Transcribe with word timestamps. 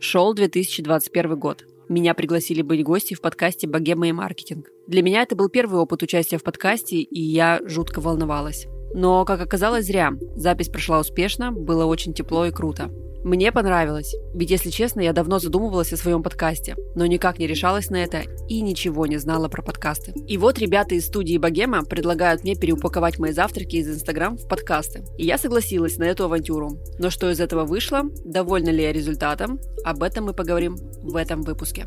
Шел 0.00 0.34
2021 0.34 1.38
год. 1.38 1.64
Меня 1.88 2.14
пригласили 2.14 2.62
быть 2.62 2.84
гостем 2.84 3.16
в 3.16 3.20
подкасте 3.20 3.68
«Богема 3.68 4.08
и 4.08 4.12
маркетинг». 4.12 4.68
Для 4.86 5.02
меня 5.02 5.22
это 5.22 5.36
был 5.36 5.48
первый 5.48 5.80
опыт 5.80 6.02
участия 6.02 6.38
в 6.38 6.42
подкасте, 6.42 6.96
и 6.96 7.20
я 7.20 7.60
жутко 7.64 8.00
волновалась. 8.00 8.66
Но, 8.94 9.24
как 9.24 9.40
оказалось, 9.40 9.86
зря. 9.86 10.12
Запись 10.36 10.68
прошла 10.68 11.00
успешно, 11.00 11.52
было 11.52 11.84
очень 11.84 12.14
тепло 12.14 12.46
и 12.46 12.50
круто. 12.50 12.90
Мне 13.22 13.52
понравилось, 13.52 14.14
ведь, 14.32 14.50
если 14.50 14.70
честно, 14.70 15.00
я 15.02 15.12
давно 15.12 15.38
задумывалась 15.38 15.92
о 15.92 15.98
своем 15.98 16.22
подкасте, 16.22 16.74
но 16.94 17.04
никак 17.04 17.38
не 17.38 17.46
решалась 17.46 17.90
на 17.90 17.96
это 17.96 18.22
и 18.48 18.62
ничего 18.62 19.06
не 19.06 19.18
знала 19.18 19.48
про 19.48 19.62
подкасты. 19.62 20.12
И 20.26 20.38
вот 20.38 20.58
ребята 20.58 20.94
из 20.94 21.06
студии 21.06 21.36
Богема 21.36 21.84
предлагают 21.84 22.44
мне 22.44 22.54
переупаковать 22.54 23.18
мои 23.18 23.32
завтраки 23.32 23.76
из 23.76 23.88
Инстаграм 23.88 24.38
в 24.38 24.48
подкасты. 24.48 25.04
И 25.18 25.26
я 25.26 25.36
согласилась 25.36 25.98
на 25.98 26.04
эту 26.04 26.24
авантюру. 26.24 26.78
Но 26.98 27.10
что 27.10 27.30
из 27.30 27.40
этого 27.40 27.66
вышло, 27.66 28.04
довольна 28.24 28.70
ли 28.70 28.82
я 28.82 28.92
результатом, 28.92 29.60
об 29.84 30.02
этом 30.02 30.24
мы 30.24 30.32
поговорим 30.32 30.76
в 31.02 31.14
этом 31.16 31.42
выпуске. 31.42 31.86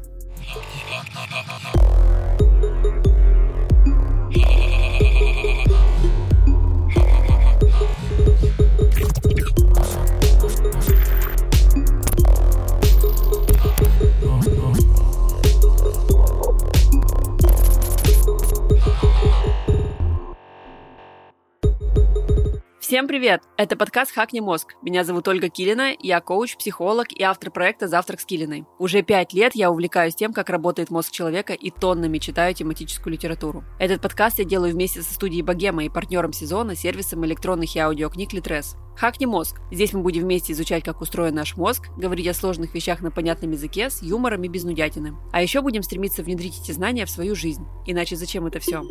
Всем 22.94 23.08
привет! 23.08 23.42
Это 23.58 23.76
подкаст 23.76 24.12
«Хакни 24.12 24.40
мозг». 24.40 24.76
Меня 24.84 25.04
зовут 25.04 25.28
Ольга 25.28 25.50
Килина, 25.50 25.96
я 26.00 26.22
коуч, 26.22 26.56
психолог 26.58 27.12
и 27.12 27.24
автор 27.24 27.50
проекта 27.50 27.88
«Завтрак 27.88 28.20
с 28.20 28.26
Килиной». 28.26 28.66
Уже 28.78 29.02
пять 29.02 29.34
лет 29.34 29.56
я 29.56 29.72
увлекаюсь 29.72 30.14
тем, 30.14 30.32
как 30.32 30.52
работает 30.52 30.92
мозг 30.92 31.10
человека 31.10 31.54
и 31.54 31.72
тоннами 31.72 32.20
читаю 32.20 32.54
тематическую 32.54 33.14
литературу. 33.14 33.64
Этот 33.80 34.00
подкаст 34.00 34.38
я 34.38 34.46
делаю 34.46 34.74
вместе 34.74 35.02
со 35.02 35.12
студией 35.12 35.42
«Богема» 35.42 35.84
и 35.84 35.90
партнером 35.90 36.34
сезона, 36.34 36.76
сервисом 36.76 37.26
электронных 37.26 37.76
и 37.76 37.80
аудиокниг 37.80 38.32
«Литрес». 38.32 38.76
Хакни 38.96 39.26
мозг. 39.26 39.60
Здесь 39.72 39.92
мы 39.94 40.02
будем 40.02 40.22
вместе 40.22 40.54
изучать, 40.54 40.84
как 40.84 41.02
устроен 41.02 41.34
наш 41.34 41.58
мозг, 41.58 41.88
говорить 41.98 42.28
о 42.28 42.36
сложных 42.36 42.76
вещах 42.76 43.02
на 43.02 43.10
понятном 43.10 43.50
языке, 43.50 43.90
с 43.90 44.04
юмором 44.04 44.44
и 44.44 44.50
без 44.50 44.66
нудятины. 44.66 45.16
А 45.32 45.42
еще 45.42 45.62
будем 45.62 45.82
стремиться 45.82 46.22
внедрить 46.22 46.62
эти 46.62 46.72
знания 46.72 47.08
в 47.08 47.10
свою 47.10 47.34
жизнь. 47.34 47.66
Иначе 47.88 48.16
зачем 48.18 48.46
это 48.46 48.60
все? 48.60 48.84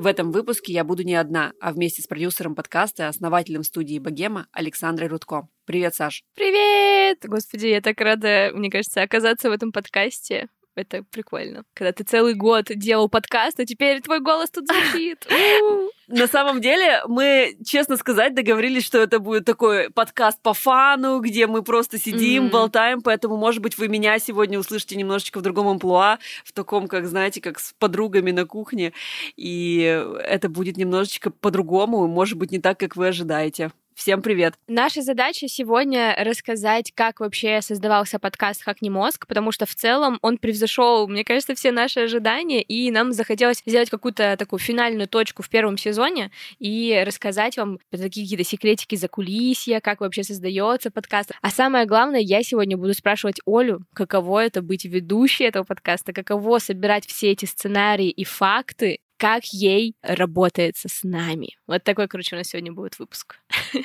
В 0.00 0.06
этом 0.06 0.32
выпуске 0.32 0.72
я 0.72 0.82
буду 0.82 1.02
не 1.02 1.14
одна, 1.14 1.52
а 1.60 1.74
вместе 1.74 2.00
с 2.00 2.06
продюсером 2.06 2.54
подкаста, 2.54 3.08
основателем 3.08 3.62
студии 3.62 3.98
«Богема» 3.98 4.46
Александрой 4.50 5.10
Рудко. 5.10 5.46
Привет, 5.66 5.94
Саш. 5.94 6.24
Привет! 6.34 7.18
Господи, 7.24 7.66
я 7.66 7.82
так 7.82 8.00
рада, 8.00 8.50
мне 8.54 8.70
кажется, 8.70 9.02
оказаться 9.02 9.50
в 9.50 9.52
этом 9.52 9.72
подкасте. 9.72 10.48
Это 10.74 11.02
прикольно. 11.02 11.64
Когда 11.74 11.92
ты 11.92 12.04
целый 12.04 12.32
год 12.32 12.68
делал 12.74 13.10
подкаст, 13.10 13.60
а 13.60 13.66
теперь 13.66 14.00
твой 14.00 14.20
голос 14.20 14.48
тут 14.48 14.64
звучит. 14.68 15.26
На 16.10 16.26
самом 16.26 16.60
деле, 16.60 17.02
мы, 17.06 17.56
честно 17.64 17.96
сказать, 17.96 18.34
договорились, 18.34 18.84
что 18.84 18.98
это 18.98 19.20
будет 19.20 19.44
такой 19.44 19.90
подкаст 19.90 20.40
по 20.42 20.54
фану, 20.54 21.20
где 21.20 21.46
мы 21.46 21.62
просто 21.62 21.98
сидим, 21.98 22.46
mm-hmm. 22.46 22.50
болтаем, 22.50 23.00
поэтому, 23.00 23.36
может 23.36 23.62
быть, 23.62 23.78
вы 23.78 23.86
меня 23.86 24.18
сегодня 24.18 24.58
услышите 24.58 24.96
немножечко 24.96 25.38
в 25.38 25.42
другом 25.42 25.68
амплуа, 25.68 26.18
в 26.44 26.52
таком, 26.52 26.88
как, 26.88 27.06
знаете, 27.06 27.40
как 27.40 27.60
с 27.60 27.74
подругами 27.78 28.32
на 28.32 28.44
кухне, 28.44 28.92
и 29.36 30.04
это 30.24 30.48
будет 30.48 30.76
немножечко 30.76 31.30
по-другому, 31.30 32.08
может 32.08 32.36
быть, 32.36 32.50
не 32.50 32.58
так, 32.58 32.78
как 32.80 32.96
вы 32.96 33.06
ожидаете. 33.06 33.70
Всем 33.94 34.22
привет! 34.22 34.54
Наша 34.66 35.02
задача 35.02 35.46
сегодня 35.46 36.16
рассказать, 36.18 36.90
как 36.94 37.20
вообще 37.20 37.60
создавался 37.60 38.18
подкаст 38.18 38.62
«Хакни 38.62 38.88
мозг», 38.88 39.26
потому 39.26 39.52
что 39.52 39.66
в 39.66 39.74
целом 39.74 40.18
он 40.22 40.38
превзошел, 40.38 41.06
мне 41.06 41.24
кажется, 41.24 41.54
все 41.54 41.70
наши 41.70 42.00
ожидания, 42.00 42.62
и 42.62 42.90
нам 42.90 43.12
захотелось 43.12 43.62
сделать 43.66 43.90
какую-то 43.90 44.36
такую 44.38 44.58
финальную 44.58 45.06
точку 45.06 45.42
в 45.42 45.50
первом 45.50 45.76
сезоне 45.76 46.30
и 46.58 47.02
рассказать 47.04 47.56
вам 47.58 47.78
такие 47.90 48.24
какие-то 48.24 48.44
секретики 48.44 48.94
за 48.94 49.08
кулисья, 49.08 49.80
как 49.80 50.00
вообще 50.00 50.22
создается 50.22 50.90
подкаст. 50.90 51.32
А 51.42 51.50
самое 51.50 51.84
главное, 51.84 52.20
я 52.20 52.42
сегодня 52.42 52.76
буду 52.78 52.94
спрашивать 52.94 53.40
Олю, 53.44 53.80
каково 53.92 54.44
это 54.44 54.62
быть 54.62 54.84
ведущей 54.84 55.44
этого 55.44 55.64
подкаста, 55.64 56.12
каково 56.12 56.58
собирать 56.58 57.06
все 57.06 57.32
эти 57.32 57.44
сценарии 57.44 58.08
и 58.08 58.24
факты, 58.24 59.00
как 59.20 59.44
ей 59.44 59.94
работается 60.02 60.88
с 60.88 61.02
нами. 61.02 61.50
Вот 61.66 61.84
такой, 61.84 62.08
короче, 62.08 62.34
у 62.34 62.38
нас 62.38 62.48
сегодня 62.48 62.72
будет 62.72 62.98
выпуск. 62.98 63.38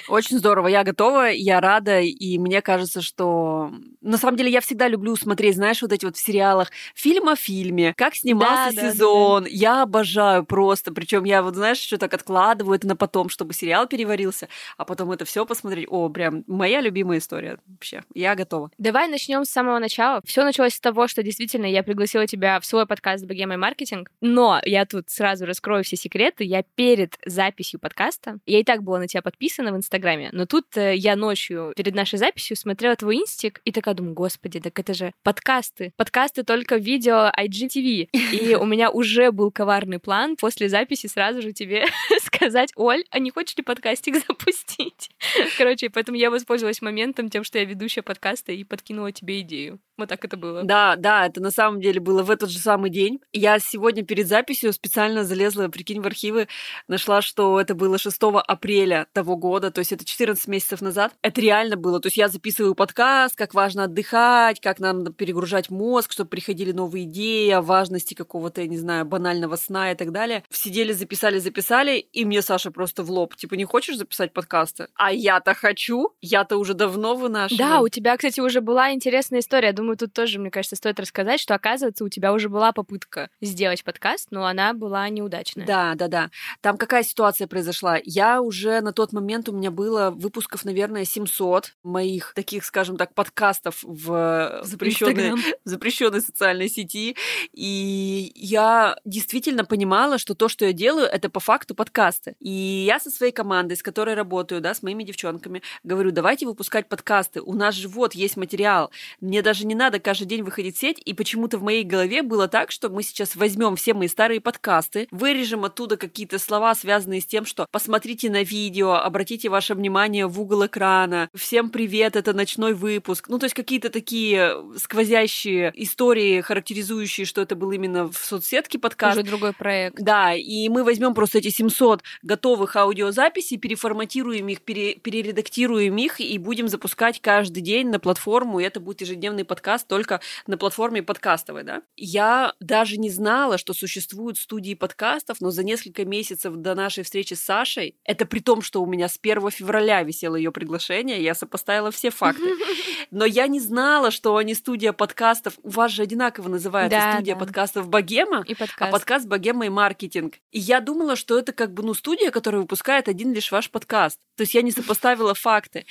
Очень 0.07 0.37
здорово, 0.37 0.69
я 0.69 0.85
готова, 0.85 1.29
я 1.29 1.59
рада, 1.59 1.99
и 1.99 2.37
мне 2.37 2.61
кажется, 2.61 3.01
что... 3.01 3.69
На 3.99 4.17
самом 4.17 4.37
деле, 4.37 4.49
я 4.49 4.61
всегда 4.61 4.87
люблю 4.87 5.13
смотреть, 5.17 5.55
знаешь, 5.55 5.81
вот 5.81 5.91
эти 5.91 6.05
вот 6.05 6.15
в 6.15 6.23
сериалах 6.23 6.71
фильм 6.95 7.27
о 7.27 7.35
фильме, 7.35 7.93
как 7.97 8.15
снимался 8.15 8.75
да, 8.75 8.91
сезон. 8.91 9.43
Да, 9.43 9.49
да. 9.49 9.55
Я 9.55 9.81
обожаю 9.83 10.45
просто, 10.45 10.93
причем 10.93 11.25
я 11.25 11.43
вот, 11.43 11.55
знаешь, 11.55 11.79
что 11.79 11.97
так 11.97 12.13
откладываю 12.13 12.77
это 12.77 12.87
на 12.87 12.95
потом, 12.95 13.27
чтобы 13.27 13.53
сериал 13.53 13.87
переварился, 13.87 14.47
а 14.77 14.85
потом 14.85 15.11
это 15.11 15.25
все 15.25 15.45
посмотреть. 15.45 15.87
О, 15.89 16.07
прям 16.07 16.45
моя 16.47 16.79
любимая 16.79 17.17
история 17.17 17.59
вообще. 17.67 18.03
Я 18.13 18.35
готова. 18.35 18.71
Давай 18.77 19.09
начнем 19.09 19.43
с 19.43 19.49
самого 19.49 19.79
начала. 19.79 20.21
Все 20.25 20.45
началось 20.45 20.75
с 20.75 20.79
того, 20.79 21.09
что 21.09 21.23
действительно 21.23 21.65
я 21.65 21.83
пригласила 21.83 22.25
тебя 22.25 22.57
в 22.61 22.65
свой 22.65 22.85
подкаст 22.85 23.25
«Богема 23.25 23.55
и 23.55 23.57
маркетинг», 23.57 24.09
но 24.21 24.61
я 24.63 24.85
тут 24.85 25.09
сразу 25.09 25.24
раскрою 25.25 25.83
все 25.83 25.95
секреты. 25.95 26.43
Я 26.43 26.63
перед 26.63 27.15
записью 27.25 27.79
подкаста, 27.79 28.39
я 28.45 28.59
и 28.59 28.63
так 28.63 28.83
была 28.83 28.99
на 28.99 29.07
тебя 29.07 29.21
подписана 29.21 29.71
в 29.71 29.77
Инстаграме, 29.77 30.29
но 30.31 30.45
тут 30.45 30.77
э, 30.77 30.95
я 30.95 31.15
ночью 31.15 31.73
перед 31.75 31.95
нашей 31.95 32.19
записью 32.19 32.57
смотрела 32.57 32.95
твой 32.95 33.17
инстик 33.17 33.61
и 33.65 33.71
такая 33.71 33.95
думаю, 33.95 34.13
господи, 34.13 34.59
так 34.59 34.77
это 34.79 34.93
же 34.93 35.13
подкасты. 35.23 35.93
Подкасты 35.97 36.43
только 36.43 36.75
видео 36.77 37.31
IGTV. 37.37 38.09
И 38.31 38.55
у 38.59 38.65
меня 38.65 38.89
уже 38.91 39.31
был 39.31 39.51
коварный 39.51 39.99
план 39.99 40.35
после 40.35 40.69
записи 40.69 41.07
сразу 41.07 41.41
же 41.41 41.53
тебе 41.53 41.85
сказать, 42.21 42.71
Оль, 42.75 43.03
а 43.09 43.19
не 43.19 43.31
хочешь 43.31 43.57
ли 43.57 43.63
подкастик 43.63 44.15
запустить? 44.27 45.09
Короче, 45.57 45.89
поэтому 45.89 46.17
я 46.17 46.29
воспользовалась 46.29 46.81
моментом 46.81 47.29
тем, 47.29 47.43
что 47.43 47.57
я 47.57 47.65
ведущая 47.65 48.01
подкаста 48.01 48.51
и 48.51 48.63
подкинула 48.63 49.11
тебе 49.11 49.41
идею. 49.41 49.79
Вот 49.97 50.09
так 50.09 50.25
это 50.25 50.35
было. 50.35 50.63
Да, 50.63 50.95
да, 50.97 51.25
это 51.25 51.41
на 51.41 51.51
самом 51.51 51.79
деле 51.79 52.01
было 52.01 52.21
в 52.21 52.29
этот 52.29 52.49
же 52.49 52.59
самый 52.59 52.89
день. 52.89 53.21
Я 53.31 53.59
сегодня 53.59 54.03
перед 54.03 54.27
записью 54.27 54.73
специально 54.73 55.23
залезла, 55.23 55.69
прикинь, 55.69 56.01
в 56.01 56.05
архивы, 56.05 56.47
нашла, 56.89 57.21
что 57.21 57.61
это 57.61 57.75
было 57.75 57.97
6 57.97 58.17
апреля 58.45 59.07
того 59.13 59.37
года, 59.37 59.71
то 59.71 59.79
есть 59.79 59.93
это 59.93 60.03
14 60.03 60.47
месяцев 60.47 60.81
назад. 60.81 61.13
Это 61.21 61.39
реально 61.39 61.77
было. 61.77 62.01
То 62.01 62.07
есть 62.07 62.17
я 62.17 62.27
записываю 62.27 62.75
подкаст, 62.75 63.35
как 63.35 63.53
важно 63.53 63.85
отдыхать, 63.85 64.59
как 64.59 64.79
надо 64.79 65.13
перегружать 65.13 65.69
мозг, 65.69 66.11
чтобы 66.11 66.29
приходили 66.29 66.73
новые 66.73 67.05
идеи 67.05 67.49
о 67.51 67.61
важности 67.61 68.13
какого-то, 68.13 68.61
я 68.61 68.67
не 68.67 68.77
знаю, 68.77 69.05
банального 69.05 69.55
сна 69.55 69.91
и 69.91 69.95
так 69.95 70.11
далее. 70.11 70.43
Сидели, 70.49 70.91
записали, 70.91 71.39
записали, 71.39 71.97
и 71.99 72.25
мне 72.25 72.41
Саша 72.41 72.69
просто 72.71 73.03
в 73.03 73.11
лоб, 73.11 73.35
типа, 73.35 73.53
не 73.53 73.63
хочешь 73.63 73.97
записать 73.97 74.33
подкасты? 74.33 74.87
А 74.95 75.13
я-то 75.13 75.53
хочу, 75.53 76.09
я-то 76.21 76.57
уже 76.57 76.73
давно 76.73 77.15
вынашиваю. 77.15 77.57
Да, 77.57 77.79
у 77.79 77.87
тебя, 77.87 78.17
кстати, 78.17 78.41
уже 78.41 78.59
была 78.59 78.91
интересная 78.91 79.39
история. 79.39 79.71
Думаю, 79.85 79.97
тут 79.97 80.13
тоже, 80.13 80.39
мне 80.39 80.49
кажется, 80.49 80.75
стоит 80.75 80.99
рассказать, 80.99 81.39
что, 81.39 81.53
оказывается, 81.53 82.03
у 82.03 82.09
тебя 82.09 82.33
уже 82.33 82.49
была 82.49 82.71
попытка 82.71 83.29
сделать 83.39 83.83
подкаст, 83.83 84.29
но 84.31 84.47
она 84.47 84.73
была 84.73 85.07
неудачная. 85.09 85.63
Да, 85.67 85.93
да, 85.93 86.07
да. 86.07 86.31
Там 86.61 86.79
какая 86.79 87.03
ситуация 87.03 87.45
произошла? 87.45 87.99
Я 88.03 88.41
уже 88.41 88.81
на 88.81 88.93
тот 88.93 89.13
момент, 89.13 89.47
у 89.47 89.51
меня 89.51 89.69
было 89.69 90.09
выпусков, 90.09 90.65
наверное, 90.65 91.05
700 91.05 91.75
моих 91.83 92.33
таких, 92.33 92.65
скажем 92.65 92.97
так, 92.97 93.13
подкастов 93.13 93.83
в 93.83 94.61
запрещенной, 94.63 95.33
запрещенной 95.65 96.21
социальной 96.21 96.67
сети. 96.67 97.15
И 97.53 98.31
я 98.33 98.97
действительно 99.05 99.65
понимала, 99.65 100.17
что 100.17 100.33
то, 100.33 100.49
что 100.49 100.65
я 100.65 100.73
делаю, 100.73 101.05
это 101.05 101.29
по 101.29 101.39
факту 101.39 101.75
подкасты. 101.75 102.35
И 102.39 102.49
я 102.49 102.99
со 102.99 103.11
своей 103.11 103.31
командой, 103.31 103.77
с 103.77 103.83
которой 103.83 104.15
работаю, 104.15 104.61
да, 104.61 104.73
с 104.73 104.81
моими 104.81 105.03
девчонками, 105.03 105.61
говорю, 105.83 106.09
давайте 106.09 106.47
выпускать 106.47 106.89
подкасты. 106.89 107.39
У 107.39 107.53
нас 107.53 107.75
же 107.75 107.87
вот 107.87 108.15
есть 108.15 108.35
материал. 108.35 108.89
Мне 109.21 109.43
даже 109.43 109.67
не 109.67 109.74
надо 109.75 109.99
каждый 109.99 110.25
день 110.25 110.43
выходить 110.43 110.77
в 110.77 110.79
сеть. 110.79 111.01
И 111.03 111.13
почему-то 111.13 111.57
в 111.57 111.63
моей 111.63 111.83
голове 111.83 112.23
было 112.23 112.47
так, 112.47 112.71
что 112.71 112.89
мы 112.89 113.03
сейчас 113.03 113.35
возьмем 113.35 113.75
все 113.75 113.93
мои 113.93 114.07
старые 114.07 114.41
подкасты, 114.41 115.07
вырежем 115.11 115.65
оттуда 115.65 115.97
какие-то 115.97 116.39
слова, 116.39 116.73
связанные 116.75 117.21
с 117.21 117.25
тем, 117.25 117.45
что 117.45 117.67
посмотрите 117.71 118.29
на 118.29 118.43
видео, 118.43 118.93
обратите 118.93 119.49
ваше 119.49 119.75
внимание 119.75 120.27
в 120.27 120.39
угол 120.39 120.65
экрана. 120.65 121.29
Всем 121.35 121.69
привет, 121.69 122.15
это 122.15 122.33
ночной 122.33 122.73
выпуск. 122.73 123.27
Ну, 123.29 123.37
то 123.39 123.45
есть 123.45 123.55
какие-то 123.55 123.89
такие 123.89 124.55
сквозящие 124.77 125.71
истории, 125.75 126.41
характеризующие, 126.41 127.25
что 127.25 127.41
это 127.41 127.55
был 127.55 127.71
именно 127.71 128.07
в 128.07 128.17
соцсетке 128.17 128.79
подкаст. 128.79 129.17
Уже 129.17 129.25
другой 129.25 129.53
проект. 129.53 129.99
Да, 129.99 130.33
и 130.33 130.69
мы 130.69 130.83
возьмем 130.83 131.13
просто 131.13 131.39
эти 131.39 131.49
700 131.49 132.01
готовых 132.23 132.75
аудиозаписей, 132.75 133.57
переформатируем 133.57 134.47
их, 134.47 134.61
пере, 134.61 134.95
перередактируем 134.95 135.97
их 135.97 136.19
и 136.19 136.37
будем 136.37 136.67
запускать 136.67 137.19
каждый 137.21 137.61
день 137.61 137.89
на 137.89 137.99
платформу, 137.99 138.59
и 138.59 138.63
это 138.63 138.79
будет 138.79 139.01
ежедневный 139.01 139.43
подкаст 139.43 139.64
подкаст 139.65 139.87
только 139.87 140.21
на 140.45 140.57
платформе 140.59 141.01
подкастовой, 141.01 141.63
да. 141.63 141.81
Я 141.95 142.53
даже 142.59 142.97
не 142.97 143.09
знала, 143.09 143.57
что 143.57 143.73
существуют 143.73 144.37
студии 144.37 144.75
подкастов, 144.75 145.41
но 145.41 145.49
за 145.49 145.63
несколько 145.63 146.05
месяцев 146.05 146.53
до 146.55 146.75
нашей 146.75 147.03
встречи 147.03 147.33
с 147.33 147.41
Сашей, 147.41 147.95
это 148.03 148.27
при 148.27 148.41
том, 148.41 148.61
что 148.61 148.83
у 148.83 148.85
меня 148.85 149.09
с 149.09 149.17
1 149.19 149.49
февраля 149.49 150.03
висело 150.03 150.35
ее 150.35 150.51
приглашение, 150.51 151.23
я 151.23 151.33
сопоставила 151.33 151.89
все 151.89 152.11
факты. 152.11 152.43
Но 153.11 153.25
я 153.25 153.47
не 153.47 153.59
знала, 153.59 154.11
что 154.11 154.35
они 154.35 154.53
студия 154.53 154.93
подкастов. 154.93 155.55
У 155.63 155.69
вас 155.69 155.91
же 155.91 156.03
одинаково 156.03 156.47
называется 156.47 156.99
да, 156.99 157.13
студия 157.13 157.33
да. 157.33 157.39
подкастов 157.39 157.89
Богема, 157.89 158.43
и 158.47 158.53
подкаст. 158.53 158.81
а 158.81 158.91
подкаст 158.91 159.27
Богема 159.27 159.65
и 159.65 159.69
маркетинг. 159.69 160.35
И 160.51 160.59
я 160.59 160.79
думала, 160.79 161.15
что 161.15 161.39
это 161.39 161.53
как 161.53 161.73
бы 161.73 161.81
ну 161.81 161.95
студия, 161.95 162.29
которая 162.29 162.61
выпускает 162.61 163.07
один 163.07 163.33
лишь 163.33 163.51
ваш 163.51 163.71
подкаст. 163.71 164.19
То 164.35 164.41
есть 164.41 164.53
я 164.53 164.61
не 164.61 164.71
сопоставила 164.71 165.33
факты. 165.33 165.85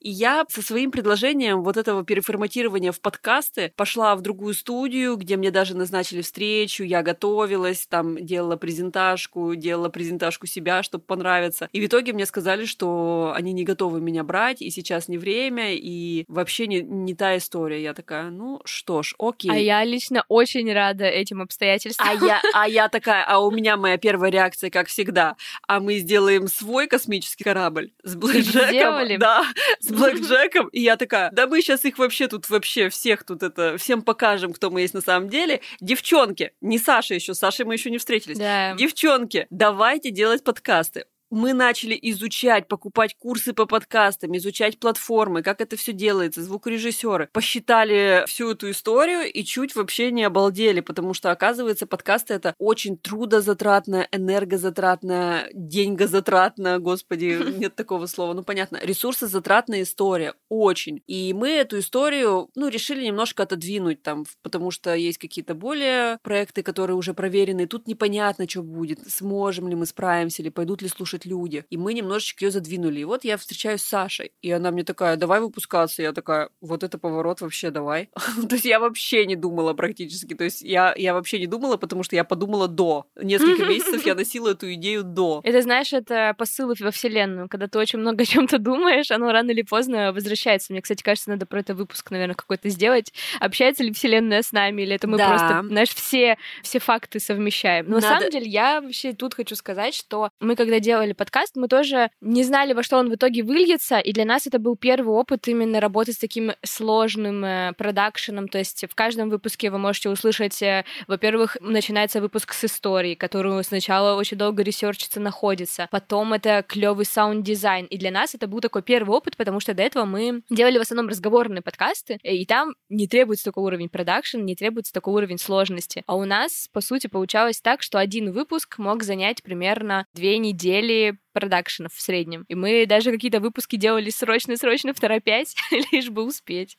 И 0.00 0.10
я 0.10 0.44
со 0.48 0.62
своим 0.62 0.90
предложением 0.90 1.62
вот 1.62 1.76
этого 1.76 2.04
переформатирования 2.04 2.92
в 2.92 3.00
подкасты 3.20 3.72
пошла 3.76 4.16
в 4.16 4.22
другую 4.22 4.54
студию, 4.54 5.16
где 5.16 5.36
мне 5.36 5.50
даже 5.50 5.76
назначили 5.76 6.22
встречу, 6.22 6.84
я 6.84 7.02
готовилась, 7.02 7.86
там 7.86 8.16
делала 8.16 8.56
презентажку, 8.56 9.54
делала 9.54 9.90
презентажку 9.90 10.46
себя, 10.46 10.82
чтобы 10.82 11.04
понравиться. 11.04 11.68
И 11.72 11.80
в 11.82 11.86
итоге 11.86 12.14
мне 12.14 12.24
сказали, 12.24 12.64
что 12.64 13.32
они 13.36 13.52
не 13.52 13.64
готовы 13.64 14.00
меня 14.00 14.24
брать, 14.24 14.62
и 14.62 14.70
сейчас 14.70 15.08
не 15.08 15.18
время, 15.18 15.74
и 15.74 16.24
вообще 16.28 16.66
не, 16.66 16.80
не 16.80 17.14
та 17.14 17.36
история. 17.36 17.82
Я 17.82 17.92
такая, 17.92 18.30
ну 18.30 18.62
что 18.64 19.02
ж, 19.02 19.14
окей. 19.18 19.50
А 19.50 19.56
я 19.56 19.84
лично 19.84 20.24
очень 20.28 20.72
рада 20.72 21.04
этим 21.04 21.42
обстоятельствам. 21.42 22.08
А 22.08 22.24
я, 22.24 22.40
а 22.54 22.66
я 22.66 22.88
такая, 23.00 23.24
а 23.26 23.40
у 23.40 23.50
меня 23.50 23.76
моя 23.76 23.98
первая 23.98 24.30
реакция, 24.30 24.70
как 24.70 24.88
всегда, 24.88 25.36
а 25.68 25.80
мы 25.80 25.98
сделаем 25.98 26.48
свой 26.48 26.86
космический 26.86 27.44
корабль 27.44 27.90
с 28.02 28.14
Блэкджеком. 28.14 29.18
Да, 29.18 29.44
с 29.80 29.88
Блэкджеком. 29.88 30.68
И 30.68 30.80
я 30.80 30.96
такая, 30.96 31.30
да 31.32 31.46
мы 31.46 31.60
сейчас 31.60 31.84
их 31.84 31.98
вообще 31.98 32.28
тут 32.28 32.48
вообще 32.48 32.88
всех 33.10 33.24
тут 33.24 33.42
это, 33.42 33.76
всем 33.76 34.02
покажем, 34.02 34.52
кто 34.52 34.70
мы 34.70 34.82
есть 34.82 34.94
на 34.94 35.00
самом 35.00 35.28
деле. 35.28 35.60
Девчонки, 35.80 36.52
не 36.60 36.78
Саша 36.78 37.14
еще, 37.14 37.34
с 37.34 37.38
Сашей 37.38 37.64
мы 37.64 37.74
еще 37.74 37.90
не 37.90 37.98
встретились. 37.98 38.38
Да. 38.38 38.74
Девчонки, 38.76 39.48
давайте 39.50 40.10
делать 40.10 40.44
подкасты 40.44 41.06
мы 41.30 41.52
начали 41.52 41.98
изучать, 42.02 42.68
покупать 42.68 43.16
курсы 43.18 43.52
по 43.52 43.66
подкастам, 43.66 44.36
изучать 44.36 44.78
платформы, 44.78 45.42
как 45.42 45.60
это 45.60 45.76
все 45.76 45.92
делается, 45.92 46.42
звукорежиссеры. 46.42 47.28
Посчитали 47.32 48.24
всю 48.26 48.50
эту 48.50 48.70
историю 48.70 49.30
и 49.32 49.44
чуть 49.44 49.74
вообще 49.74 50.10
не 50.10 50.24
обалдели, 50.24 50.80
потому 50.80 51.14
что, 51.14 51.30
оказывается, 51.30 51.86
подкасты 51.86 52.34
это 52.34 52.54
очень 52.58 52.98
трудозатратная, 52.98 54.08
энергозатратная, 54.10 55.48
деньгозатратная, 55.54 56.78
господи, 56.78 57.38
нет 57.58 57.74
такого 57.76 58.06
слова, 58.06 58.34
ну 58.34 58.42
понятно, 58.42 58.78
ресурсозатратная 58.82 59.82
история, 59.82 60.34
очень. 60.48 61.02
И 61.06 61.32
мы 61.32 61.50
эту 61.50 61.78
историю, 61.78 62.50
ну, 62.54 62.68
решили 62.68 63.04
немножко 63.06 63.44
отодвинуть 63.44 64.02
там, 64.02 64.24
потому 64.42 64.70
что 64.70 64.94
есть 64.94 65.18
какие-то 65.18 65.54
более 65.54 66.18
проекты, 66.22 66.62
которые 66.62 66.96
уже 66.96 67.14
проверены, 67.14 67.66
тут 67.66 67.86
непонятно, 67.86 68.48
что 68.48 68.62
будет, 68.62 69.08
сможем 69.10 69.68
ли 69.68 69.76
мы 69.76 69.86
справимся, 69.86 70.42
или 70.42 70.48
пойдут 70.48 70.82
ли 70.82 70.88
слушать 70.88 71.19
слушать 71.20 71.24
люди. 71.26 71.64
И 71.70 71.76
мы 71.76 71.94
немножечко 71.94 72.44
ее 72.44 72.50
задвинули. 72.50 73.00
И 73.00 73.04
вот 73.04 73.24
я 73.24 73.36
встречаюсь 73.36 73.82
с 73.82 73.88
Сашей, 73.88 74.32
и 74.42 74.50
она 74.50 74.70
мне 74.70 74.84
такая, 74.84 75.16
давай 75.16 75.40
выпускаться. 75.40 76.02
Я 76.02 76.12
такая, 76.12 76.48
вот 76.60 76.82
это 76.82 76.98
поворот 76.98 77.40
вообще 77.40 77.70
давай. 77.70 78.08
То 78.48 78.54
есть 78.54 78.64
я 78.64 78.78
вообще 78.80 79.26
не 79.26 79.36
думала 79.36 79.74
практически. 79.74 80.34
То 80.34 80.44
есть 80.44 80.62
я, 80.62 80.94
я 80.96 81.14
вообще 81.14 81.38
не 81.38 81.46
думала, 81.46 81.76
потому 81.76 82.02
что 82.02 82.16
я 82.16 82.24
подумала 82.24 82.68
до. 82.68 83.06
Несколько 83.20 83.66
месяцев 83.66 84.06
я 84.06 84.14
носила 84.20 84.50
эту 84.50 84.72
идею 84.74 85.02
до. 85.02 85.40
Это, 85.44 85.62
знаешь, 85.62 85.92
это 85.92 86.34
посылы 86.38 86.74
во 86.80 86.90
Вселенную. 86.90 87.48
Когда 87.48 87.66
ты 87.66 87.78
очень 87.78 87.98
много 87.98 88.22
о 88.22 88.26
чем 88.26 88.46
то 88.46 88.58
думаешь, 88.58 89.10
оно 89.10 89.32
рано 89.32 89.50
или 89.50 89.62
поздно 89.62 90.12
возвращается. 90.12 90.72
Мне, 90.72 90.82
кстати, 90.82 91.02
кажется, 91.02 91.30
надо 91.30 91.46
про 91.46 91.60
это 91.60 91.74
выпуск, 91.74 92.10
наверное, 92.10 92.34
какой-то 92.34 92.68
сделать. 92.68 93.12
Общается 93.40 93.82
ли 93.82 93.92
Вселенная 93.92 94.42
с 94.42 94.52
нами, 94.52 94.82
или 94.82 94.94
это 94.94 95.08
мы 95.08 95.18
да. 95.18 95.28
просто, 95.28 95.62
знаешь, 95.68 95.94
все, 95.94 96.36
все 96.62 96.78
факты 96.78 97.20
совмещаем. 97.20 97.86
Но 97.86 97.96
надо... 97.96 98.06
на 98.06 98.14
самом 98.16 98.30
деле 98.30 98.46
я 98.46 98.80
вообще 98.80 99.12
тут 99.12 99.34
хочу 99.34 99.54
сказать, 99.54 99.94
что 99.94 100.30
мы 100.40 100.56
когда 100.56 100.80
делали 100.80 101.09
делали 101.10 101.12
подкаст, 101.12 101.56
мы 101.56 101.68
тоже 101.68 102.10
не 102.20 102.44
знали, 102.44 102.72
во 102.72 102.82
что 102.82 102.98
он 102.98 103.10
в 103.10 103.14
итоге 103.14 103.42
выльется, 103.42 103.98
и 103.98 104.12
для 104.12 104.24
нас 104.24 104.46
это 104.46 104.58
был 104.58 104.76
первый 104.76 105.14
опыт 105.14 105.48
именно 105.48 105.80
работать 105.80 106.14
с 106.16 106.18
таким 106.18 106.52
сложным 106.64 107.44
э, 107.44 107.72
продакшеном, 107.76 108.48
то 108.48 108.58
есть 108.58 108.84
в 108.88 108.94
каждом 108.94 109.30
выпуске 109.30 109.70
вы 109.70 109.78
можете 109.78 110.08
услышать, 110.08 110.62
э, 110.62 110.84
во-первых, 111.08 111.56
начинается 111.60 112.20
выпуск 112.20 112.52
с 112.52 112.64
истории, 112.64 113.14
которую 113.14 113.62
сначала 113.64 114.16
очень 114.16 114.36
долго 114.36 114.62
ресерчится, 114.62 115.20
находится, 115.20 115.88
потом 115.90 116.32
это 116.32 116.64
клевый 116.66 117.04
саунд-дизайн, 117.04 117.86
и 117.86 117.98
для 117.98 118.10
нас 118.10 118.34
это 118.34 118.46
был 118.46 118.60
такой 118.60 118.82
первый 118.82 119.16
опыт, 119.16 119.36
потому 119.36 119.60
что 119.60 119.74
до 119.74 119.82
этого 119.82 120.04
мы 120.04 120.42
делали 120.50 120.78
в 120.78 120.82
основном 120.82 121.08
разговорные 121.08 121.62
подкасты, 121.62 122.18
и 122.22 122.46
там 122.46 122.74
не 122.88 123.06
требуется 123.06 123.44
такой 123.44 123.64
уровень 123.64 123.88
продакшн, 123.88 124.38
не 124.38 124.54
требуется 124.54 124.92
такой 124.92 125.14
уровень 125.14 125.38
сложности. 125.38 126.02
А 126.06 126.14
у 126.14 126.24
нас, 126.24 126.68
по 126.72 126.80
сути, 126.80 127.06
получалось 127.06 127.60
так, 127.60 127.82
что 127.82 127.98
один 127.98 128.32
выпуск 128.32 128.78
мог 128.78 129.02
занять 129.02 129.42
примерно 129.42 130.06
две 130.14 130.38
недели 130.38 130.99
продакшенов 131.32 131.92
в 131.92 132.00
среднем. 132.00 132.44
И 132.48 132.54
мы 132.54 132.86
даже 132.86 133.10
какие-то 133.10 133.40
выпуски 133.40 133.76
делали 133.76 134.10
срочно-срочно 134.10 134.94
в 134.94 135.00
торопять, 135.00 135.54
лишь 135.92 136.10
бы 136.10 136.24
успеть. 136.24 136.76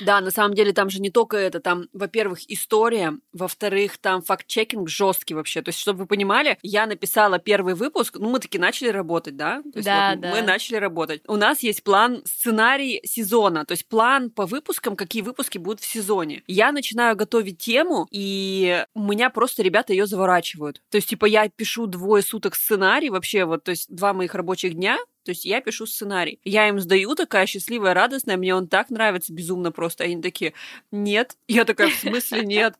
Да, 0.00 0.20
на 0.20 0.30
самом 0.30 0.54
деле 0.54 0.72
там 0.72 0.90
же 0.90 1.00
не 1.00 1.10
только 1.10 1.36
это, 1.36 1.60
там, 1.60 1.88
во-первых, 1.92 2.40
история, 2.48 3.14
во-вторых, 3.32 3.98
там 3.98 4.22
факт-чекинг 4.22 4.88
жесткий 4.88 5.34
вообще. 5.34 5.62
То 5.62 5.70
есть, 5.70 5.78
чтобы 5.78 6.00
вы 6.00 6.06
понимали, 6.06 6.58
я 6.62 6.86
написала 6.86 7.38
первый 7.38 7.74
выпуск, 7.74 8.16
ну, 8.18 8.30
мы 8.30 8.38
таки 8.38 8.58
начали 8.58 8.88
работать, 8.88 9.36
да? 9.36 9.62
То 9.62 9.78
есть, 9.78 9.86
да, 9.86 10.12
вот 10.12 10.20
да. 10.20 10.30
Мы 10.30 10.42
начали 10.42 10.76
работать. 10.76 11.22
У 11.26 11.36
нас 11.36 11.62
есть 11.62 11.82
план, 11.82 12.22
сценарий 12.24 13.00
сезона, 13.04 13.64
то 13.64 13.72
есть 13.72 13.88
план 13.88 14.30
по 14.30 14.46
выпускам, 14.46 14.96
какие 14.96 15.22
выпуски 15.22 15.58
будут 15.58 15.80
в 15.80 15.86
сезоне. 15.86 16.42
Я 16.46 16.72
начинаю 16.72 17.16
готовить 17.16 17.58
тему, 17.58 18.06
и 18.10 18.84
у 18.94 19.02
меня 19.02 19.30
просто 19.30 19.62
ребята 19.62 19.92
ее 19.92 20.06
заворачивают. 20.06 20.82
То 20.90 20.96
есть, 20.96 21.08
типа, 21.08 21.26
я 21.26 21.48
пишу 21.48 21.86
двое 21.86 22.22
суток 22.22 22.54
сценарий 22.54 23.10
вообще, 23.10 23.44
вот, 23.44 23.64
то 23.64 23.70
есть, 23.70 23.94
два 23.94 24.12
моих 24.12 24.34
рабочих 24.34 24.74
дня, 24.74 24.98
то 25.24 25.30
есть 25.30 25.44
я 25.44 25.60
пишу 25.60 25.86
сценарий. 25.86 26.38
Я 26.44 26.68
им 26.68 26.78
сдаю, 26.78 27.14
такая 27.14 27.46
счастливая, 27.46 27.94
радостная, 27.94 28.36
мне 28.36 28.54
он 28.54 28.68
так 28.68 28.90
нравится 28.90 29.32
безумно 29.32 29.72
просто. 29.72 30.04
Они 30.04 30.20
такие, 30.20 30.52
нет. 30.90 31.36
Я 31.48 31.64
такая, 31.64 31.88
в 31.88 31.94
смысле 31.94 32.44
нет? 32.44 32.74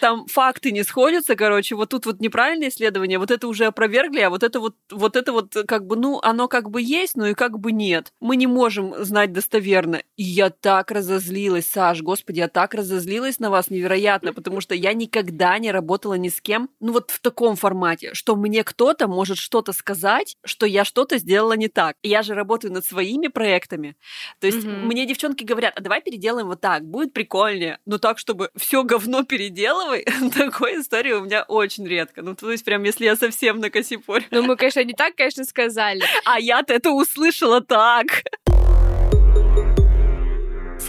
Там 0.00 0.26
факты 0.26 0.70
не 0.70 0.84
сходятся, 0.84 1.34
короче, 1.34 1.74
вот 1.74 1.88
тут 1.88 2.06
вот 2.06 2.20
неправильное 2.20 2.68
исследование, 2.68 3.18
вот 3.18 3.30
это 3.30 3.48
уже 3.48 3.64
опровергли, 3.64 4.20
а 4.20 4.30
вот 4.30 4.42
это 4.42 4.60
вот, 4.60 4.76
вот 4.90 5.16
это 5.16 5.32
вот 5.32 5.56
как 5.66 5.86
бы, 5.86 5.96
ну, 5.96 6.20
оно 6.22 6.46
как 6.46 6.70
бы 6.70 6.80
есть, 6.80 7.16
но 7.16 7.26
и 7.26 7.34
как 7.34 7.58
бы 7.58 7.72
нет. 7.72 8.12
Мы 8.20 8.36
не 8.36 8.46
можем 8.46 8.94
знать 9.04 9.32
достоверно. 9.32 10.02
И 10.16 10.22
я 10.22 10.50
так 10.50 10.90
разозлилась, 10.90 11.66
Саш, 11.66 12.02
господи, 12.02 12.38
я 12.38 12.48
так 12.48 12.74
разозлилась 12.74 13.38
на 13.38 13.50
вас 13.50 13.70
невероятно, 13.70 14.32
потому 14.32 14.60
что 14.60 14.74
я 14.74 14.92
никогда 14.92 15.58
не 15.58 15.72
работала 15.72 16.14
ни 16.14 16.28
с 16.28 16.40
кем, 16.40 16.70
ну 16.80 16.92
вот 16.92 17.10
в 17.10 17.20
таком 17.20 17.56
формате, 17.56 18.14
что 18.14 18.36
мне 18.36 18.62
кто-то 18.64 19.08
может 19.08 19.38
что-то 19.38 19.72
сказать, 19.72 20.36
что 20.44 20.66
я 20.66 20.84
что 20.84 20.97
что-то 20.98 21.18
сделала 21.18 21.52
не 21.52 21.68
так. 21.68 21.94
Я 22.02 22.24
же 22.24 22.34
работаю 22.34 22.72
над 22.72 22.84
своими 22.84 23.28
проектами. 23.28 23.94
То 24.40 24.48
есть 24.48 24.66
mm-hmm. 24.66 24.82
мне 24.84 25.06
девчонки 25.06 25.44
говорят, 25.44 25.74
а 25.76 25.80
давай 25.80 26.00
переделаем 26.00 26.48
вот 26.48 26.60
так, 26.60 26.84
будет 26.84 27.12
прикольнее. 27.12 27.78
Но 27.86 27.98
так, 27.98 28.18
чтобы 28.18 28.50
все 28.56 28.82
говно 28.82 29.22
переделывай, 29.22 30.04
такой 30.36 30.80
истории 30.80 31.12
у 31.12 31.20
меня 31.20 31.44
очень 31.44 31.86
редко. 31.86 32.22
Ну, 32.22 32.34
то 32.34 32.50
есть 32.50 32.64
прям 32.64 32.82
если 32.82 33.04
я 33.04 33.14
совсем 33.14 33.60
на 33.60 33.70
косипоре. 33.70 34.24
Ну, 34.32 34.42
мы, 34.42 34.56
конечно, 34.56 34.82
не 34.82 34.92
так, 34.92 35.14
конечно, 35.14 35.44
сказали. 35.44 36.02
А 36.24 36.40
я-то 36.40 36.74
это 36.74 36.90
услышала 36.90 37.60
так. 37.60 38.24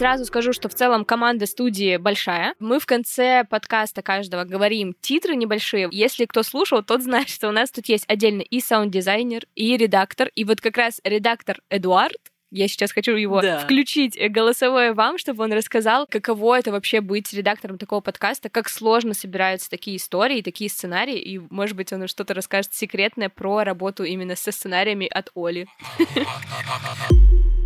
Сразу 0.00 0.24
скажу, 0.24 0.54
что 0.54 0.70
в 0.70 0.74
целом 0.74 1.04
команда 1.04 1.44
студии 1.44 1.98
большая. 1.98 2.54
Мы 2.58 2.80
в 2.80 2.86
конце 2.86 3.44
подкаста 3.44 4.00
каждого 4.00 4.44
говорим 4.44 4.94
титры 4.98 5.36
небольшие. 5.36 5.90
Если 5.92 6.24
кто 6.24 6.42
слушал, 6.42 6.82
тот 6.82 7.02
знает, 7.02 7.28
что 7.28 7.50
у 7.50 7.52
нас 7.52 7.70
тут 7.70 7.84
есть 7.84 8.06
отдельно 8.08 8.40
и 8.40 8.60
саунд-дизайнер, 8.60 9.44
и 9.56 9.76
редактор. 9.76 10.30
И 10.34 10.44
вот 10.44 10.62
как 10.62 10.78
раз 10.78 11.02
редактор 11.04 11.60
Эдуард, 11.68 12.16
я 12.50 12.66
сейчас 12.66 12.92
хочу 12.92 13.14
его 13.14 13.42
да. 13.42 13.58
включить 13.58 14.16
э, 14.16 14.28
голосовое 14.28 14.94
вам, 14.94 15.18
чтобы 15.18 15.44
он 15.44 15.52
рассказал, 15.52 16.06
каково 16.06 16.60
это 16.60 16.72
вообще 16.72 17.02
быть 17.02 17.30
редактором 17.34 17.76
такого 17.76 18.00
подкаста, 18.00 18.48
как 18.48 18.70
сложно 18.70 19.12
собираются 19.12 19.68
такие 19.68 19.98
истории, 19.98 20.40
такие 20.40 20.70
сценарии, 20.70 21.18
и, 21.18 21.38
может 21.50 21.76
быть, 21.76 21.92
он 21.92 22.08
что-то 22.08 22.32
расскажет 22.32 22.72
секретное 22.72 23.28
про 23.28 23.64
работу 23.64 24.04
именно 24.04 24.34
со 24.34 24.50
сценариями 24.50 25.06
от 25.06 25.30
Оли. 25.34 25.68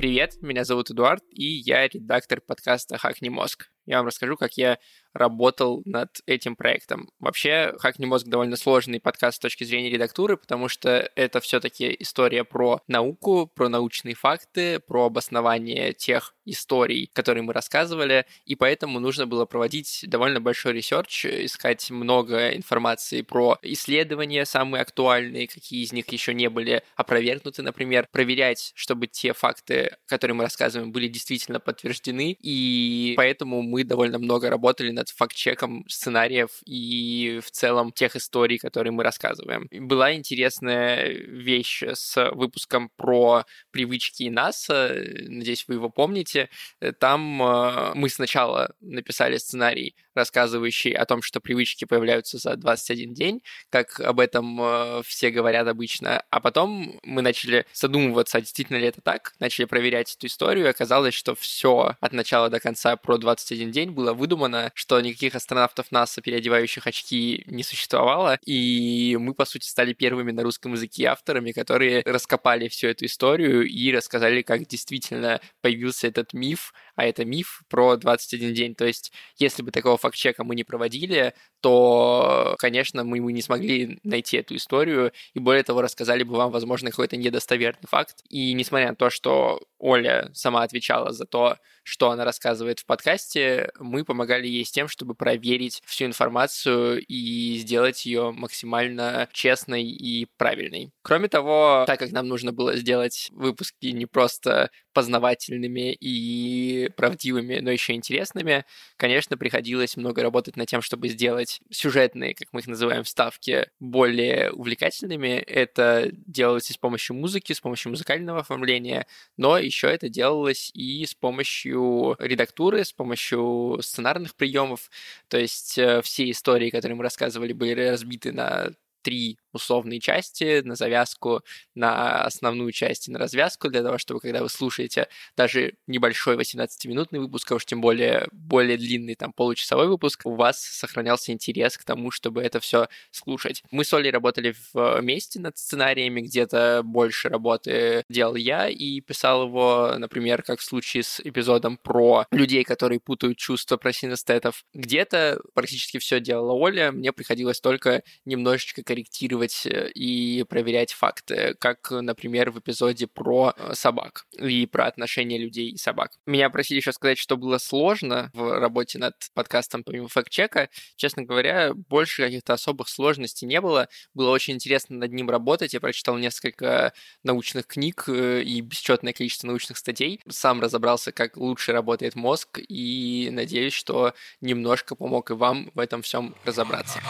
Привет, 0.00 0.38
меня 0.40 0.64
зовут 0.64 0.90
Эдуард, 0.90 1.22
и 1.28 1.44
я 1.44 1.86
редактор 1.86 2.40
подкаста 2.40 2.96
«Хакни 2.96 3.28
мозг». 3.28 3.70
Я 3.84 3.98
вам 3.98 4.06
расскажу, 4.06 4.34
как 4.34 4.54
я 4.54 4.78
работал 5.12 5.82
над 5.84 6.20
этим 6.26 6.56
проектом. 6.56 7.10
Вообще, 7.18 7.74
«Хакни 7.78 8.06
мозг» 8.06 8.26
довольно 8.26 8.56
сложный 8.56 9.00
подкаст 9.00 9.36
с 9.36 9.40
точки 9.40 9.64
зрения 9.64 9.90
редактуры, 9.90 10.36
потому 10.36 10.68
что 10.68 11.10
это 11.14 11.40
все 11.40 11.60
таки 11.60 11.94
история 11.98 12.44
про 12.44 12.80
науку, 12.86 13.50
про 13.54 13.68
научные 13.68 14.14
факты, 14.14 14.80
про 14.80 15.06
обоснование 15.06 15.92
тех 15.92 16.34
историй, 16.44 17.10
которые 17.12 17.42
мы 17.42 17.52
рассказывали, 17.52 18.26
и 18.44 18.56
поэтому 18.56 19.00
нужно 19.00 19.26
было 19.26 19.44
проводить 19.44 20.04
довольно 20.06 20.40
большой 20.40 20.72
research, 20.72 21.26
искать 21.26 21.90
много 21.90 22.50
информации 22.50 23.22
про 23.22 23.58
исследования 23.62 24.44
самые 24.44 24.82
актуальные, 24.82 25.48
какие 25.48 25.82
из 25.82 25.92
них 25.92 26.08
еще 26.08 26.34
не 26.34 26.48
были 26.48 26.82
опровергнуты, 26.96 27.62
например, 27.62 28.08
проверять, 28.10 28.72
чтобы 28.74 29.06
те 29.06 29.32
факты, 29.32 29.96
которые 30.06 30.34
мы 30.34 30.44
рассказываем, 30.44 30.92
были 30.92 31.08
действительно 31.08 31.60
подтверждены, 31.60 32.36
и 32.40 33.14
поэтому 33.16 33.62
мы 33.62 33.84
довольно 33.84 34.18
много 34.18 34.50
работали 34.50 34.90
над 35.00 35.08
факт-чеком 35.08 35.84
сценариев 35.88 36.50
и 36.66 37.40
в 37.42 37.50
целом 37.50 37.90
тех 37.90 38.16
историй, 38.16 38.58
которые 38.58 38.92
мы 38.92 39.02
рассказываем. 39.02 39.66
Была 39.70 40.12
интересная 40.12 41.08
вещь 41.08 41.82
с 41.82 42.30
выпуском 42.32 42.90
про 42.96 43.46
привычки 43.70 44.28
НАСА, 44.28 44.94
надеюсь, 45.26 45.64
вы 45.68 45.74
его 45.74 45.88
помните. 45.88 46.50
Там 46.98 47.42
э, 47.42 47.92
мы 47.94 48.10
сначала 48.10 48.74
написали 48.80 49.38
сценарий, 49.38 49.96
рассказывающий 50.14 50.92
о 50.92 51.06
том, 51.06 51.22
что 51.22 51.40
привычки 51.40 51.86
появляются 51.86 52.36
за 52.36 52.56
21 52.56 53.14
день, 53.14 53.42
как 53.70 54.00
об 54.00 54.20
этом 54.20 54.60
э, 54.60 55.02
все 55.06 55.30
говорят 55.30 55.66
обычно, 55.66 56.22
а 56.28 56.40
потом 56.40 57.00
мы 57.04 57.22
начали 57.22 57.64
задумываться, 57.72 58.38
а 58.38 58.40
действительно 58.40 58.76
ли 58.76 58.86
это 58.86 59.00
так, 59.00 59.32
начали 59.38 59.64
проверять 59.64 60.14
эту 60.14 60.26
историю, 60.26 60.66
и 60.66 60.70
оказалось, 60.70 61.14
что 61.14 61.34
все 61.34 61.96
от 62.00 62.12
начала 62.12 62.50
до 62.50 62.60
конца 62.60 62.96
про 62.96 63.16
21 63.16 63.70
день 63.72 63.90
было 63.90 64.12
выдумано, 64.12 64.72
что 64.74 64.89
никаких 64.98 65.36
астронавтов 65.36 65.92
НАСА, 65.92 66.20
переодевающих 66.20 66.86
очки, 66.86 67.44
не 67.46 67.62
существовало, 67.62 68.38
и 68.44 69.16
мы, 69.20 69.34
по 69.34 69.44
сути, 69.44 69.68
стали 69.68 69.92
первыми 69.92 70.32
на 70.32 70.42
русском 70.42 70.72
языке 70.72 71.04
авторами, 71.04 71.52
которые 71.52 72.02
раскопали 72.04 72.66
всю 72.66 72.88
эту 72.88 73.04
историю 73.04 73.64
и 73.64 73.92
рассказали, 73.92 74.42
как 74.42 74.66
действительно 74.66 75.40
появился 75.60 76.08
этот 76.08 76.32
миф, 76.32 76.72
а 76.96 77.04
это 77.04 77.24
миф 77.24 77.62
про 77.68 77.96
21 77.96 78.54
день. 78.54 78.74
То 78.74 78.86
есть, 78.86 79.12
если 79.36 79.62
бы 79.62 79.70
такого 79.70 79.96
факт-чека 79.96 80.42
мы 80.42 80.56
не 80.56 80.64
проводили, 80.64 81.34
то, 81.60 82.54
конечно, 82.58 83.04
мы 83.04 83.20
бы 83.20 83.32
не 83.32 83.42
смогли 83.42 83.98
найти 84.02 84.38
эту 84.38 84.56
историю, 84.56 85.12
и 85.34 85.38
более 85.38 85.62
того, 85.62 85.82
рассказали 85.82 86.22
бы 86.22 86.34
вам, 86.36 86.50
возможно, 86.50 86.90
какой-то 86.90 87.16
недостоверный 87.16 87.86
факт. 87.88 88.22
И 88.28 88.52
несмотря 88.52 88.90
на 88.90 88.96
то, 88.96 89.10
что 89.10 89.60
Оля 89.78 90.30
сама 90.34 90.62
отвечала 90.62 91.12
за 91.12 91.26
то, 91.26 91.56
что 91.82 92.10
она 92.10 92.24
рассказывает 92.24 92.80
в 92.80 92.86
подкасте, 92.86 93.70
мы 93.78 94.04
помогали 94.04 94.46
ей 94.46 94.64
с 94.64 94.70
тем, 94.70 94.88
чтобы 94.88 95.14
проверить 95.14 95.82
всю 95.86 96.04
информацию 96.04 97.04
и 97.06 97.56
сделать 97.56 98.04
ее 98.06 98.32
максимально 98.32 99.28
честной 99.32 99.84
и 99.84 100.26
правильной. 100.36 100.90
Кроме 101.02 101.28
того, 101.28 101.84
так 101.86 101.98
как 101.98 102.12
нам 102.12 102.28
нужно 102.28 102.52
было 102.52 102.76
сделать 102.76 103.28
выпуски 103.32 103.86
не 103.86 104.06
просто 104.06 104.70
познавательными 104.92 105.92
и 105.92 106.90
правдивыми, 106.96 107.60
но 107.60 107.70
еще 107.70 107.92
интересными, 107.92 108.64
конечно, 108.96 109.36
приходилось 109.36 109.96
много 109.96 110.22
работать 110.22 110.56
над 110.56 110.68
тем, 110.68 110.82
чтобы 110.82 111.08
сделать 111.08 111.60
сюжетные, 111.70 112.34
как 112.34 112.48
мы 112.52 112.60
их 112.60 112.66
называем, 112.66 113.04
вставки 113.04 113.68
более 113.78 114.50
увлекательными. 114.52 115.38
Это 115.46 116.10
делалось 116.12 116.70
и 116.70 116.72
с 116.72 116.76
помощью 116.76 117.16
музыки, 117.16 117.52
с 117.52 117.60
помощью 117.60 117.90
музыкального 117.90 118.40
оформления, 118.40 119.06
но 119.36 119.58
еще 119.58 119.88
это 119.88 120.08
делалось 120.08 120.70
и 120.74 121.04
с 121.06 121.14
помощью 121.14 122.16
редактуры, 122.18 122.84
с 122.84 122.92
помощью 122.92 123.78
сценарных 123.82 124.34
приемов. 124.34 124.90
То 125.28 125.38
есть 125.38 125.78
э, 125.78 126.02
все 126.02 126.30
истории, 126.30 126.70
которые 126.70 126.96
мы 126.96 127.04
рассказывали, 127.04 127.52
были 127.52 127.82
разбиты 127.82 128.32
на 128.32 128.70
три 129.02 129.38
условные 129.52 130.00
части, 130.00 130.60
на 130.60 130.74
завязку, 130.74 131.42
на 131.74 132.22
основную 132.24 132.72
часть 132.72 133.08
и 133.08 133.12
на 133.12 133.18
развязку, 133.18 133.68
для 133.68 133.82
того, 133.82 133.98
чтобы, 133.98 134.20
когда 134.20 134.42
вы 134.42 134.48
слушаете 134.48 135.08
даже 135.36 135.74
небольшой 135.86 136.36
18-минутный 136.36 137.18
выпуск, 137.18 137.50
а 137.52 137.54
уж 137.56 137.64
тем 137.64 137.80
более 137.80 138.28
более 138.32 138.76
длинный, 138.76 139.14
там, 139.14 139.32
получасовой 139.32 139.88
выпуск, 139.88 140.22
у 140.24 140.34
вас 140.34 140.60
сохранялся 140.60 141.32
интерес 141.32 141.78
к 141.78 141.84
тому, 141.84 142.10
чтобы 142.10 142.42
это 142.42 142.60
все 142.60 142.88
слушать. 143.10 143.62
Мы 143.70 143.84
с 143.84 143.92
Олей 143.92 144.10
работали 144.10 144.54
вместе 144.72 145.40
над 145.40 145.56
сценариями, 145.56 146.20
где-то 146.20 146.82
больше 146.84 147.28
работы 147.28 148.04
делал 148.08 148.34
я 148.34 148.68
и 148.68 149.00
писал 149.00 149.46
его, 149.46 149.94
например, 149.98 150.42
как 150.42 150.60
в 150.60 150.64
случае 150.64 151.02
с 151.02 151.20
эпизодом 151.20 151.76
про 151.76 152.26
людей, 152.30 152.64
которые 152.64 153.00
путают 153.00 153.38
чувства 153.38 153.76
про 153.76 153.92
синестетов. 153.92 154.64
Где-то 154.74 155.40
практически 155.54 155.98
все 155.98 156.20
делала 156.20 156.52
Оля, 156.52 156.92
мне 156.92 157.12
приходилось 157.12 157.60
только 157.60 158.02
немножечко 158.24 158.82
корректировать 158.82 159.39
анализировать 159.40 159.66
э, 159.66 159.90
и 159.94 160.44
проверять 160.48 160.92
факты, 160.92 161.54
как, 161.58 161.90
например, 161.90 162.50
в 162.50 162.58
эпизоде 162.58 163.06
про 163.06 163.54
э, 163.56 163.74
собак 163.74 164.26
и 164.38 164.66
про 164.66 164.86
отношения 164.86 165.38
людей 165.38 165.70
и 165.70 165.76
собак. 165.76 166.12
Меня 166.26 166.50
просили 166.50 166.78
еще 166.78 166.92
сказать, 166.92 167.18
что 167.18 167.36
было 167.36 167.58
сложно 167.58 168.30
в 168.34 168.58
работе 168.58 168.98
над 168.98 169.14
подкастом 169.34 169.84
помимо 169.84 170.08
факт-чека. 170.08 170.68
Честно 170.96 171.22
говоря, 171.22 171.72
больше 171.74 172.24
каких-то 172.24 172.54
особых 172.54 172.88
сложностей 172.88 173.46
не 173.46 173.60
было. 173.60 173.88
Было 174.14 174.30
очень 174.30 174.54
интересно 174.54 174.96
над 174.96 175.12
ним 175.12 175.30
работать. 175.30 175.74
Я 175.74 175.80
прочитал 175.80 176.16
несколько 176.18 176.92
научных 177.22 177.66
книг 177.66 178.04
э, 178.08 178.42
и 178.42 178.60
бесчетное 178.60 179.12
количество 179.12 179.46
научных 179.46 179.78
статей. 179.78 180.20
Сам 180.28 180.60
разобрался, 180.60 181.12
как 181.12 181.36
лучше 181.36 181.72
работает 181.72 182.14
мозг, 182.14 182.58
и 182.68 183.28
надеюсь, 183.32 183.72
что 183.72 184.14
немножко 184.40 184.94
помог 184.94 185.30
и 185.30 185.34
вам 185.34 185.70
в 185.74 185.78
этом 185.78 186.02
всем 186.02 186.34
разобраться. 186.44 187.00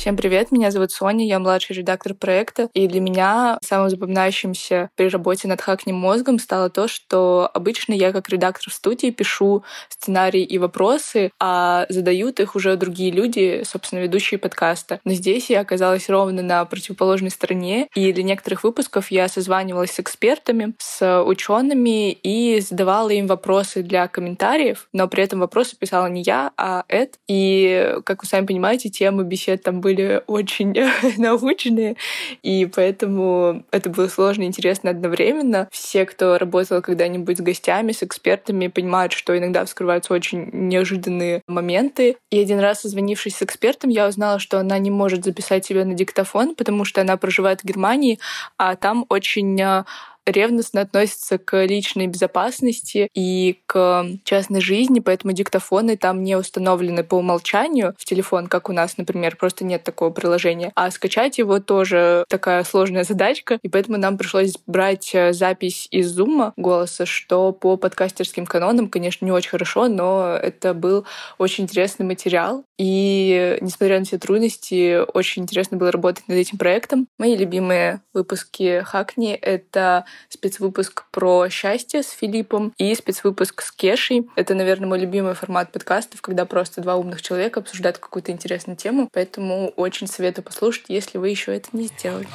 Всем 0.00 0.16
привет, 0.16 0.50
меня 0.50 0.70
зовут 0.70 0.92
Соня, 0.92 1.26
я 1.26 1.38
младший 1.38 1.76
редактор 1.76 2.14
проекта, 2.14 2.70
и 2.72 2.88
для 2.88 3.02
меня 3.02 3.58
самым 3.62 3.90
запоминающимся 3.90 4.88
при 4.96 5.10
работе 5.10 5.46
над 5.46 5.60
хакнем 5.60 5.96
мозгом 5.96 6.38
стало 6.38 6.70
то, 6.70 6.88
что 6.88 7.50
обычно 7.52 7.92
я 7.92 8.10
как 8.10 8.30
редактор 8.30 8.70
в 8.70 8.72
студии 8.72 9.10
пишу 9.10 9.62
сценарии 9.90 10.42
и 10.42 10.56
вопросы, 10.56 11.32
а 11.38 11.84
задают 11.90 12.40
их 12.40 12.56
уже 12.56 12.76
другие 12.76 13.10
люди, 13.10 13.60
собственно, 13.66 14.00
ведущие 14.00 14.38
подкаста. 14.38 15.00
Но 15.04 15.12
здесь 15.12 15.50
я 15.50 15.60
оказалась 15.60 16.08
ровно 16.08 16.40
на 16.40 16.64
противоположной 16.64 17.30
стороне, 17.30 17.86
и 17.94 18.10
для 18.14 18.22
некоторых 18.22 18.64
выпусков 18.64 19.10
я 19.10 19.28
созванивалась 19.28 19.90
с 19.90 20.00
экспертами, 20.00 20.72
с 20.78 21.22
учеными 21.24 22.12
и 22.12 22.58
задавала 22.60 23.10
им 23.10 23.26
вопросы 23.26 23.82
для 23.82 24.08
комментариев, 24.08 24.88
но 24.94 25.08
при 25.08 25.24
этом 25.24 25.40
вопросы 25.40 25.76
писала 25.76 26.06
не 26.06 26.22
я, 26.22 26.52
а 26.56 26.84
Эд. 26.88 27.18
И, 27.28 27.96
как 28.06 28.22
вы 28.22 28.28
сами 28.30 28.46
понимаете, 28.46 28.88
темы 28.88 29.24
бесед 29.24 29.62
там 29.62 29.82
были 29.82 29.89
очень 30.26 30.74
научные, 31.18 31.96
и 32.42 32.66
поэтому 32.66 33.64
это 33.70 33.90
было 33.90 34.08
сложно 34.08 34.42
и 34.42 34.46
интересно 34.46 34.90
одновременно. 34.90 35.68
Все, 35.70 36.04
кто 36.04 36.38
работал 36.38 36.82
когда-нибудь 36.82 37.38
с 37.38 37.40
гостями, 37.40 37.92
с 37.92 38.02
экспертами, 38.02 38.68
понимают, 38.68 39.12
что 39.12 39.36
иногда 39.36 39.64
вскрываются 39.64 40.14
очень 40.14 40.48
неожиданные 40.52 41.42
моменты. 41.46 42.16
И 42.30 42.40
один 42.40 42.60
раз, 42.60 42.80
созвонившись 42.80 43.36
с 43.36 43.42
экспертом, 43.42 43.90
я 43.90 44.06
узнала, 44.08 44.38
что 44.38 44.58
она 44.58 44.78
не 44.78 44.90
может 44.90 45.24
записать 45.24 45.64
себя 45.64 45.84
на 45.84 45.94
диктофон, 45.94 46.54
потому 46.54 46.84
что 46.84 47.00
она 47.00 47.16
проживает 47.16 47.60
в 47.60 47.64
Германии, 47.64 48.18
а 48.56 48.76
там 48.76 49.06
очень 49.08 49.60
а, 49.60 49.84
ревностно 50.26 50.82
относятся 50.82 51.38
к 51.38 51.64
личной 51.64 52.06
безопасности 52.06 53.08
и 53.14 53.60
к 53.66 54.06
частной 54.24 54.60
жизни, 54.60 55.00
поэтому 55.00 55.32
диктофоны 55.32 55.96
там 55.96 56.22
не 56.22 56.36
установлены 56.36 57.04
по 57.04 57.16
умолчанию 57.16 57.94
в 57.98 58.04
телефон, 58.04 58.46
как 58.46 58.68
у 58.68 58.72
нас, 58.72 58.96
например, 58.96 59.36
просто 59.36 59.64
нет 59.64 59.84
такого 59.84 60.10
приложения. 60.10 60.72
А 60.74 60.90
скачать 60.90 61.38
его 61.38 61.60
тоже 61.60 62.24
такая 62.28 62.64
сложная 62.64 63.04
задачка, 63.04 63.58
и 63.62 63.68
поэтому 63.68 63.98
нам 63.98 64.18
пришлось 64.18 64.54
брать 64.66 65.10
э, 65.14 65.32
запись 65.32 65.88
из 65.90 66.10
зума 66.10 66.52
голоса, 66.56 67.06
что 67.06 67.52
по 67.52 67.76
подкастерским 67.76 68.46
канонам, 68.46 68.88
конечно, 68.88 69.24
не 69.24 69.32
очень 69.32 69.50
хорошо, 69.50 69.88
но 69.88 70.36
это 70.40 70.74
был 70.74 71.06
очень 71.38 71.64
интересный 71.64 72.06
материал. 72.06 72.64
И 72.78 73.58
несмотря 73.60 73.98
на 73.98 74.04
все 74.04 74.18
трудности, 74.18 75.00
очень 75.12 75.42
интересно 75.42 75.76
было 75.76 75.92
работать 75.92 76.28
над 76.28 76.38
этим 76.38 76.58
проектом. 76.58 77.06
Мои 77.18 77.36
любимые 77.36 78.00
выпуски 78.14 78.82
Хакни— 78.84 79.32
это 79.34 80.04
спецвыпуск 80.28 81.04
про 81.10 81.48
счастье 81.48 82.02
с 82.02 82.10
Филиппом 82.10 82.72
и 82.78 82.94
спецвыпуск 82.94 83.62
с 83.62 83.72
Кешей. 83.72 84.28
Это, 84.36 84.54
наверное, 84.54 84.88
мой 84.88 84.98
любимый 84.98 85.34
формат 85.34 85.72
подкастов, 85.72 86.20
когда 86.22 86.44
просто 86.44 86.80
два 86.80 86.96
умных 86.96 87.22
человека 87.22 87.60
обсуждают 87.60 87.98
какую-то 87.98 88.32
интересную 88.32 88.76
тему. 88.76 89.08
Поэтому 89.12 89.68
очень 89.76 90.06
советую 90.06 90.44
послушать, 90.44 90.84
если 90.88 91.18
вы 91.18 91.28
еще 91.30 91.54
это 91.54 91.68
не 91.72 91.86
сделали. 91.86 92.28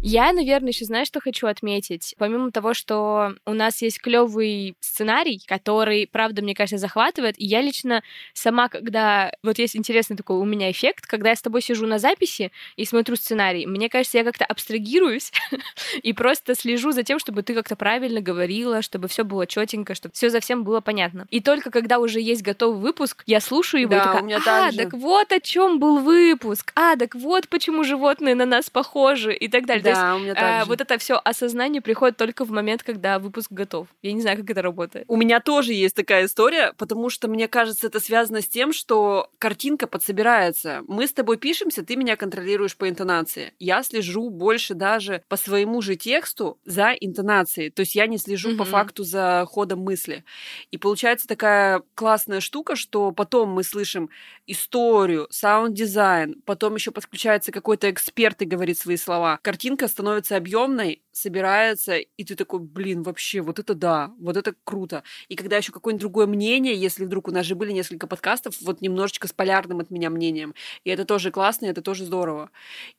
Я, 0.00 0.32
наверное, 0.32 0.70
еще 0.70 0.84
знаешь, 0.84 1.08
что 1.08 1.20
хочу 1.20 1.48
отметить? 1.48 2.14
Помимо 2.18 2.52
того, 2.52 2.72
что 2.72 3.34
у 3.44 3.52
нас 3.52 3.82
есть 3.82 4.00
клевый 4.00 4.76
сценарий, 4.80 5.42
который, 5.46 6.06
правда, 6.06 6.40
мне 6.40 6.54
кажется, 6.54 6.78
захватывает, 6.78 7.34
и 7.38 7.44
я 7.44 7.60
лично 7.60 8.02
сама, 8.32 8.68
когда... 8.68 9.32
Вот 9.42 9.58
есть 9.58 9.76
интересный 9.76 10.16
такой 10.16 10.36
у 10.36 10.44
меня 10.44 10.70
эффект, 10.70 11.06
когда 11.06 11.30
я 11.30 11.36
с 11.36 11.42
тобой 11.42 11.62
сижу 11.62 11.86
на 11.86 11.98
записи 11.98 12.52
и 12.76 12.84
смотрю 12.84 13.16
сценарий, 13.16 13.66
мне 13.66 13.88
кажется, 13.88 14.18
я 14.18 14.24
как-то 14.24 14.44
абстрагируюсь 14.44 15.32
и 16.02 16.12
просто 16.12 16.54
слежу 16.54 16.92
за 16.92 17.02
тем, 17.02 17.18
чтобы 17.18 17.42
ты 17.42 17.54
как-то 17.54 17.74
правильно 17.74 18.20
говорила, 18.20 18.82
чтобы 18.82 19.08
все 19.08 19.24
было 19.24 19.46
четенько, 19.46 19.94
чтобы 19.94 20.12
все 20.14 20.30
за 20.30 20.38
всем 20.40 20.62
было 20.62 20.80
понятно. 20.80 21.26
И 21.30 21.40
только 21.40 21.70
когда 21.70 21.98
уже 21.98 22.20
есть 22.20 22.42
готовый 22.42 22.80
выпуск, 22.80 23.24
я 23.26 23.40
слушаю 23.40 23.82
его 23.82 23.90
да, 23.90 23.96
и 23.96 24.04
такая, 24.04 24.22
у 24.22 24.24
меня 24.26 24.38
а, 24.46 24.72
так 24.72 24.92
вот 24.92 25.32
о 25.32 25.40
чем 25.40 25.80
был 25.80 25.98
выпуск, 25.98 26.72
а, 26.76 26.96
так 26.96 27.16
вот 27.16 27.48
почему 27.48 27.82
животные 27.82 28.36
на 28.36 28.46
нас 28.46 28.70
похожи 28.70 29.34
и 29.34 29.48
так 29.48 29.66
далее. 29.66 29.87
Да, 29.94 30.12
есть, 30.12 30.20
у 30.20 30.24
меня 30.24 30.34
а, 30.62 30.64
вот 30.64 30.80
это 30.80 30.98
все 30.98 31.20
осознание 31.22 31.82
приходит 31.82 32.16
только 32.16 32.44
в 32.44 32.50
момент, 32.50 32.82
когда 32.82 33.18
выпуск 33.18 33.50
готов. 33.50 33.88
Я 34.02 34.12
не 34.12 34.20
знаю, 34.20 34.36
как 34.38 34.50
это 34.50 34.62
работает. 34.62 35.04
У 35.08 35.16
меня 35.16 35.40
тоже 35.40 35.72
есть 35.72 35.94
такая 35.94 36.26
история, 36.26 36.72
потому 36.76 37.10
что 37.10 37.28
мне 37.28 37.48
кажется, 37.48 37.86
это 37.86 38.00
связано 38.00 38.40
с 38.40 38.48
тем, 38.48 38.72
что 38.72 39.30
картинка 39.38 39.86
подсобирается. 39.86 40.82
Мы 40.88 41.06
с 41.06 41.12
тобой 41.12 41.36
пишемся, 41.36 41.84
ты 41.84 41.96
меня 41.96 42.16
контролируешь 42.16 42.76
по 42.76 42.88
интонации. 42.88 43.52
Я 43.58 43.82
слежу 43.82 44.30
больше 44.30 44.74
даже 44.74 45.22
по 45.28 45.36
своему 45.36 45.80
же 45.82 45.96
тексту 45.96 46.58
за 46.64 46.92
интонацией. 46.92 47.70
То 47.70 47.80
есть 47.80 47.94
я 47.94 48.06
не 48.06 48.18
слежу 48.18 48.52
mm-hmm. 48.52 48.56
по 48.56 48.64
факту 48.64 49.04
за 49.04 49.46
ходом 49.48 49.80
мысли. 49.80 50.24
И 50.70 50.78
получается 50.78 51.26
такая 51.26 51.82
классная 51.94 52.40
штука, 52.40 52.76
что 52.76 53.12
потом 53.12 53.50
мы 53.50 53.62
слышим 53.62 54.10
историю, 54.46 55.26
саунд-дизайн, 55.30 56.42
потом 56.44 56.74
еще 56.74 56.90
подключается 56.90 57.52
какой-то 57.52 57.90
эксперт 57.90 58.42
и 58.42 58.46
говорит 58.46 58.78
свои 58.78 58.96
слова. 58.96 59.38
Картинка 59.42 59.77
становится 59.86 60.36
становится 60.36 60.36
объемной, 60.36 61.04
собирается, 61.18 61.96
и 61.96 62.24
ты 62.24 62.34
такой, 62.34 62.60
блин, 62.60 63.02
вообще, 63.02 63.40
вот 63.40 63.58
это 63.58 63.74
да, 63.74 64.12
вот 64.18 64.36
это 64.36 64.54
круто. 64.64 65.02
И 65.28 65.36
когда 65.36 65.56
еще 65.56 65.72
какое-нибудь 65.72 66.00
другое 66.00 66.26
мнение, 66.26 66.74
если 66.74 67.04
вдруг 67.04 67.28
у 67.28 67.30
нас 67.30 67.46
же 67.46 67.54
были 67.54 67.72
несколько 67.72 68.06
подкастов, 68.06 68.60
вот 68.60 68.80
немножечко 68.80 69.28
с 69.28 69.32
полярным 69.32 69.80
от 69.80 69.90
меня 69.90 70.10
мнением, 70.10 70.54
и 70.84 70.90
это 70.90 71.04
тоже 71.04 71.30
классно, 71.30 71.66
и 71.66 71.68
это 71.70 71.82
тоже 71.82 72.04
здорово. 72.04 72.50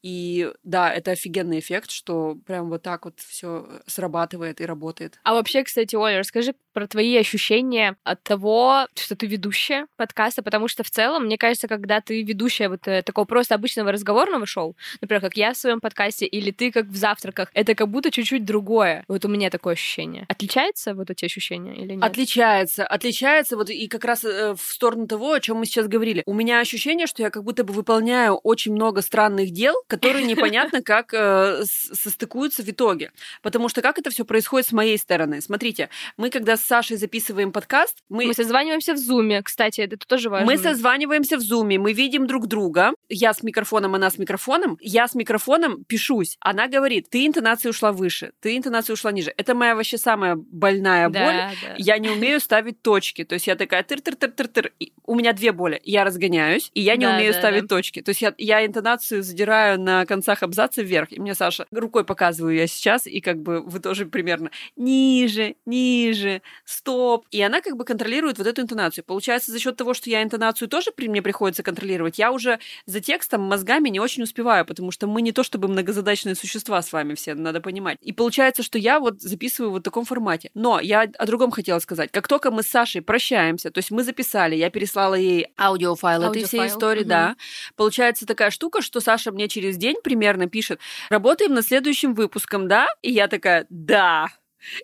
И 0.01 0.51
да, 0.63 0.93
это 0.93 1.11
офигенный 1.11 1.59
эффект, 1.59 1.91
что 1.91 2.38
прям 2.45 2.69
вот 2.69 2.81
так 2.83 3.05
вот 3.05 3.19
все 3.19 3.67
срабатывает 3.88 4.61
и 4.61 4.65
работает. 4.65 5.19
А 5.23 5.33
вообще, 5.33 5.63
кстати, 5.63 5.95
Оля, 5.95 6.19
расскажи 6.19 6.53
про 6.73 6.88
твои 6.88 7.17
ощущения 7.17 7.95
от 8.03 8.23
того, 8.23 8.88
что 8.95 9.15
ты 9.15 9.27
ведущая 9.27 9.88
подкаста, 9.97 10.43
потому 10.43 10.67
что 10.67 10.83
в 10.83 10.89
целом, 10.89 11.25
мне 11.25 11.38
кажется, 11.38 11.67
когда 11.67 12.01
ты 12.01 12.23
ведущая 12.23 12.69
вот 12.69 12.88
э, 12.88 13.01
такого 13.01 13.25
просто 13.25 13.55
обычного 13.55 13.91
разговорного 13.91 14.45
шоу, 14.45 14.75
например, 15.01 15.21
как 15.21 15.35
я 15.35 15.53
в 15.53 15.57
своем 15.57 15.79
подкасте, 15.79 16.25
или 16.25 16.51
ты 16.51 16.71
как 16.71 16.85
в 16.85 16.95
завтраках, 16.95 17.49
это 17.53 17.75
как 17.75 17.89
будто 17.89 18.09
чуть-чуть 18.12 18.46
другое. 18.46 19.04
Вот 19.08 19.25
у 19.25 19.28
меня 19.28 19.50
такое 19.50 19.74
ощущение. 19.74 20.25
Отличается 20.28 20.94
вот 20.94 21.10
эти 21.10 21.25
ощущения 21.25 21.75
или 21.75 21.94
нет? 21.94 22.04
Отличается. 22.04 22.86
Отличается 22.86 23.58
вот 23.58 23.70
и 23.70 23.88
как 23.88 24.06
раз 24.06 24.24
э, 24.24 24.56
в 24.56 24.62
сторону 24.62 25.08
того, 25.08 25.34
о 25.34 25.39
чем 25.39 25.58
мы 25.58 25.66
сейчас 25.66 25.88
говорили. 25.88 26.24
У 26.25 26.34
меня 26.34 26.60
ощущение, 26.60 27.08
что 27.08 27.22
я 27.22 27.30
как 27.30 27.44
будто 27.44 27.63
бы 27.63 27.74
выполняю 27.74 28.36
очень 28.36 28.74
много 28.74 29.01
странных 29.01 29.51
дел, 29.51 29.75
которые 29.88 30.25
непонятно 30.25 30.82
как 30.84 31.13
э, 31.13 31.63
состыкуются 31.66 32.63
в 32.63 32.70
итоге. 32.70 33.12
Потому 33.42 33.70
что 33.70 33.82
как 33.82 34.00
это 34.00 34.10
все 34.10 34.25
происходит 34.25 34.68
с 34.68 34.72
моей 34.72 34.98
стороны? 34.98 35.42
Смотрите, 35.42 35.89
мы 36.18 36.30
когда 36.30 36.58
с 36.58 36.62
Сашей 36.62 36.98
записываем 36.98 37.51
подкаст, 37.51 37.98
мы... 38.10 38.25
Мы 38.25 38.34
созваниваемся 38.34 38.94
в 38.94 38.98
Зуме, 38.98 39.42
кстати, 39.42 39.82
это 39.82 39.98
тоже 39.98 40.30
важно. 40.30 40.46
Мы 40.46 40.58
созваниваемся 40.58 41.38
в 41.38 41.42
Зуме, 41.42 41.80
мы 41.80 41.94
видим 41.94 42.28
друг 42.28 42.48
друга. 42.48 42.94
Я 43.10 43.34
с 43.34 43.44
микрофоном, 43.44 43.96
она 43.96 44.10
с 44.10 44.18
микрофоном. 44.18 44.78
Я 44.82 45.08
с 45.08 45.16
микрофоном 45.16 45.84
пишусь. 45.86 46.38
Она 46.39 46.68
говорит, 46.68 47.10
ты 47.10 47.25
интонация 47.25 47.70
ушла 47.70 47.92
выше, 48.00 48.32
ты 48.39 48.58
интонация 48.58 48.94
ушла 48.94 49.12
ниже. 49.12 49.34
Это 49.38 49.53
моя 49.53 49.75
вообще 49.75 49.98
самая 49.98 50.36
больная 50.36 51.10
да, 51.10 51.25
боль. 51.25 51.36
Да. 51.36 51.75
Я 51.77 51.98
не 51.98 52.10
умею 52.10 52.39
ставить 52.39 52.82
точки. 52.82 53.24
То 53.24 53.34
есть 53.34 53.48
я 53.48 53.56
такая 53.56 53.84
тыр-тыр-тыр-тыр-тыр. 53.84 54.72
У 55.06 55.15
меня 55.15 55.34
две 55.34 55.51
боли. 55.51 55.82
Я 55.84 56.03
разгоняюсь, 56.03 56.72
и 56.74 56.82
я 56.82 56.96
не 56.96 57.06
да, 57.06 57.15
умею 57.15 57.34
да, 57.34 57.39
ставить 57.39 57.63
да. 57.63 57.75
точки. 57.75 58.01
То 58.01 58.10
есть 58.10 58.22
я, 58.22 58.34
я 58.38 58.65
интонацию 58.65 59.22
задираю 59.22 59.79
на 59.79 60.06
концах 60.06 60.41
абзаца 60.41 60.82
вверх. 60.82 61.12
И 61.12 61.20
мне 61.20 61.36
Саша 61.36 61.65
рукой 61.72 62.06
показываю 62.06 62.56
я 62.56 62.68
сейчас, 62.68 63.06
и 63.06 63.20
как 63.20 63.41
бы 63.41 63.62
вы 63.62 63.79
тоже 63.79 64.06
примерно 64.06 64.51
ниже, 64.75 65.56
ниже, 65.65 66.41
стоп. 66.65 67.25
И 67.32 67.41
она 67.41 67.62
как 67.62 67.75
бы 67.75 67.84
контролирует 67.84 68.38
вот 68.38 68.48
эту 68.48 68.62
интонацию. 68.62 69.03
Получается, 69.03 69.51
за 69.51 69.60
счет 69.60 69.75
того, 69.75 69.94
что 69.94 70.10
я 70.10 70.24
интонацию 70.24 70.68
тоже 70.68 70.91
при 70.91 71.08
мне 71.08 71.22
приходится 71.22 71.63
контролировать, 71.63 72.18
я 72.18 72.32
уже 72.32 72.60
за 72.86 73.01
текстом 73.01 73.41
мозгами 73.41 73.89
не 73.89 74.00
очень 74.00 74.24
успеваю, 74.24 74.65
потому 74.65 74.91
что 74.91 75.08
мы 75.08 75.22
не 75.22 75.32
то 75.32 75.44
чтобы 75.44 75.68
многозадачные 75.68 76.36
существа 76.36 76.82
с 76.82 76.94
вами 76.94 77.15
все, 77.15 77.34
надо 77.34 77.62
понимать. 77.62 77.78
И 78.01 78.12
получается, 78.12 78.63
что 78.63 78.77
я 78.77 79.00
вот 79.00 79.21
записываю 79.21 79.71
вот 79.71 79.81
в 79.81 79.83
таком 79.83 80.05
формате. 80.05 80.51
Но 80.53 80.79
я 80.79 81.01
о 81.01 81.25
другом 81.25 81.51
хотела 81.51 81.79
сказать. 81.79 82.12
Как 82.12 82.27
только 82.27 82.51
мы 82.51 82.63
с 82.63 82.67
Сашей 82.67 83.01
прощаемся, 83.01 83.71
то 83.71 83.79
есть 83.79 83.91
мы 83.91 84.03
записали, 84.03 84.55
я 84.55 84.69
переслала 84.69 85.15
ей 85.15 85.48
аудиофайл, 85.57 86.24
аудиофайл. 86.24 86.31
этой 86.31 86.48
всей 86.48 86.67
истории, 86.67 87.01
угу. 87.01 87.09
да. 87.09 87.36
Получается 87.75 88.25
такая 88.25 88.51
штука, 88.51 88.81
что 88.81 89.00
Саша 89.00 89.31
мне 89.31 89.48
через 89.48 89.77
день 89.77 89.98
примерно 90.03 90.48
пишет, 90.48 90.79
работаем 91.09 91.53
над 91.53 91.65
следующим 91.65 92.13
выпуском, 92.13 92.67
да? 92.67 92.88
И 93.01 93.12
я 93.12 93.27
такая, 93.27 93.65
да. 93.69 94.29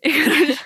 И, 0.01 0.11
короче, 0.11 0.57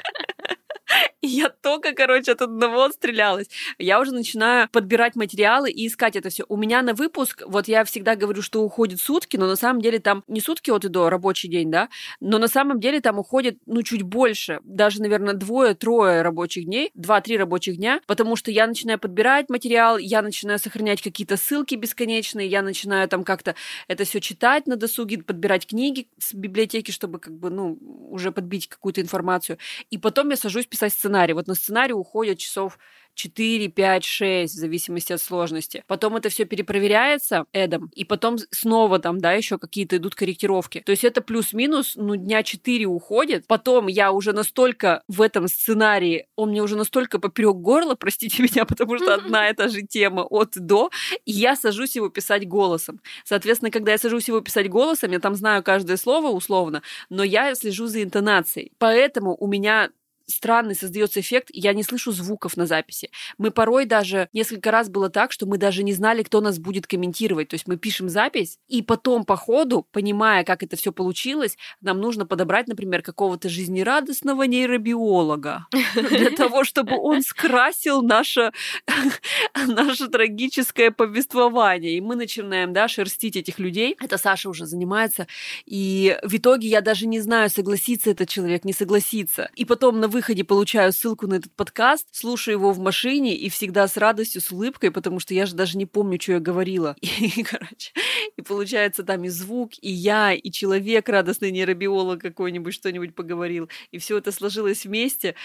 я 1.21 1.49
только, 1.49 1.93
короче, 1.93 2.31
от 2.31 2.41
одного 2.41 2.85
отстрелялась. 2.85 3.47
Я 3.77 3.99
уже 3.99 4.11
начинаю 4.13 4.69
подбирать 4.69 5.15
материалы 5.15 5.69
и 5.69 5.87
искать 5.87 6.15
это 6.15 6.29
все. 6.29 6.45
У 6.47 6.55
меня 6.55 6.81
на 6.81 6.93
выпуск, 6.93 7.43
вот 7.45 7.67
я 7.67 7.83
всегда 7.83 8.15
говорю, 8.15 8.41
что 8.41 8.61
уходит 8.61 9.01
сутки, 9.01 9.35
но 9.37 9.47
на 9.47 9.55
самом 9.55 9.81
деле 9.81 9.99
там 9.99 10.23
не 10.27 10.39
сутки 10.39 10.71
от 10.71 10.85
и 10.85 10.87
до 10.87 11.09
рабочий 11.09 11.49
день, 11.49 11.71
да, 11.71 11.89
но 12.19 12.37
на 12.37 12.47
самом 12.47 12.79
деле 12.79 13.01
там 13.01 13.19
уходит, 13.19 13.57
ну, 13.65 13.81
чуть 13.83 14.03
больше, 14.03 14.59
даже, 14.63 15.01
наверное, 15.01 15.33
двое-трое 15.33 16.21
рабочих 16.21 16.65
дней, 16.65 16.91
два-три 16.93 17.37
рабочих 17.37 17.77
дня, 17.77 17.99
потому 18.07 18.35
что 18.35 18.51
я 18.51 18.65
начинаю 18.65 18.97
подбирать 18.97 19.49
материал, 19.49 19.97
я 19.97 20.21
начинаю 20.21 20.59
сохранять 20.59 21.01
какие-то 21.01 21.35
ссылки 21.35 21.75
бесконечные, 21.75 22.47
я 22.47 22.61
начинаю 22.61 23.07
там 23.09 23.23
как-то 23.23 23.55
это 23.87 24.05
все 24.05 24.21
читать 24.21 24.67
на 24.67 24.77
досуге, 24.77 25.19
подбирать 25.19 25.67
книги 25.67 26.07
с 26.17 26.33
библиотеки, 26.33 26.91
чтобы 26.91 27.19
как 27.19 27.33
бы, 27.37 27.49
ну, 27.49 27.77
уже 28.09 28.31
подбить 28.31 28.67
какую-то 28.67 29.01
информацию. 29.01 29.57
И 29.89 29.97
потом 29.97 30.29
я 30.29 30.37
сажусь 30.37 30.65
писать 30.65 30.93
сценарий. 30.93 31.08
Вот 31.09 31.47
на 31.47 31.55
сценарий 31.55 31.93
уходят 31.93 32.37
часов 32.37 32.77
4, 33.19 33.67
5, 33.67 34.03
6, 34.05 34.53
в 34.53 34.57
зависимости 34.57 35.11
от 35.11 35.21
сложности. 35.21 35.83
Потом 35.87 36.15
это 36.15 36.29
все 36.29 36.45
перепроверяется 36.45 37.45
Эдом, 37.51 37.91
и 37.93 38.05
потом 38.05 38.37
снова 38.49 38.99
там, 38.99 39.19
да, 39.19 39.33
еще 39.33 39.57
какие-то 39.57 39.97
идут 39.97 40.15
корректировки. 40.15 40.79
То 40.85 40.91
есть 40.91 41.03
это 41.03 41.21
плюс-минус, 41.21 41.93
ну, 41.95 42.15
дня 42.15 42.43
4 42.43 42.85
уходит. 42.85 43.45
Потом 43.45 43.87
я 43.87 44.13
уже 44.13 44.31
настолько 44.31 45.03
в 45.09 45.21
этом 45.21 45.49
сценарии, 45.49 46.27
он 46.37 46.51
мне 46.51 46.63
уже 46.63 46.77
настолько 46.77 47.19
поперек 47.19 47.57
горла, 47.57 47.95
простите 47.95 48.41
меня, 48.43 48.63
потому 48.63 48.97
что 48.97 49.15
одна 49.15 49.49
и 49.49 49.53
та 49.53 49.67
же 49.67 49.81
тема 49.81 50.21
от 50.21 50.51
до, 50.55 50.89
и 51.25 51.31
я 51.31 51.57
сажусь 51.57 51.97
его 51.97 52.07
писать 52.07 52.47
голосом. 52.47 53.01
Соответственно, 53.25 53.69
когда 53.69 53.91
я 53.91 53.97
сажусь 53.97 54.29
его 54.29 54.39
писать 54.39 54.69
голосом, 54.69 55.11
я 55.11 55.19
там 55.19 55.35
знаю 55.35 55.61
каждое 55.61 55.97
слово 55.97 56.29
условно, 56.29 56.83
но 57.09 57.23
я 57.23 57.53
слежу 57.55 57.87
за 57.87 58.01
интонацией. 58.01 58.71
Поэтому 58.77 59.35
у 59.37 59.47
меня 59.47 59.89
странный 60.29 60.75
создается 60.75 61.19
эффект, 61.19 61.49
я 61.51 61.73
не 61.73 61.83
слышу 61.83 62.11
звуков 62.11 62.57
на 62.57 62.65
записи. 62.65 63.09
Мы 63.37 63.51
порой 63.51 63.85
даже, 63.85 64.29
несколько 64.33 64.71
раз 64.71 64.89
было 64.89 65.09
так, 65.09 65.31
что 65.31 65.45
мы 65.45 65.57
даже 65.57 65.83
не 65.83 65.93
знали, 65.93 66.23
кто 66.23 66.41
нас 66.41 66.59
будет 66.59 66.87
комментировать. 66.87 67.49
То 67.49 67.55
есть 67.55 67.67
мы 67.67 67.77
пишем 67.77 68.09
запись, 68.09 68.59
и 68.67 68.81
потом 68.81 69.25
по 69.25 69.35
ходу, 69.35 69.87
понимая, 69.91 70.43
как 70.43 70.63
это 70.63 70.75
все 70.75 70.91
получилось, 70.91 71.57
нам 71.81 71.99
нужно 71.99 72.25
подобрать, 72.25 72.67
например, 72.67 73.01
какого-то 73.01 73.49
жизнерадостного 73.49 74.43
нейробиолога 74.43 75.67
для 75.93 76.29
того, 76.37 76.63
чтобы 76.63 76.97
он 76.97 77.21
скрасил 77.21 78.01
наше, 78.01 78.51
наше 79.67 80.07
трагическое 80.07 80.91
повествование. 80.91 81.97
И 81.97 82.01
мы 82.01 82.15
начинаем, 82.15 82.73
да, 82.73 82.87
шерстить 82.87 83.35
этих 83.35 83.59
людей. 83.59 83.95
Это 83.99 84.17
Саша 84.17 84.49
уже 84.49 84.65
занимается. 84.65 85.27
И 85.65 86.17
в 86.23 86.35
итоге 86.35 86.67
я 86.67 86.81
даже 86.81 87.07
не 87.07 87.19
знаю, 87.19 87.49
согласится 87.49 88.11
этот 88.11 88.29
человек, 88.29 88.65
не 88.65 88.73
согласится. 88.73 89.49
И 89.55 89.65
потом 89.65 89.99
на 89.99 90.07
вы 90.07 90.18
выходе 90.19 90.43
получаю 90.43 90.91
ссылку 90.91 91.27
на 91.27 91.35
этот 91.35 91.53
подкаст, 91.53 92.09
слушаю 92.11 92.55
его 92.55 92.73
в 92.73 92.79
машине 92.79 93.37
и 93.37 93.47
всегда 93.47 93.87
с 93.87 93.95
радостью, 93.95 94.41
с 94.41 94.51
улыбкой, 94.51 94.91
потому 94.91 95.21
что 95.21 95.33
я 95.33 95.45
же 95.45 95.55
даже 95.55 95.77
не 95.77 95.85
помню, 95.85 96.19
что 96.19 96.33
я 96.33 96.39
говорила. 96.41 96.97
И, 97.01 97.41
короче, 97.43 97.91
и 98.35 98.41
получается 98.41 99.03
там 99.03 99.23
и 99.23 99.29
звук, 99.29 99.71
и 99.81 99.91
я, 99.91 100.33
и 100.33 100.51
человек, 100.51 101.07
радостный 101.07 101.51
нейробиолог 101.51 102.21
какой-нибудь 102.21 102.73
что-нибудь 102.73 103.15
поговорил. 103.15 103.69
И 103.91 103.97
все 103.97 104.17
это 104.17 104.31
сложилось 104.31 104.85
вместе, 104.85 105.35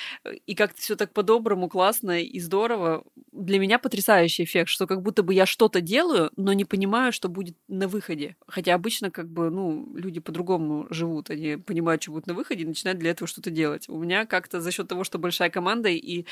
и 0.47 0.55
как-то 0.55 0.81
все 0.81 0.97
так 0.97 1.13
по-доброму, 1.13 1.69
классно 1.69 2.23
и 2.23 2.41
здорово. 2.41 3.05
Для 3.33 3.59
меня 3.59 3.79
потрясающий 3.79 4.45
эффект, 4.45 4.71
что 4.71 4.87
как 4.87 5.03
будто 5.03 5.23
бы 5.23 5.35
я 5.35 5.47
что-то 5.47 5.81
делаю, 5.81 6.31
но 6.37 6.53
не 6.53 6.65
понимаю, 6.65 7.13
что 7.13 7.29
будет 7.29 7.57
на 7.69 7.87
выходе. 7.87 8.37
Хотя 8.47 8.75
обычно 8.75 9.11
как 9.11 9.29
бы, 9.29 9.51
ну, 9.51 9.95
люди 9.95 10.21
по-другому 10.21 10.87
живут, 10.91 11.31
они 11.31 11.57
понимают, 11.57 12.03
что 12.03 12.13
будет 12.13 12.27
на 12.27 12.35
выходе, 12.35 12.63
и 12.63 12.67
начинают 12.67 12.99
для 12.99 13.11
этого 13.11 13.29
что-то 13.29 13.51
делать. 13.51 13.89
У 13.89 13.99
меня 13.99 14.27
как-то 14.27 14.61
за 14.65 14.73
счет 14.73 14.89
того, 14.89 15.05
что 15.05 15.19
большая 15.19 15.51
команда 15.51 15.89
и 15.89 16.25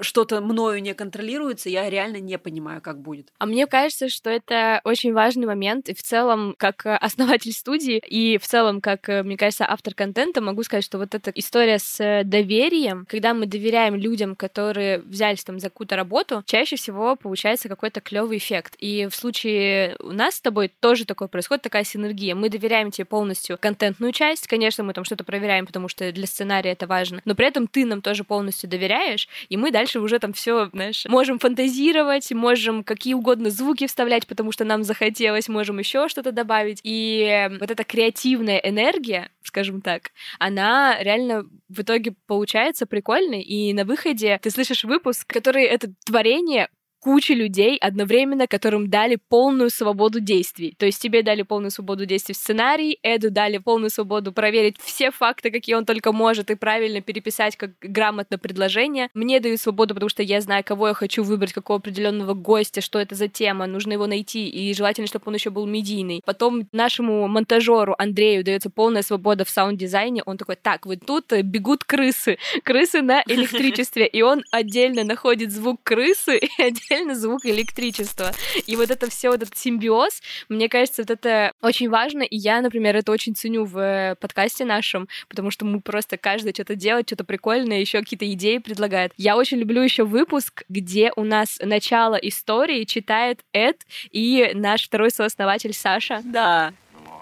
что-то 0.00 0.40
мною 0.40 0.80
не 0.80 0.94
контролируется, 0.94 1.68
я 1.68 1.90
реально 1.90 2.18
не 2.18 2.38
понимаю, 2.38 2.80
как 2.80 3.00
будет. 3.00 3.28
А 3.38 3.46
мне 3.46 3.66
кажется, 3.66 4.08
что 4.08 4.30
это 4.30 4.80
очень 4.84 5.12
важный 5.12 5.46
момент, 5.46 5.88
и 5.88 5.94
в 5.94 6.02
целом, 6.02 6.54
как 6.56 6.86
основатель 6.86 7.52
студии, 7.52 7.98
и 7.98 8.38
в 8.38 8.46
целом, 8.46 8.80
как, 8.80 9.08
мне 9.08 9.36
кажется, 9.36 9.66
автор 9.68 9.94
контента, 9.94 10.40
могу 10.40 10.62
сказать, 10.62 10.84
что 10.84 10.98
вот 10.98 11.14
эта 11.14 11.30
история 11.30 11.78
с 11.78 12.22
доверием, 12.24 13.06
когда 13.08 13.34
мы 13.34 13.46
доверяем 13.46 13.94
людям, 13.94 14.36
которые 14.36 14.98
взялись 15.00 15.44
там 15.44 15.58
за 15.58 15.68
какую-то 15.68 15.96
работу, 15.96 16.42
чаще 16.46 16.76
всего 16.76 17.16
получается 17.16 17.68
какой-то 17.68 18.00
клевый 18.00 18.38
эффект. 18.38 18.76
И 18.78 19.08
в 19.10 19.14
случае 19.14 19.96
у 19.98 20.12
нас 20.12 20.36
с 20.36 20.40
тобой 20.40 20.70
тоже 20.80 21.04
такое 21.04 21.28
происходит, 21.28 21.62
такая 21.62 21.84
синергия. 21.84 22.34
Мы 22.34 22.48
доверяем 22.48 22.90
тебе 22.90 23.04
полностью 23.04 23.58
контентную 23.58 24.12
часть, 24.12 24.46
конечно, 24.46 24.84
мы 24.84 24.92
там 24.92 25.04
что-то 25.04 25.24
проверяем, 25.24 25.66
потому 25.66 25.88
что 25.88 26.12
для 26.12 26.26
сценария 26.26 26.72
это 26.72 26.86
важно, 26.86 27.20
но 27.24 27.34
при 27.34 27.46
этом 27.46 27.66
ты 27.72 27.84
нам 27.84 28.02
тоже 28.02 28.22
полностью 28.22 28.70
доверяешь, 28.70 29.28
и 29.48 29.56
мы 29.56 29.70
дальше 29.70 30.00
уже 30.00 30.18
там 30.18 30.32
все, 30.32 30.68
знаешь, 30.72 31.04
можем 31.08 31.38
фантазировать, 31.38 32.30
можем 32.32 32.84
какие 32.84 33.14
угодно 33.14 33.50
звуки 33.50 33.86
вставлять, 33.86 34.26
потому 34.26 34.52
что 34.52 34.64
нам 34.64 34.84
захотелось, 34.84 35.48
можем 35.48 35.78
еще 35.78 36.08
что-то 36.08 36.32
добавить. 36.32 36.80
И 36.84 37.48
вот 37.58 37.70
эта 37.70 37.84
креативная 37.84 38.58
энергия, 38.58 39.30
скажем 39.42 39.80
так, 39.80 40.12
она 40.38 41.02
реально 41.02 41.46
в 41.68 41.80
итоге 41.80 42.14
получается 42.26 42.86
прикольной, 42.86 43.42
и 43.42 43.72
на 43.72 43.84
выходе 43.84 44.38
ты 44.42 44.50
слышишь 44.50 44.84
выпуск, 44.84 45.26
который 45.26 45.64
это 45.64 45.92
творение 46.04 46.68
куча 47.02 47.34
людей 47.34 47.76
одновременно, 47.78 48.46
которым 48.46 48.88
дали 48.88 49.18
полную 49.28 49.70
свободу 49.70 50.20
действий. 50.20 50.74
То 50.78 50.86
есть 50.86 51.02
тебе 51.02 51.22
дали 51.24 51.42
полную 51.42 51.72
свободу 51.72 52.06
действий 52.06 52.32
в 52.34 52.38
сценарии, 52.38 52.98
Эду 53.02 53.30
дали 53.30 53.58
полную 53.58 53.90
свободу 53.90 54.32
проверить 54.32 54.76
все 54.80 55.10
факты, 55.10 55.50
какие 55.50 55.74
он 55.74 55.84
только 55.84 56.12
может, 56.12 56.50
и 56.50 56.54
правильно 56.54 57.00
переписать 57.00 57.56
как 57.56 57.72
грамотно 57.80 58.38
предложение. 58.38 59.08
Мне 59.14 59.40
дают 59.40 59.60
свободу, 59.60 59.94
потому 59.94 60.08
что 60.08 60.22
я 60.22 60.40
знаю, 60.40 60.62
кого 60.64 60.88
я 60.88 60.94
хочу 60.94 61.24
выбрать, 61.24 61.52
какого 61.52 61.80
определенного 61.80 62.34
гостя, 62.34 62.80
что 62.80 63.00
это 63.00 63.16
за 63.16 63.26
тема, 63.26 63.66
нужно 63.66 63.94
его 63.94 64.06
найти, 64.06 64.48
и 64.48 64.72
желательно, 64.72 65.08
чтобы 65.08 65.24
он 65.26 65.34
еще 65.34 65.50
был 65.50 65.66
медийный. 65.66 66.22
Потом 66.24 66.68
нашему 66.70 67.26
монтажеру 67.26 67.96
Андрею 67.98 68.44
дается 68.44 68.70
полная 68.70 69.02
свобода 69.02 69.44
в 69.44 69.50
саунд-дизайне. 69.50 70.22
Он 70.24 70.38
такой, 70.38 70.54
так, 70.54 70.86
вот 70.86 71.00
тут 71.04 71.32
бегут 71.32 71.82
крысы, 71.82 72.38
крысы 72.62 73.02
на 73.02 73.24
электричестве, 73.26 74.06
и 74.06 74.22
он 74.22 74.44
отдельно 74.52 75.02
находит 75.02 75.50
звук 75.50 75.80
крысы 75.82 76.36
и 76.58 76.62
отдельно 76.62 76.91
отдельно 76.92 77.14
звук 77.14 77.46
электричества. 77.46 78.32
И 78.66 78.76
вот 78.76 78.90
это 78.90 79.08
все, 79.08 79.30
вот 79.30 79.42
этот 79.42 79.56
симбиоз, 79.56 80.20
мне 80.48 80.68
кажется, 80.68 81.02
вот 81.02 81.10
это 81.10 81.52
очень 81.62 81.88
важно, 81.88 82.22
и 82.22 82.36
я, 82.36 82.60
например, 82.60 82.96
это 82.96 83.12
очень 83.12 83.34
ценю 83.34 83.64
в 83.64 83.78
э, 83.78 84.14
подкасте 84.16 84.64
нашем, 84.64 85.08
потому 85.28 85.50
что 85.50 85.64
мы 85.64 85.80
просто 85.80 86.16
каждый 86.18 86.52
что-то 86.52 86.74
делает, 86.74 87.08
что-то 87.08 87.24
прикольное, 87.24 87.80
еще 87.80 88.00
какие-то 88.00 88.30
идеи 88.32 88.58
предлагает. 88.58 89.12
Я 89.16 89.36
очень 89.36 89.58
люблю 89.58 89.82
еще 89.82 90.04
выпуск, 90.04 90.64
где 90.68 91.12
у 91.16 91.24
нас 91.24 91.58
начало 91.62 92.16
истории 92.16 92.84
читает 92.84 93.40
Эд 93.52 93.78
и 94.10 94.50
наш 94.54 94.84
второй 94.84 95.10
сооснователь 95.10 95.72
Саша. 95.72 96.20
Да. 96.24 96.72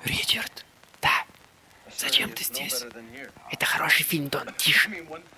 Ричард, 0.04 0.52
да. 0.56 0.69
Зачем 2.00 2.30
ты 2.30 2.44
здесь? 2.44 2.86
Это 3.52 3.66
хороший 3.66 4.04
фильм, 4.04 4.28
Дон, 4.28 4.44
тише. 4.56 4.90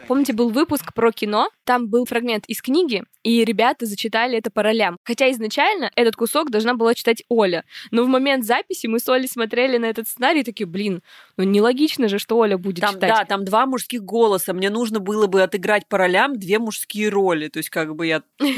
Помните, 0.07 0.33
был 0.33 0.51
выпуск 0.51 0.95
про 0.95 1.11
кино, 1.11 1.51
там 1.65 1.89
был 1.89 2.05
фрагмент 2.05 2.45
из 2.47 2.63
книги, 2.63 3.03
и 3.25 3.45
ребята 3.45 3.85
зачитали 3.85 4.39
это 4.39 4.49
по 4.53 4.63
ролям. 4.63 4.97
Хотя 5.03 5.29
изначально 5.33 5.91
этот 5.97 6.15
кусок 6.15 6.51
должна 6.51 6.75
была 6.75 6.95
читать 6.95 7.25
Оля. 7.29 7.65
Но 7.91 8.05
в 8.05 8.07
момент 8.07 8.45
записи 8.45 8.87
мы 8.87 9.01
с 9.01 9.09
Олей 9.09 9.27
смотрели 9.29 9.77
на 9.77 9.87
этот 9.87 10.07
сценарий 10.07 10.43
и 10.43 10.45
такие, 10.45 10.67
блин, 10.67 11.03
ну 11.37 11.45
нелогично 11.45 12.09
же, 12.09 12.19
что 12.19 12.37
Оля 12.37 12.59
будет 12.59 12.81
там, 12.81 12.95
читать. 12.95 13.11
Да, 13.11 13.25
там 13.25 13.45
два 13.45 13.67
мужских 13.67 14.03
голоса. 14.03 14.53
Мне 14.53 14.71
нужно 14.71 15.01
было 15.01 15.27
бы 15.27 15.43
отыграть 15.43 15.87
по 15.89 15.99
ролям 15.99 16.39
две 16.39 16.59
мужские 16.59 17.09
роли. 17.09 17.49
То 17.49 17.59
есть 17.59 17.71
как 17.71 17.95
бы 17.95 18.07
я... 18.07 18.23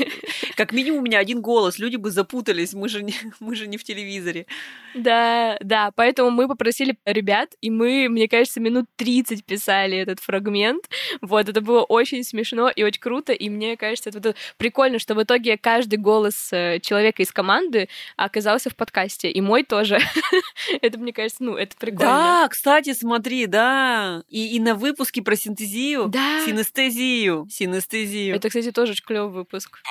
Как 0.57 0.73
минимум 0.73 1.01
у 1.01 1.03
меня 1.03 1.19
один 1.19 1.41
голос. 1.41 1.79
Люди 1.79 1.97
бы 1.97 2.11
запутались. 2.11 2.75
Мы 2.75 2.89
же 2.89 3.03
не, 3.03 3.15
мы 3.41 3.55
же 3.55 3.67
не 3.67 3.77
в 3.77 3.85
телевизоре. 3.85 4.47
Да, 4.95 5.57
да. 5.61 5.93
Поэтому 5.95 6.31
мы 6.31 6.49
попросили 6.49 6.97
ребят, 7.05 7.55
и 7.61 7.71
мы, 7.71 8.09
мне 8.09 8.29
кажется, 8.29 8.61
минут 8.61 8.87
30 8.97 9.45
писали 9.45 9.99
этот 9.99 10.21
фрагмент. 10.21 10.89
Вот, 11.21 11.49
это 11.49 11.61
было 11.61 11.83
очень 11.83 12.25
смешно 12.25 12.71
и 12.71 12.83
очень 12.83 13.01
круто, 13.01 13.33
и 13.33 13.49
мне 13.49 13.77
кажется, 13.77 14.11
это, 14.11 14.19
это 14.19 14.35
прикольно, 14.57 14.99
что 14.99 15.15
в 15.15 15.23
итоге 15.23 15.59
каждый 15.59 15.97
голос 15.97 16.53
э, 16.53 16.79
человека 16.81 17.23
из 17.23 17.33
команды 17.33 17.89
оказался 18.17 18.71
в 18.71 18.77
подкасте, 18.77 19.31
и 19.31 19.41
мой 19.41 19.65
тоже. 19.65 19.99
это, 20.83 20.99
мне 20.99 21.13
кажется, 21.13 21.43
ну, 21.43 21.57
это 21.57 21.77
прикольно. 21.77 22.13
Да, 22.13 22.49
кстати, 22.49 22.64
смотри, 22.95 23.47
да, 23.47 24.23
и, 24.31 24.57
и 24.57 24.59
на 24.59 24.75
выпуске 24.75 25.21
про 25.21 25.37
синтезию, 25.37 26.09
да. 26.09 26.41
синестезию, 26.47 27.47
синестезию. 27.51 28.35
Это, 28.35 28.49
кстати, 28.49 28.73
тоже 28.73 28.93
очень 28.93 29.05
клевый 29.05 29.31
выпуск. 29.31 29.83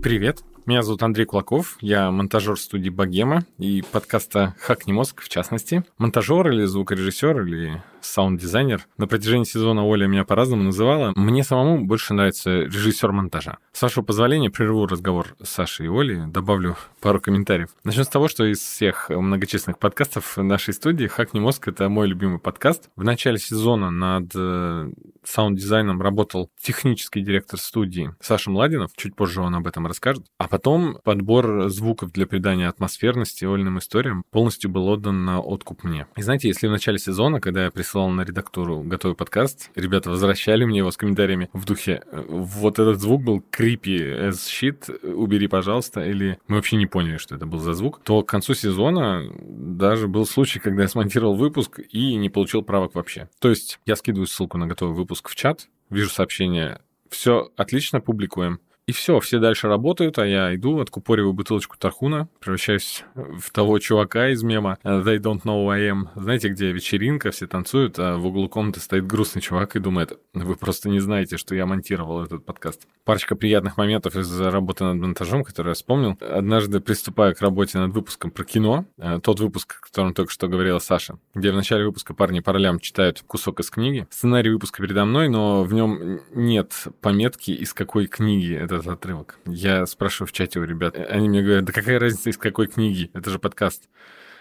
Привет, 0.00 0.44
меня 0.66 0.82
зовут 0.82 1.02
Андрей 1.02 1.26
Кулаков, 1.26 1.76
я 1.80 2.10
монтажер 2.10 2.58
студии 2.58 2.88
Богема 2.88 3.44
и 3.58 3.82
подкаста 3.82 4.54
«Хакни 4.58 4.92
мозг» 4.92 5.20
в 5.20 5.28
частности. 5.28 5.84
Монтажер 5.98 6.48
или 6.50 6.64
звукорежиссер 6.64 7.42
или 7.42 7.82
саунд-дизайнер. 8.00 8.86
На 8.96 9.06
протяжении 9.06 9.44
сезона 9.44 9.84
Оля 9.84 10.06
меня 10.06 10.24
по-разному 10.24 10.62
называла. 10.62 11.12
Мне 11.16 11.42
самому 11.42 11.84
больше 11.84 12.14
нравится 12.14 12.50
режиссер 12.50 13.12
монтажа. 13.12 13.58
С 13.72 13.82
вашего 13.82 14.04
позволения 14.04 14.50
прерву 14.50 14.86
разговор 14.86 15.34
с 15.42 15.48
Сашей 15.48 15.86
и 15.86 15.88
Олей, 15.88 16.26
добавлю 16.26 16.76
пару 17.00 17.20
комментариев. 17.20 17.70
Начнем 17.82 18.04
с 18.04 18.08
того, 18.08 18.28
что 18.28 18.44
из 18.44 18.58
всех 18.58 19.10
многочисленных 19.10 19.78
подкастов 19.78 20.36
нашей 20.36 20.74
студии 20.74 21.06
«Хакни 21.06 21.40
мозг»— 21.40 21.68
это 21.68 21.88
мой 21.88 22.06
любимый 22.06 22.38
подкаст. 22.38 22.90
В 22.96 23.04
начале 23.04 23.38
сезона 23.38 23.90
над 23.90 24.30
э, 24.34 24.90
саунд-дизайном 25.24 26.00
работал 26.00 26.50
технический 26.60 27.22
директор 27.22 27.58
студии 27.58 28.14
Саша 28.20 28.50
Младинов, 28.50 28.90
чуть 28.96 29.16
позже 29.16 29.40
он 29.40 29.54
об 29.54 29.66
этом 29.66 29.86
расскажет. 29.86 30.24
А 30.38 30.48
потом 30.54 30.98
подбор 31.02 31.68
звуков 31.68 32.12
для 32.12 32.28
придания 32.28 32.68
атмосферности 32.68 33.44
Олиным 33.44 33.80
историям 33.80 34.24
полностью 34.30 34.70
был 34.70 34.86
отдан 34.86 35.24
на 35.24 35.40
откуп 35.40 35.82
мне. 35.82 36.06
И 36.14 36.22
знаете, 36.22 36.46
если 36.46 36.68
в 36.68 36.70
начале 36.70 37.00
сезона, 37.00 37.40
когда 37.40 37.64
я 37.64 37.72
присылал 37.72 38.08
на 38.10 38.20
редактуру 38.20 38.82
готовый 38.82 39.16
подкаст. 39.16 39.72
Ребята 39.74 40.10
возвращали 40.10 40.64
мне 40.64 40.78
его 40.78 40.92
с 40.92 40.96
комментариями 40.96 41.50
в 41.52 41.64
духе 41.64 42.04
«Вот 42.28 42.78
этот 42.78 43.00
звук 43.00 43.24
был 43.24 43.42
creepy 43.50 44.28
as 44.28 44.34
shit, 44.34 45.04
убери, 45.04 45.48
пожалуйста», 45.48 46.04
или 46.04 46.38
«Мы 46.46 46.54
вообще 46.54 46.76
не 46.76 46.86
поняли, 46.86 47.16
что 47.16 47.34
это 47.34 47.46
был 47.46 47.58
за 47.58 47.74
звук», 47.74 48.00
то 48.04 48.22
к 48.22 48.28
концу 48.28 48.54
сезона 48.54 49.28
даже 49.40 50.06
был 50.06 50.24
случай, 50.24 50.60
когда 50.60 50.82
я 50.82 50.88
смонтировал 50.88 51.34
выпуск 51.34 51.80
и 51.90 52.14
не 52.14 52.28
получил 52.28 52.62
правок 52.62 52.94
вообще. 52.94 53.28
То 53.40 53.50
есть 53.50 53.80
я 53.86 53.96
скидываю 53.96 54.28
ссылку 54.28 54.56
на 54.56 54.68
готовый 54.68 54.94
выпуск 54.94 55.30
в 55.30 55.34
чат, 55.34 55.66
вижу 55.90 56.10
сообщение 56.10 56.80
«Все 57.10 57.50
отлично, 57.56 58.00
публикуем». 58.00 58.60
И 58.86 58.92
все, 58.92 59.18
все 59.20 59.38
дальше 59.38 59.66
работают, 59.66 60.18
а 60.18 60.26
я 60.26 60.54
иду, 60.54 60.78
откупориваю 60.78 61.32
бутылочку 61.32 61.78
Тархуна, 61.78 62.28
превращаюсь 62.38 63.04
в 63.14 63.50
того 63.50 63.78
чувака 63.78 64.28
из 64.28 64.42
мема 64.42 64.76
They 64.84 65.16
don't 65.18 65.42
know 65.42 65.64
who 65.64 65.70
I 65.70 65.90
am. 65.90 66.08
Знаете, 66.14 66.50
где 66.50 66.70
вечеринка, 66.70 67.30
все 67.30 67.46
танцуют, 67.46 67.98
а 67.98 68.18
в 68.18 68.26
углу 68.26 68.46
комнаты 68.50 68.80
стоит 68.80 69.06
грустный 69.06 69.40
чувак 69.40 69.76
и 69.76 69.78
думает, 69.78 70.18
вы 70.34 70.56
просто 70.56 70.90
не 70.90 71.00
знаете, 71.00 71.38
что 71.38 71.54
я 71.54 71.64
монтировал 71.64 72.24
этот 72.24 72.44
подкаст. 72.44 72.86
Парочка 73.04 73.36
приятных 73.36 73.78
моментов 73.78 74.16
из 74.16 74.38
работы 74.38 74.84
над 74.84 74.98
монтажом, 74.98 75.44
которые 75.44 75.70
я 75.70 75.74
вспомнил. 75.74 76.18
Однажды 76.20 76.80
приступая 76.80 77.32
к 77.32 77.40
работе 77.40 77.78
над 77.78 77.94
выпуском 77.94 78.30
про 78.30 78.44
кино, 78.44 78.84
э, 78.98 79.18
тот 79.22 79.40
выпуск, 79.40 79.78
о 79.80 79.86
котором 79.86 80.12
только 80.12 80.30
что 80.30 80.46
говорила 80.46 80.78
Саша, 80.78 81.18
где 81.34 81.52
в 81.52 81.54
начале 81.54 81.86
выпуска 81.86 82.12
парни 82.12 82.40
по 82.40 82.52
ролям 82.52 82.78
читают 82.80 83.22
кусок 83.26 83.60
из 83.60 83.70
книги. 83.70 84.06
Сценарий 84.10 84.50
выпуска 84.50 84.82
передо 84.82 85.06
мной, 85.06 85.30
но 85.30 85.64
в 85.64 85.72
нем 85.72 86.20
нет 86.34 86.84
пометки, 87.00 87.50
из 87.50 87.72
какой 87.72 88.06
книги 88.06 88.54
это 88.54 88.73
этот 88.74 88.88
отрывок. 88.88 89.38
Я 89.46 89.86
спрашиваю 89.86 90.28
в 90.28 90.32
чате 90.32 90.60
у 90.60 90.64
ребят. 90.64 90.96
Они 90.96 91.28
мне 91.28 91.42
говорят, 91.42 91.64
да 91.64 91.72
какая 91.72 91.98
разница 91.98 92.30
из 92.30 92.38
какой 92.38 92.66
книги? 92.66 93.10
Это 93.14 93.30
же 93.30 93.38
подкаст. 93.38 93.88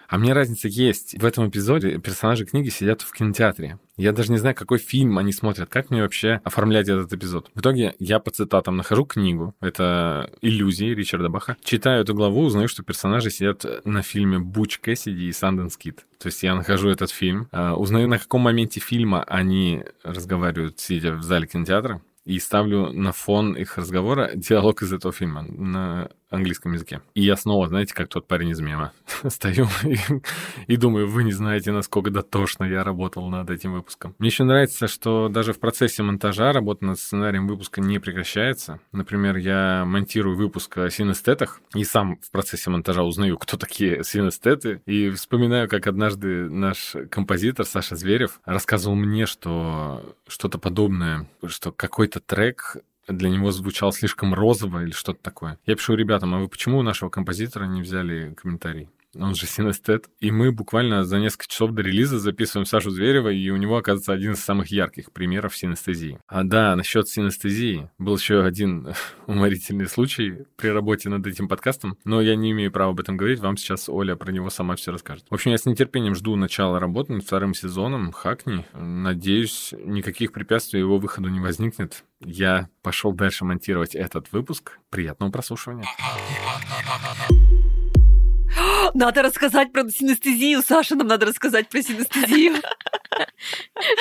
А 0.07 0.17
мне 0.17 0.33
разница 0.33 0.67
есть. 0.67 1.19
В 1.19 1.25
этом 1.25 1.49
эпизоде 1.49 1.97
персонажи 1.97 2.45
книги 2.45 2.69
сидят 2.69 3.01
в 3.01 3.11
кинотеатре. 3.13 3.79
Я 3.97 4.11
даже 4.11 4.31
не 4.31 4.37
знаю, 4.37 4.55
какой 4.55 4.77
фильм 4.77 5.17
они 5.17 5.31
смотрят, 5.31 5.69
как 5.69 5.89
мне 5.89 6.01
вообще 6.01 6.41
оформлять 6.43 6.89
этот 6.89 7.13
эпизод. 7.13 7.49
В 7.55 7.61
итоге 7.61 7.95
я 7.99 8.19
по 8.19 8.31
цитатам 8.31 8.77
нахожу 8.77 9.05
книгу, 9.05 9.55
это 9.59 10.31
«Иллюзии» 10.41 10.93
Ричарда 10.93 11.29
Баха. 11.29 11.57
Читаю 11.63 12.01
эту 12.01 12.13
главу, 12.13 12.41
узнаю, 12.41 12.67
что 12.67 12.83
персонажи 12.83 13.29
сидят 13.29 13.65
на 13.85 14.01
фильме 14.01 14.39
«Буч 14.39 14.79
Кэссиди» 14.79 15.27
и 15.27 15.31
«Санденс 15.31 15.77
Кит». 15.77 16.05
То 16.19 16.27
есть 16.27 16.41
я 16.43 16.55
нахожу 16.55 16.89
этот 16.89 17.11
фильм, 17.11 17.47
а, 17.51 17.75
узнаю, 17.75 18.07
на 18.07 18.17
каком 18.17 18.41
моменте 18.41 18.79
фильма 18.79 19.23
они 19.23 19.83
разговаривают, 20.03 20.79
сидя 20.79 21.13
в 21.13 21.23
зале 21.23 21.47
кинотеатра, 21.47 22.01
и 22.25 22.39
ставлю 22.39 22.91
на 22.91 23.11
фон 23.11 23.53
их 23.53 23.77
разговора 23.77 24.31
диалог 24.35 24.81
из 24.81 24.93
этого 24.93 25.13
фильма. 25.13 25.41
На 25.43 26.09
английском 26.33 26.73
языке. 26.73 27.01
И 27.13 27.21
я 27.21 27.35
снова, 27.35 27.67
знаете, 27.67 27.93
как 27.93 28.09
тот 28.09 28.27
парень 28.27 28.49
из 28.49 28.59
мема. 28.59 28.91
Стою 29.27 29.67
и, 29.83 29.97
и 30.67 30.77
думаю, 30.77 31.07
вы 31.07 31.23
не 31.23 31.31
знаете, 31.31 31.71
насколько 31.71 32.09
дотошно 32.09 32.65
я 32.65 32.83
работал 32.83 33.29
над 33.29 33.49
этим 33.49 33.73
выпуском. 33.73 34.15
Мне 34.17 34.29
еще 34.29 34.43
нравится, 34.43 34.87
что 34.87 35.29
даже 35.29 35.53
в 35.53 35.59
процессе 35.59 36.03
монтажа 36.03 36.51
работа 36.51 36.85
над 36.85 36.99
сценарием 36.99 37.47
выпуска 37.47 37.81
не 37.81 37.99
прекращается. 37.99 38.79
Например, 38.91 39.37
я 39.37 39.85
монтирую 39.85 40.35
выпуск 40.35 40.77
о 40.77 40.89
синестетах 40.89 41.61
и 41.75 41.83
сам 41.83 42.17
в 42.21 42.31
процессе 42.31 42.69
монтажа 42.69 43.03
узнаю, 43.03 43.37
кто 43.37 43.57
такие 43.57 44.03
синестеты, 44.03 44.81
и 44.85 45.09
вспоминаю, 45.11 45.69
как 45.69 45.87
однажды 45.87 46.49
наш 46.49 46.95
композитор 47.09 47.65
Саша 47.65 47.95
Зверев 47.95 48.39
рассказывал 48.45 48.95
мне, 48.95 49.25
что 49.25 50.15
что-то 50.27 50.57
подобное, 50.57 51.27
что 51.45 51.71
какой-то 51.71 52.19
трек 52.19 52.77
для 53.07 53.29
него 53.29 53.51
звучал 53.51 53.91
слишком 53.91 54.33
розово 54.33 54.83
или 54.83 54.91
что-то 54.91 55.21
такое. 55.21 55.59
Я 55.65 55.75
пишу 55.75 55.95
ребятам, 55.95 56.33
а 56.35 56.39
вы 56.39 56.47
почему 56.47 56.79
у 56.79 56.83
нашего 56.83 57.09
композитора 57.09 57.65
не 57.65 57.81
взяли 57.81 58.33
комментарий? 58.35 58.89
Он 59.15 59.35
же 59.35 59.45
синестет. 59.45 60.09
И 60.19 60.31
мы 60.31 60.51
буквально 60.51 61.03
за 61.03 61.19
несколько 61.19 61.47
часов 61.47 61.71
до 61.71 61.81
релиза 61.81 62.19
записываем 62.19 62.65
Сашу 62.65 62.91
Зверева, 62.91 63.29
и 63.29 63.49
у 63.49 63.57
него, 63.57 63.77
оказывается, 63.77 64.13
один 64.13 64.33
из 64.33 64.43
самых 64.43 64.67
ярких 64.67 65.11
примеров 65.11 65.55
синестезии. 65.55 66.19
А 66.27 66.43
да, 66.43 66.75
насчет 66.75 67.07
синестезии. 67.07 67.89
Был 67.97 68.17
еще 68.17 68.43
один 68.43 68.93
уморительный 69.27 69.87
случай 69.87 70.45
при 70.55 70.69
работе 70.69 71.09
над 71.09 71.25
этим 71.27 71.47
подкастом, 71.47 71.97
но 72.03 72.21
я 72.21 72.35
не 72.35 72.51
имею 72.51 72.71
права 72.71 72.91
об 72.91 72.99
этом 72.99 73.17
говорить, 73.17 73.39
вам 73.39 73.57
сейчас 73.57 73.89
Оля 73.89 74.15
про 74.15 74.31
него 74.31 74.49
сама 74.49 74.75
все 74.75 74.91
расскажет. 74.91 75.25
В 75.29 75.33
общем, 75.33 75.51
я 75.51 75.57
с 75.57 75.65
нетерпением 75.65 76.15
жду 76.15 76.35
начала 76.35 76.79
работы 76.79 77.13
над 77.13 77.23
вторым 77.23 77.53
сезоном 77.53 78.11
Хакни. 78.11 78.65
Надеюсь, 78.73 79.73
никаких 79.83 80.31
препятствий 80.31 80.79
его 80.79 80.97
выходу 80.97 81.29
не 81.29 81.39
возникнет 81.39 82.03
я 82.25 82.69
пошел 82.81 83.11
дальше 83.13 83.45
монтировать 83.45 83.95
этот 83.95 84.31
выпуск. 84.31 84.79
Приятного 84.89 85.31
прослушивания. 85.31 85.85
Надо 88.93 89.21
рассказать 89.21 89.71
про 89.71 89.89
синестезию, 89.89 90.61
Саша, 90.61 90.95
нам 90.95 91.07
надо 91.07 91.25
рассказать 91.25 91.69
про 91.69 91.81
синестезию. 91.81 92.55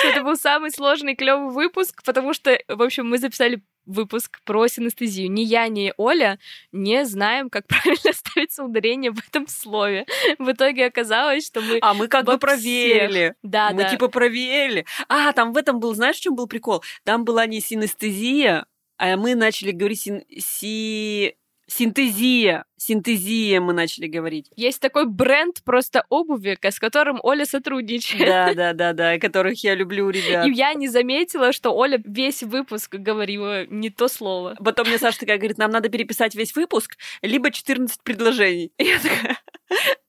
Это 0.05 0.23
был 0.23 0.37
самый 0.37 0.71
сложный 0.71 1.15
клевый 1.15 1.53
выпуск, 1.53 2.03
потому 2.05 2.33
что, 2.35 2.59
в 2.69 2.83
общем, 2.83 3.07
мы 3.07 3.19
записали 3.19 3.63
выпуск 3.85 4.41
про 4.45 4.69
синестезию. 4.69 5.31
Ни 5.31 5.43
я, 5.43 5.69
ни 5.69 5.93
Оля 5.97 6.39
не 6.71 7.05
знаем, 7.05 7.51
как 7.51 7.67
правильно 7.67 8.13
ставится 8.13 8.65
ударение 8.65 9.11
в 9.11 9.19
этом 9.19 9.47
слове. 9.49 10.07
В 10.39 10.53
итоге 10.53 10.87
оказалось, 10.87 11.47
что 11.47 11.61
мы... 11.61 11.79
А 11.81 11.95
мы 11.95 12.09
как 12.09 12.25
бы 12.25 12.39
проверили. 12.39 13.35
Да, 13.43 13.71
мы 13.71 13.83
да. 13.83 13.89
типа 13.91 14.09
проверили. 14.09 14.87
А, 15.09 15.33
там 15.33 15.53
в 15.53 15.57
этом 15.57 15.81
был, 15.81 15.95
знаешь, 15.95 16.17
в 16.17 16.21
чем 16.21 16.35
был 16.35 16.47
прикол? 16.47 16.83
Там 17.05 17.25
была 17.25 17.47
не 17.47 17.61
синестезия, 17.61 18.67
а 18.99 19.17
мы 19.17 19.35
начали 19.35 19.73
говорить 19.73 20.01
син... 20.01 20.23
си... 20.39 21.37
Синтезия. 21.73 22.65
Синтезия 22.77 23.61
мы 23.61 23.73
начали 23.73 24.07
говорить. 24.07 24.51
Есть 24.57 24.81
такой 24.81 25.07
бренд 25.07 25.63
просто 25.65 26.05
обуви, 26.11 26.59
с 26.61 26.79
которым 26.79 27.19
Оля 27.23 27.47
сотрудничает. 27.47 28.27
Да, 28.27 28.55
да, 28.55 28.73
да, 28.73 28.93
да, 28.93 29.19
которых 29.19 29.63
я 29.65 29.75
люблю, 29.75 30.11
ребят. 30.11 30.47
И 30.47 30.53
я 30.53 30.75
не 30.75 30.89
заметила, 30.89 31.53
что 31.53 31.71
Оля 31.71 32.03
весь 32.05 32.43
выпуск 32.43 32.95
говорила 32.95 33.65
не 33.67 33.89
то 33.89 34.09
слово. 34.09 34.55
Потом 34.63 34.89
мне 34.89 34.99
Саша 34.99 35.21
такая 35.21 35.39
говорит, 35.39 35.57
нам 35.57 35.71
надо 35.71 35.89
переписать 35.89 36.35
весь 36.35 36.55
выпуск, 36.55 36.99
либо 37.23 37.51
14 37.51 38.03
предложений. 38.03 38.73
И 38.77 38.85
я 38.85 38.99
такая, 38.99 39.39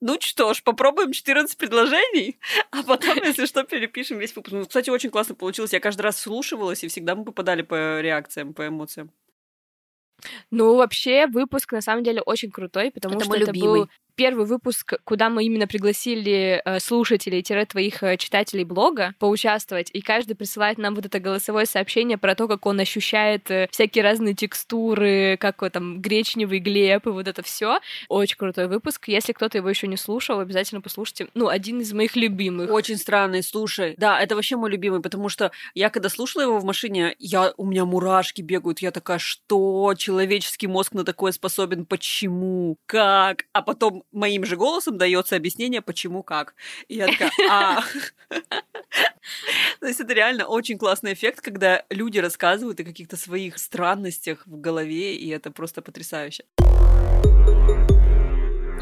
ну 0.02 0.18
что 0.20 0.54
ж, 0.54 0.64
попробуем 0.64 1.14
14 1.14 1.58
предложений, 1.58 2.40
а 2.72 2.84
потом, 2.84 3.18
если 3.24 3.46
что, 3.46 3.64
перепишем 3.64 4.20
весь 4.20 4.36
выпуск. 4.36 4.54
Ну, 4.54 4.66
кстати, 4.66 4.90
очень 4.90 5.12
классно 5.12 5.36
получилось. 5.36 5.72
Я 5.72 5.80
каждый 5.80 6.02
раз 6.02 6.20
слушивалась, 6.20 6.84
и 6.84 6.90
всегда 6.90 7.16
мы 7.16 7.24
попадали 7.24 7.62
по 7.62 8.02
реакциям, 8.02 8.54
по 8.54 8.68
эмоциям. 8.68 9.12
Ну, 10.52 10.76
вообще, 10.78 11.28
выпуск 11.28 11.72
на 11.72 11.82
самом 11.82 12.04
деле 12.04 12.22
очень 12.22 12.52
крутой, 12.52 12.92
потому 12.92 13.16
Это 13.16 13.26
что 13.26 13.36
это 13.36 13.54
был 13.54 13.90
первый 14.16 14.46
выпуск, 14.46 14.94
куда 15.04 15.30
мы 15.30 15.46
именно 15.46 15.68
пригласили 15.68 16.62
э, 16.64 16.80
слушателей-твоих 16.80 18.04
э, 18.04 18.18
читателей 18.18 18.64
блога 18.64 19.14
поучаствовать, 19.20 19.90
и 19.94 20.02
каждый 20.02 20.36
присылает 20.36 20.78
нам 20.78 20.96
вот 20.96 21.06
это 21.06 21.20
голосовое 21.20 21.66
сообщение 21.66 22.18
про 22.18 22.36
то, 22.36 22.48
как 22.48 22.66
он 22.66 22.80
ощущает 22.80 23.50
э, 23.50 23.68
всякие 23.72 24.04
разные 24.04 24.34
текстуры, 24.34 25.38
как 25.40 25.64
там 25.72 26.02
гречневый 26.02 26.60
глеб 26.60 27.08
и 27.08 27.10
вот 27.10 27.28
это 27.28 27.42
все. 27.42 27.80
Очень 28.10 28.38
крутой 28.38 28.68
выпуск. 28.68 29.08
Если 29.08 29.32
кто-то 29.32 29.58
его 29.58 29.70
еще 29.70 29.88
не 29.88 29.98
слушал, 29.98 30.40
обязательно 30.40 30.82
послушайте. 30.82 31.30
Ну, 31.34 31.48
один 31.48 31.80
из 31.80 31.94
моих 31.94 32.16
любимых. 32.16 32.70
Очень 32.70 32.98
странный, 32.98 33.44
слушай. 33.44 33.96
Да, 33.98 34.20
это 34.20 34.36
вообще 34.36 34.58
мой 34.58 34.70
любимый, 34.70 35.02
потому 35.02 35.30
что 35.30 35.52
я 35.74 35.90
когда 35.90 36.10
слушала 36.10 36.44
его 36.44 36.60
в 36.60 36.66
машине, 36.66 37.16
я, 37.20 37.54
у 37.58 37.66
меня 37.66 37.86
мурашки 37.86 38.42
бегают, 38.42 38.80
я 38.80 38.92
такая, 38.92 39.20
что 39.20 39.94
человеческий 39.98 40.68
мозг 40.68 40.94
на 40.94 41.04
такое 41.04 41.32
способен, 41.32 41.86
почему, 41.86 42.78
как? 42.86 43.46
А 43.54 43.62
потом 43.62 44.03
моим 44.14 44.46
же 44.46 44.56
голосом 44.56 44.98
дается 44.98 45.36
объяснение, 45.36 45.82
почему, 45.82 46.24
как. 46.24 46.56
И 46.88 46.96
я 46.96 47.08
такая, 47.08 47.32
а... 47.50 47.84
То 49.80 49.88
есть 49.88 50.00
это 50.00 50.14
реально 50.14 50.46
очень 50.46 50.78
классный 50.78 51.14
эффект, 51.14 51.42
когда 51.42 51.84
люди 51.90 52.20
рассказывают 52.20 52.80
о 52.80 52.84
каких-то 52.84 53.18
своих 53.18 53.58
странностях 53.58 54.46
в 54.46 54.60
голове, 54.60 55.16
и 55.16 55.30
это 55.30 55.52
просто 55.52 55.82
потрясающе. 55.82 56.46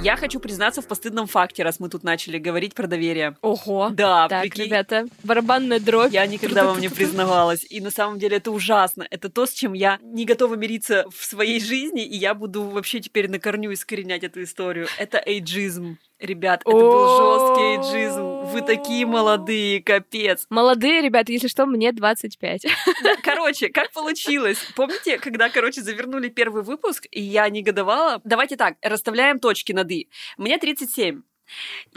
Я 0.03 0.15
хочу 0.15 0.39
признаться 0.39 0.81
в 0.81 0.87
постыдном 0.87 1.27
факте, 1.27 1.61
раз 1.61 1.79
мы 1.79 1.87
тут 1.87 2.03
начали 2.03 2.39
говорить 2.39 2.73
про 2.73 2.87
доверие. 2.87 3.37
Ого. 3.41 3.89
Да, 3.91 4.27
Так, 4.27 4.41
прикинь. 4.41 4.65
ребята, 4.65 5.05
барабанная 5.23 5.79
дробь. 5.79 6.11
Я 6.11 6.25
никогда 6.25 6.65
вам 6.65 6.79
не 6.79 6.89
признавалась. 6.89 7.63
И 7.69 7.79
на 7.81 7.91
самом 7.91 8.17
деле 8.17 8.37
это 8.37 8.49
ужасно. 8.49 9.05
Это 9.11 9.29
то, 9.29 9.45
с 9.45 9.51
чем 9.51 9.73
я 9.73 9.99
не 10.01 10.25
готова 10.25 10.55
мириться 10.55 11.05
в 11.15 11.23
своей 11.23 11.59
жизни, 11.59 12.03
и 12.03 12.17
я 12.17 12.33
буду 12.33 12.63
вообще 12.63 12.99
теперь 12.99 13.29
на 13.29 13.39
корню 13.39 13.71
искоренять 13.73 14.23
эту 14.23 14.41
историю. 14.41 14.87
Это 14.97 15.21
эйджизм. 15.23 15.99
Ребят, 16.21 16.61
это 16.61 16.71
был 16.71 17.17
жесткий 17.17 17.63
эйджизм. 17.63 18.51
Вы 18.51 18.61
такие 18.61 19.07
молодые, 19.07 19.81
капец. 19.81 20.45
Молодые 20.51 21.01
ребята, 21.01 21.31
если 21.31 21.47
что, 21.47 21.65
мне 21.65 21.91
25. 21.91 22.67
Да, 23.03 23.15
короче, 23.23 23.69
как 23.69 23.91
получилось? 23.91 24.59
Помните, 24.75 25.17
когда, 25.17 25.49
короче, 25.49 25.81
завернули 25.81 26.29
первый 26.29 26.61
выпуск, 26.61 27.07
и 27.09 27.21
я 27.21 27.49
негодовала? 27.49 28.21
Давайте 28.23 28.55
так, 28.55 28.75
расставляем 28.83 29.39
точки 29.39 29.71
над 29.71 29.89
«и». 29.89 30.09
Мне 30.37 30.59
37. 30.59 31.23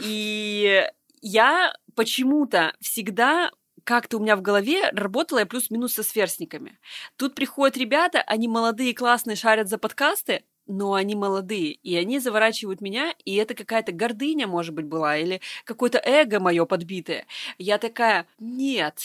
И 0.01 0.83
я 1.21 1.75
почему-то 1.93 2.73
всегда 2.81 3.51
как-то 3.83 4.17
у 4.17 4.19
меня 4.19 4.35
в 4.35 4.41
голове 4.41 4.89
работала 4.89 5.39
я 5.39 5.45
плюс-минус 5.45 5.93
со 5.93 6.01
сверстниками. 6.01 6.79
Тут 7.17 7.35
приходят 7.35 7.77
ребята, 7.77 8.21
они 8.21 8.47
молодые, 8.47 8.95
классные, 8.95 9.35
шарят 9.35 9.69
за 9.69 9.77
подкасты, 9.77 10.43
но 10.67 10.93
они 10.93 11.15
молодые, 11.15 11.71
и 11.71 11.95
они 11.95 12.19
заворачивают 12.19 12.81
меня, 12.81 13.13
и 13.23 13.35
это 13.35 13.53
какая-то 13.53 13.91
гордыня, 13.91 14.47
может 14.47 14.73
быть, 14.73 14.85
была, 14.85 15.17
или 15.17 15.41
какое-то 15.63 16.01
эго 16.03 16.39
мое 16.39 16.65
подбитое. 16.65 17.25
Я 17.57 17.77
такая, 17.77 18.25
нет, 18.39 18.99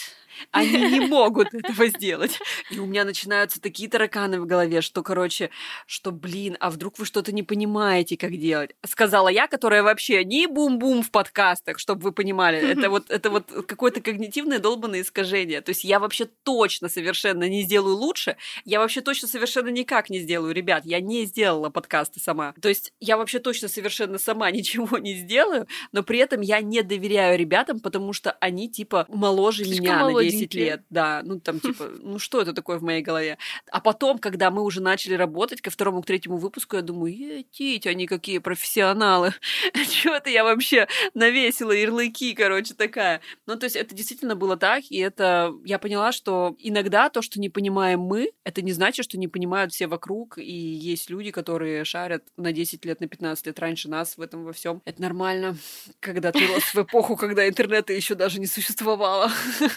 они 0.50 0.90
не 0.90 1.00
могут 1.08 1.54
этого 1.54 1.86
сделать. 1.86 2.38
И 2.70 2.78
у 2.78 2.86
меня 2.86 3.04
начинаются 3.04 3.60
такие 3.60 3.88
тараканы 3.88 4.40
в 4.40 4.46
голове, 4.46 4.80
что, 4.80 5.02
короче, 5.02 5.50
что, 5.86 6.12
блин, 6.12 6.56
а 6.60 6.70
вдруг 6.70 6.98
вы 6.98 7.04
что-то 7.06 7.32
не 7.32 7.42
понимаете, 7.42 8.16
как 8.16 8.36
делать? 8.36 8.70
Сказала 8.86 9.28
я, 9.28 9.46
которая 9.46 9.82
вообще 9.82 10.24
не 10.24 10.46
бум-бум 10.46 11.02
в 11.02 11.10
подкастах, 11.10 11.78
чтобы 11.78 12.02
вы 12.02 12.12
понимали. 12.12 12.58
Это 12.58 12.90
вот, 12.90 13.10
это 13.10 13.30
вот 13.30 13.50
какое-то 13.66 14.00
когнитивное 14.00 14.58
долбанное 14.58 15.02
искажение. 15.02 15.60
То 15.60 15.70
есть 15.70 15.84
я 15.84 15.98
вообще 15.98 16.26
точно 16.42 16.88
совершенно 16.88 17.48
не 17.48 17.62
сделаю 17.62 17.96
лучше. 17.96 18.36
Я 18.64 18.80
вообще 18.80 19.00
точно 19.00 19.28
совершенно 19.28 19.68
никак 19.68 20.10
не 20.10 20.20
сделаю, 20.20 20.54
ребят. 20.54 20.84
Я 20.84 21.00
не 21.00 21.24
сделала 21.50 21.70
подкасты 21.70 22.20
сама. 22.20 22.54
То 22.60 22.68
есть 22.68 22.92
я 23.00 23.16
вообще 23.16 23.40
точно 23.40 23.68
совершенно 23.68 24.18
сама 24.18 24.50
ничего 24.50 24.98
не 24.98 25.14
сделаю, 25.14 25.66
но 25.92 26.02
при 26.02 26.18
этом 26.18 26.40
я 26.40 26.60
не 26.60 26.82
доверяю 26.82 27.38
ребятам, 27.38 27.80
потому 27.80 28.12
что 28.12 28.32
они 28.40 28.68
типа 28.68 29.06
моложе 29.08 29.64
Слишком 29.64 29.84
меня 29.84 29.98
на 29.98 29.98
10 30.00 30.10
молоденькие. 30.12 30.64
лет. 30.64 30.82
Да, 30.90 31.22
ну 31.24 31.40
там 31.40 31.60
типа, 31.60 31.90
ну 32.02 32.18
что 32.18 32.40
это 32.40 32.52
такое 32.52 32.78
в 32.78 32.82
моей 32.82 33.02
голове? 33.02 33.38
А 33.70 33.80
потом, 33.80 34.18
когда 34.18 34.50
мы 34.50 34.62
уже 34.62 34.80
начали 34.80 35.14
работать 35.14 35.60
ко 35.60 35.70
второму, 35.70 36.02
к 36.02 36.06
третьему 36.06 36.36
выпуску, 36.36 36.76
я 36.76 36.82
думаю, 36.82 37.16
етить, 37.16 37.86
они 37.86 38.06
какие 38.06 38.38
профессионалы. 38.38 39.34
Чего 39.90 40.14
это 40.14 40.30
я 40.30 40.44
вообще 40.44 40.86
навесила 41.14 41.72
ярлыки, 41.72 42.34
короче, 42.34 42.74
такая. 42.74 43.20
Ну, 43.46 43.56
то 43.56 43.64
есть 43.64 43.76
это 43.76 43.94
действительно 43.94 44.36
было 44.36 44.56
так, 44.56 44.84
и 44.88 44.98
это 44.98 45.52
я 45.64 45.78
поняла, 45.78 46.12
что 46.12 46.54
иногда 46.58 47.08
то, 47.08 47.22
что 47.22 47.40
не 47.40 47.48
понимаем 47.48 48.00
мы, 48.00 48.30
это 48.44 48.62
не 48.62 48.72
значит, 48.72 49.04
что 49.04 49.18
не 49.18 49.28
понимают 49.28 49.72
все 49.72 49.86
вокруг, 49.86 50.38
и 50.38 50.52
есть 50.52 51.10
люди, 51.10 51.30
которые 51.40 51.84
шарят 51.84 52.22
на 52.36 52.52
10 52.52 52.84
лет, 52.84 53.00
на 53.00 53.08
15 53.08 53.46
лет 53.46 53.58
раньше 53.58 53.88
нас 53.88 54.18
в 54.18 54.20
этом 54.20 54.44
во 54.44 54.52
всем. 54.52 54.82
Это 54.84 55.00
нормально, 55.00 55.56
когда 55.98 56.32
ты 56.32 56.46
рос 56.46 56.74
в 56.74 56.76
эпоху, 56.76 57.16
когда 57.16 57.48
интернета 57.48 57.94
еще 57.94 58.14
даже 58.14 58.40
не 58.40 58.46
существовало. 58.46 59.30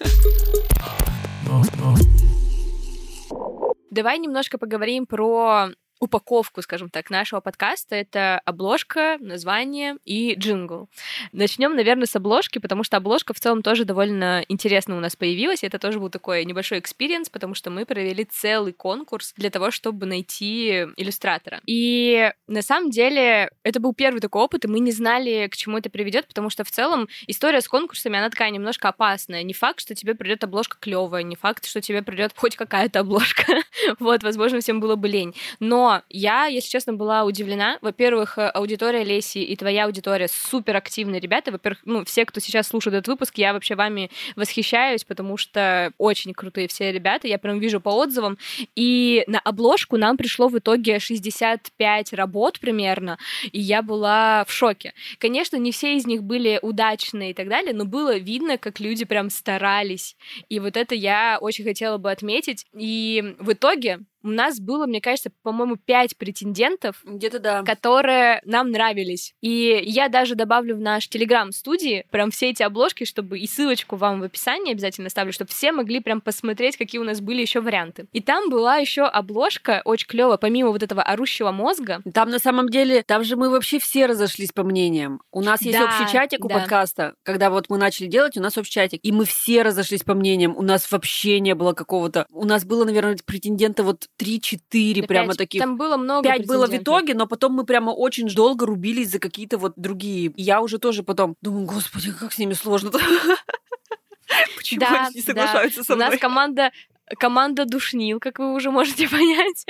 Давай 3.92 4.18
немножко 4.18 4.58
поговорим 4.58 5.06
про 5.06 5.70
упаковку, 6.04 6.62
скажем 6.62 6.90
так, 6.90 7.10
нашего 7.10 7.40
подкаста. 7.40 7.96
Это 7.96 8.42
обложка, 8.44 9.18
название 9.22 9.96
и 10.04 10.36
джингл. 10.36 10.90
Начнем, 11.32 11.76
наверное, 11.76 12.08
с 12.08 12.16
обложки, 12.16 12.60
потому 12.60 12.84
что 12.84 12.98
обложка 12.98 13.34
в 13.34 13.40
целом 13.40 13.64
тоже 13.64 13.86
довольно 13.86 14.44
интересно 14.50 14.98
у 14.98 15.00
нас 15.00 15.16
появилась. 15.16 15.64
Это 15.64 15.80
тоже 15.80 16.00
был 16.00 16.10
такой 16.10 16.44
небольшой 16.44 16.80
experience, 16.80 17.30
потому 17.30 17.56
что 17.56 17.70
мы 17.70 17.86
провели 17.86 18.26
целый 18.26 18.74
конкурс 18.74 19.34
для 19.38 19.50
того, 19.50 19.72
чтобы 19.72 20.06
найти 20.06 20.88
иллюстратора. 20.98 21.62
И 21.66 22.32
на 22.48 22.62
самом 22.62 22.90
деле 22.90 23.50
это 23.64 23.80
был 23.80 23.94
первый 23.94 24.20
такой 24.20 24.42
опыт, 24.42 24.66
и 24.66 24.68
мы 24.68 24.80
не 24.80 24.92
знали, 24.92 25.48
к 25.50 25.56
чему 25.56 25.78
это 25.78 25.90
приведет, 25.90 26.28
потому 26.28 26.50
что 26.50 26.66
в 26.66 26.72
целом 26.72 27.08
история 27.28 27.62
с 27.62 27.68
конкурсами, 27.70 28.20
она 28.20 28.30
такая 28.30 28.50
немножко 28.50 28.90
опасная. 28.90 29.44
Не 29.44 29.54
факт, 29.54 29.80
что 29.80 29.96
тебе 29.96 30.16
придет 30.16 30.44
обложка 30.44 30.78
клевая, 30.80 31.24
не 31.24 31.38
факт, 31.38 31.66
что 31.66 31.80
тебе 31.80 32.02
придет 32.02 32.34
хоть 32.36 32.58
какая-то 32.58 33.00
обложка. 33.00 33.46
вот, 34.00 34.24
возможно, 34.24 34.60
всем 34.60 34.82
было 34.82 34.98
бы 34.98 35.08
лень. 35.08 35.34
Но 35.62 35.93
я, 36.10 36.46
если 36.46 36.70
честно, 36.70 36.94
была 36.94 37.24
удивлена. 37.24 37.78
Во-первых, 37.82 38.38
аудитория 38.38 39.04
Леси 39.04 39.44
и 39.44 39.56
твоя 39.56 39.86
аудитория 39.86 40.28
супер 40.28 40.76
активные 40.76 41.20
ребята. 41.20 41.52
Во-первых, 41.52 41.82
ну, 41.86 42.06
все, 42.06 42.26
кто 42.26 42.40
сейчас 42.40 42.68
слушает 42.68 42.96
этот 42.96 43.08
выпуск, 43.08 43.38
я 43.38 43.54
вообще 43.54 43.76
вами 43.76 44.10
восхищаюсь, 44.36 45.04
потому 45.04 45.38
что 45.38 45.92
очень 45.98 46.34
крутые 46.34 46.68
все 46.68 46.92
ребята. 46.92 47.28
Я 47.28 47.38
прям 47.38 47.60
вижу 47.60 47.80
по 47.80 47.90
отзывам. 47.90 48.38
И 48.76 49.24
на 49.28 49.40
обложку 49.40 49.98
нам 49.98 50.18
пришло 50.18 50.48
в 50.48 50.58
итоге 50.58 51.00
65 51.00 52.14
работ 52.14 52.60
примерно, 52.60 53.18
и 53.52 53.60
я 53.60 53.82
была 53.82 54.46
в 54.46 54.52
шоке. 54.52 54.94
Конечно, 55.18 55.58
не 55.58 55.72
все 55.72 55.96
из 55.96 56.06
них 56.06 56.24
были 56.24 56.60
удачные 56.62 57.32
и 57.32 57.34
так 57.34 57.48
далее, 57.48 57.74
но 57.74 57.86
было 57.86 58.18
видно, 58.18 58.58
как 58.58 58.80
люди 58.80 59.06
прям 59.06 59.30
старались. 59.30 60.16
И 60.50 60.60
вот 60.60 60.78
это 60.78 60.96
я 60.96 61.38
очень 61.40 61.64
хотела 61.64 61.98
бы 61.98 62.12
отметить. 62.12 62.66
И 62.78 63.36
в 63.40 63.54
итоге 63.54 64.00
у 64.24 64.30
нас 64.30 64.60
было, 64.60 64.86
мне 64.86 65.02
кажется, 65.02 65.32
по-моему, 65.44 65.76
пять 65.76 66.18
претендентов, 66.18 67.02
где-то 67.04 67.40
да, 67.40 67.64
которые 67.64 68.42
нам 68.46 68.72
нравились. 68.72 69.34
И 69.42 69.82
я 69.86 70.08
даже 70.10 70.36
добавлю 70.36 70.76
в 70.76 70.80
наш 70.80 71.08
телеграм-студии 71.10 72.06
прям 72.10 72.32
все 72.32 72.50
эти 72.50 72.64
обложки, 72.64 73.04
чтобы 73.04 73.40
и 73.40 73.48
ссылочку 73.48 73.96
вам 73.98 74.22
в 74.22 74.24
описании 74.24 74.72
обязательно 74.72 75.10
ставлю, 75.10 75.34
чтобы 75.34 75.52
все 75.52 75.72
могли 75.72 76.00
прям 76.00 76.22
посмотреть, 76.22 76.78
какие 76.78 77.00
у 77.00 77.04
нас 77.04 77.20
были 77.22 77.42
еще 77.42 77.60
варианты. 77.60 78.08
И 78.14 78.22
там 78.22 78.50
была 78.50 78.78
еще 78.78 79.04
обложка 79.04 79.82
очень 79.84 80.08
клевая, 80.08 80.38
помимо 80.38 80.72
вот 80.72 80.84
этого 80.84 81.04
орущего 81.04 81.52
мозга. 81.52 82.02
Там 82.14 82.30
на 82.30 82.40
самом 82.40 82.70
деле, 82.70 83.04
там 83.04 83.24
же 83.24 83.36
мы 83.36 83.50
вообще 83.50 83.80
все 83.80 84.06
разошлись 84.06 84.52
по 84.52 84.64
мнениям. 84.64 85.22
У 85.32 85.42
нас 85.42 85.62
есть 85.62 85.78
Да, 85.78 85.86
общий 85.86 86.12
чатик 86.12 86.46
у 86.46 86.48
да. 86.48 86.60
подкаста, 86.60 87.16
когда 87.24 87.50
вот 87.50 87.70
мы 87.70 87.78
начали 87.78 88.08
делать, 88.08 88.38
у 88.38 88.42
нас 88.42 88.58
общий 88.58 88.72
чатик, 88.72 89.00
и 89.04 89.12
мы 89.12 89.26
все 89.26 89.64
разошлись 89.64 90.04
по 90.04 90.14
мнениям. 90.14 90.56
У 90.56 90.62
нас 90.62 90.90
вообще 90.92 91.40
не 91.40 91.56
было 91.56 91.74
какого-то... 91.74 92.26
У 92.32 92.46
нас 92.46 92.64
было, 92.64 92.86
наверное, 92.86 93.18
претендента 93.26 93.84
вот 93.84 94.08
3-4 94.20 95.02
Да 95.02 95.08
прямо 95.08 95.28
пять. 95.30 95.38
таких. 95.38 95.62
Там 95.62 95.78
было 95.78 95.98
много 95.98 96.24
Пять 96.30 96.46
было 96.46 96.68
в 96.68 96.76
итоге, 96.76 97.14
но 97.14 97.26
потом 97.28 97.54
мы 97.54 97.66
прямо 97.66 97.92
очень 97.92 98.28
долго 98.28 98.66
рубились 98.66 99.10
за 99.10 99.20
какие-то 99.20 99.58
вот 99.58 99.74
другие. 99.76 100.28
И 100.36 100.42
я 100.42 100.62
уже 100.62 100.78
тоже 100.78 101.04
потом 101.04 101.36
думаю, 101.42 101.66
господи, 101.66 102.12
как 102.12 102.32
с 102.34 102.38
ними 102.38 102.54
сложно-то. 102.54 103.00
Почему 104.58 104.80
Да, 104.80 105.06
они 105.08 105.16
не 105.16 105.22
да. 105.22 105.26
соглашаются 105.28 105.84
со 105.84 105.94
У 105.94 105.98
нас 105.98 106.10
мной? 106.10 106.20
команда 106.20 106.72
команда 107.18 107.66
душнил, 107.66 108.20
как 108.20 108.40
вы 108.40 108.54
уже 108.54 108.72
можете 108.72 109.08
понять. 109.10 109.66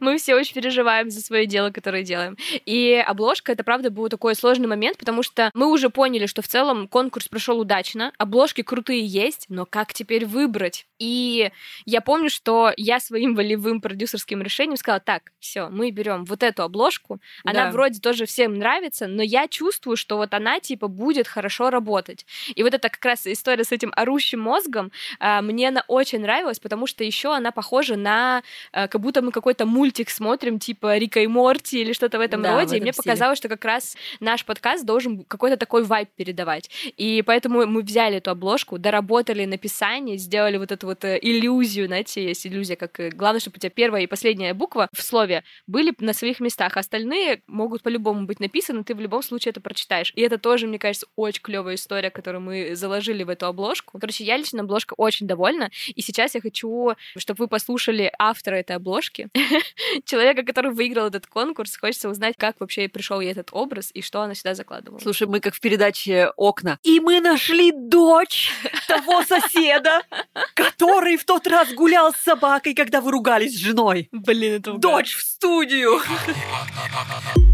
Мы 0.00 0.18
все 0.18 0.34
очень 0.34 0.54
переживаем 0.54 1.10
за 1.10 1.20
свое 1.20 1.46
дело, 1.46 1.70
которое 1.70 2.02
делаем. 2.02 2.36
И 2.64 3.02
обложка, 3.06 3.52
это 3.52 3.64
правда 3.64 3.90
был 3.90 4.08
такой 4.08 4.34
сложный 4.34 4.68
момент, 4.68 4.98
потому 4.98 5.22
что 5.22 5.50
мы 5.54 5.68
уже 5.70 5.90
поняли, 5.90 6.26
что 6.26 6.42
в 6.42 6.48
целом 6.48 6.88
конкурс 6.88 7.28
прошел 7.28 7.58
удачно, 7.60 8.12
обложки 8.18 8.62
крутые 8.62 9.04
есть, 9.04 9.46
но 9.48 9.66
как 9.66 9.92
теперь 9.92 10.26
выбрать? 10.26 10.86
И 10.98 11.50
я 11.84 12.00
помню, 12.00 12.30
что 12.30 12.72
я 12.76 13.00
своим 13.00 13.34
волевым 13.34 13.80
продюсерским 13.80 14.40
решением 14.42 14.76
сказала, 14.76 15.00
так, 15.00 15.32
все, 15.38 15.68
мы 15.68 15.90
берем 15.90 16.24
вот 16.24 16.42
эту 16.42 16.62
обложку, 16.62 17.20
она 17.44 17.66
Да. 17.66 17.70
вроде 17.72 18.00
тоже 18.00 18.24
всем 18.26 18.54
нравится, 18.54 19.06
но 19.06 19.22
я 19.22 19.46
чувствую, 19.48 19.96
что 19.96 20.16
вот 20.16 20.32
она 20.32 20.58
типа 20.60 20.88
будет 20.88 21.28
хорошо 21.28 21.70
работать. 21.70 22.24
И 22.54 22.62
вот 22.62 22.72
это 22.74 22.88
как 22.88 23.04
раз 23.04 23.26
история 23.26 23.64
с 23.64 23.72
этим 23.72 23.92
орущим 23.94 24.40
мозгом, 24.40 24.90
а, 25.18 25.42
мне 25.42 25.68
она 25.68 25.84
очень 25.88 26.20
нравилась, 26.20 26.58
потому 26.60 26.85
что 26.86 27.04
еще 27.04 27.34
она 27.34 27.50
похожа 27.52 27.96
на 27.96 28.42
а, 28.72 28.88
как 28.88 29.00
будто 29.00 29.22
мы 29.22 29.32
какой-то 29.32 29.66
мультик 29.66 30.10
смотрим, 30.10 30.58
типа 30.58 30.96
Рика 30.98 31.20
и 31.20 31.26
Морти 31.26 31.80
или 31.80 31.92
что-то 31.92 32.18
в 32.18 32.20
этом 32.20 32.42
Да, 32.42 32.52
в 32.52 32.54
роде. 32.56 32.74
и 32.74 32.76
этом 32.76 32.82
мне 32.84 32.92
стиле. 32.92 33.02
показалось, 33.04 33.38
что 33.38 33.48
как 33.48 33.64
раз 33.64 33.96
наш 34.20 34.44
подкаст 34.44 34.84
должен 34.84 35.24
какой-то 35.24 35.56
такой 35.56 35.84
вайб 35.84 36.08
передавать. 36.16 36.70
И 36.96 37.22
поэтому 37.26 37.66
мы 37.66 37.82
взяли 37.82 38.16
эту 38.16 38.30
обложку, 38.30 38.78
доработали 38.78 39.44
написание, 39.44 40.16
сделали 40.18 40.56
вот 40.56 40.72
эту 40.72 40.86
вот 40.86 41.04
э, 41.04 41.18
иллюзию, 41.20 41.86
знаете, 41.86 42.24
есть 42.24 42.46
иллюзия, 42.46 42.76
как 42.76 42.98
э, 43.00 43.10
главное, 43.10 43.40
чтобы 43.40 43.56
у 43.56 43.60
тебя 43.60 43.70
первая 43.70 44.02
и 44.02 44.06
последняя 44.06 44.54
буква 44.54 44.88
в 44.92 45.02
слове 45.02 45.44
были 45.66 45.92
на 45.98 46.12
своих 46.12 46.40
местах, 46.40 46.76
а 46.76 46.80
остальные 46.80 47.42
могут 47.46 47.82
по-любому 47.82 48.26
быть 48.26 48.40
написаны, 48.40 48.84
ты 48.84 48.94
в 48.94 49.00
любом 49.00 49.22
случае 49.22 49.50
это 49.50 49.60
прочитаешь. 49.60 50.12
И 50.14 50.20
это 50.22 50.38
тоже, 50.38 50.66
мне 50.66 50.78
кажется, 50.78 51.06
очень 51.16 51.42
клевая 51.42 51.74
история, 51.74 52.10
которую 52.10 52.42
мы 52.42 52.74
заложили 52.76 53.22
в 53.24 53.28
эту 53.28 53.46
обложку. 53.46 53.98
Короче, 53.98 54.24
я 54.24 54.36
лично 54.36 54.62
обложка 54.62 54.94
очень 54.96 55.26
довольна, 55.26 55.70
и 55.94 56.00
сейчас 56.02 56.34
я 56.34 56.40
хочу, 56.40 56.65
чтобы 57.16 57.44
вы 57.44 57.48
послушали 57.48 58.12
автора 58.18 58.56
этой 58.56 58.76
обложки, 58.76 59.28
человека, 60.04 60.42
который 60.42 60.72
выиграл 60.72 61.06
этот 61.06 61.26
конкурс. 61.26 61.76
Хочется 61.76 62.08
узнать, 62.08 62.36
как 62.36 62.56
вообще 62.60 62.88
пришел 62.88 63.20
ей 63.20 63.32
этот 63.32 63.48
образ 63.52 63.90
и 63.94 64.02
что 64.02 64.22
она 64.22 64.34
сюда 64.34 64.54
закладывала. 64.54 65.00
Слушай, 65.00 65.26
мы 65.26 65.40
как 65.40 65.54
в 65.54 65.60
передаче 65.60 66.32
«Окна». 66.36 66.78
И 66.82 67.00
мы 67.00 67.20
нашли 67.20 67.72
дочь 67.72 68.52
того 68.88 69.22
соседа, 69.24 70.02
который 70.54 71.16
в 71.16 71.24
тот 71.24 71.46
раз 71.46 71.72
гулял 71.72 72.12
с 72.12 72.16
собакой, 72.16 72.74
когда 72.74 73.00
вы 73.00 73.10
ругались 73.12 73.54
с 73.54 73.58
женой. 73.58 74.08
Блин, 74.12 74.54
это 74.54 74.72
угар. 74.72 74.80
Дочь 74.80 75.14
в 75.14 75.22
студию! 75.22 76.00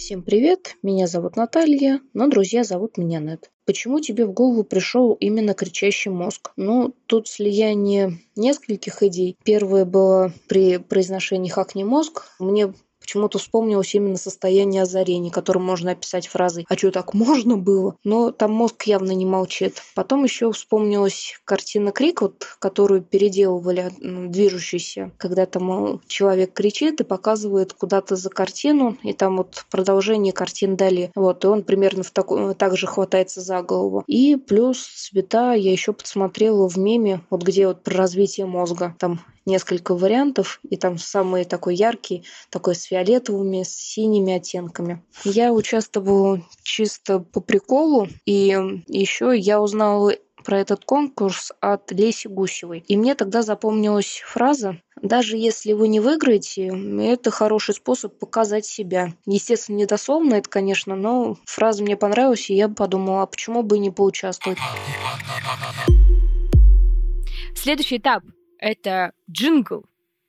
Всем 0.00 0.22
привет, 0.22 0.78
меня 0.82 1.06
зовут 1.06 1.36
Наталья, 1.36 2.00
но 2.14 2.26
друзья 2.26 2.64
зовут 2.64 2.96
меня 2.96 3.18
Нет. 3.18 3.50
Почему 3.66 4.00
тебе 4.00 4.24
в 4.24 4.32
голову 4.32 4.64
пришел 4.64 5.12
именно 5.12 5.52
кричащий 5.52 6.10
мозг? 6.10 6.52
Ну, 6.56 6.94
тут 7.04 7.28
слияние 7.28 8.18
нескольких 8.34 9.02
идей. 9.02 9.36
Первое 9.44 9.84
было 9.84 10.32
при 10.48 10.78
произношении 10.78 11.50
«хакни 11.50 11.84
мозг». 11.84 12.28
Мне 12.38 12.72
почему-то 13.00 13.38
вспомнилось 13.38 13.94
именно 13.94 14.16
состояние 14.16 14.82
озарения, 14.82 15.30
которое 15.30 15.60
можно 15.60 15.92
описать 15.92 16.28
фразой 16.28 16.66
«А 16.68 16.76
что, 16.76 16.90
так 16.90 17.14
можно 17.14 17.56
было?». 17.56 17.96
Но 18.04 18.30
там 18.30 18.52
мозг 18.52 18.84
явно 18.84 19.12
не 19.12 19.26
молчит. 19.26 19.82
Потом 19.94 20.24
еще 20.24 20.52
вспомнилась 20.52 21.40
картина 21.44 21.92
«Крик», 21.92 22.22
вот, 22.22 22.46
которую 22.58 23.02
переделывали 23.02 23.90
м, 24.00 24.30
движущуюся, 24.30 25.12
когда 25.18 25.46
там 25.46 26.00
человек 26.06 26.52
кричит 26.52 27.00
и 27.00 27.04
показывает 27.04 27.72
куда-то 27.72 28.16
за 28.16 28.30
картину, 28.30 28.96
и 29.02 29.12
там 29.12 29.38
вот 29.38 29.64
продолжение 29.70 30.32
картин 30.32 30.76
дали. 30.76 31.10
Вот, 31.14 31.44
и 31.44 31.48
он 31.48 31.62
примерно 31.62 32.02
в 32.02 32.12
тако- 32.12 32.54
так 32.54 32.76
же 32.76 32.86
хватается 32.86 33.40
за 33.40 33.62
голову. 33.62 34.04
И 34.06 34.36
плюс 34.36 34.78
цвета 34.78 35.54
я 35.54 35.72
еще 35.72 35.92
подсмотрела 35.92 36.68
в 36.68 36.76
меме, 36.76 37.22
вот 37.30 37.42
где 37.42 37.66
вот 37.66 37.82
про 37.82 37.96
развитие 37.96 38.46
мозга. 38.46 38.94
Там 38.98 39.20
несколько 39.50 39.94
вариантов, 39.94 40.60
и 40.68 40.76
там 40.76 40.98
самый 40.98 41.44
такой 41.44 41.74
яркий, 41.74 42.24
такой 42.48 42.74
с 42.74 42.84
фиолетовыми, 42.84 43.62
с 43.62 43.74
синими 43.74 44.34
оттенками. 44.34 45.02
Я 45.24 45.52
участвовала 45.52 46.42
чисто 46.62 47.18
по 47.18 47.40
приколу, 47.40 48.08
и 48.24 48.56
еще 48.86 49.36
я 49.36 49.60
узнала 49.60 50.14
про 50.44 50.58
этот 50.58 50.84
конкурс 50.84 51.52
от 51.60 51.92
Леси 51.92 52.28
Гусевой. 52.28 52.84
И 52.88 52.96
мне 52.96 53.14
тогда 53.14 53.42
запомнилась 53.42 54.22
фраза 54.24 54.80
«Даже 55.02 55.36
если 55.36 55.72
вы 55.72 55.88
не 55.88 56.00
выиграете, 56.00 56.72
это 57.02 57.30
хороший 57.30 57.74
способ 57.74 58.18
показать 58.18 58.64
себя». 58.64 59.12
Естественно, 59.26 59.76
недословно 59.76 60.34
это, 60.34 60.48
конечно, 60.48 60.96
но 60.96 61.36
фраза 61.44 61.82
мне 61.82 61.96
понравилась, 61.96 62.48
и 62.50 62.54
я 62.54 62.68
подумала, 62.68 63.22
а 63.22 63.26
почему 63.26 63.62
бы 63.62 63.78
не 63.78 63.90
поучаствовать. 63.90 64.58
Следующий 67.54 67.98
этап— 67.98 68.22
это 68.60 69.12
джингл. 69.30 69.84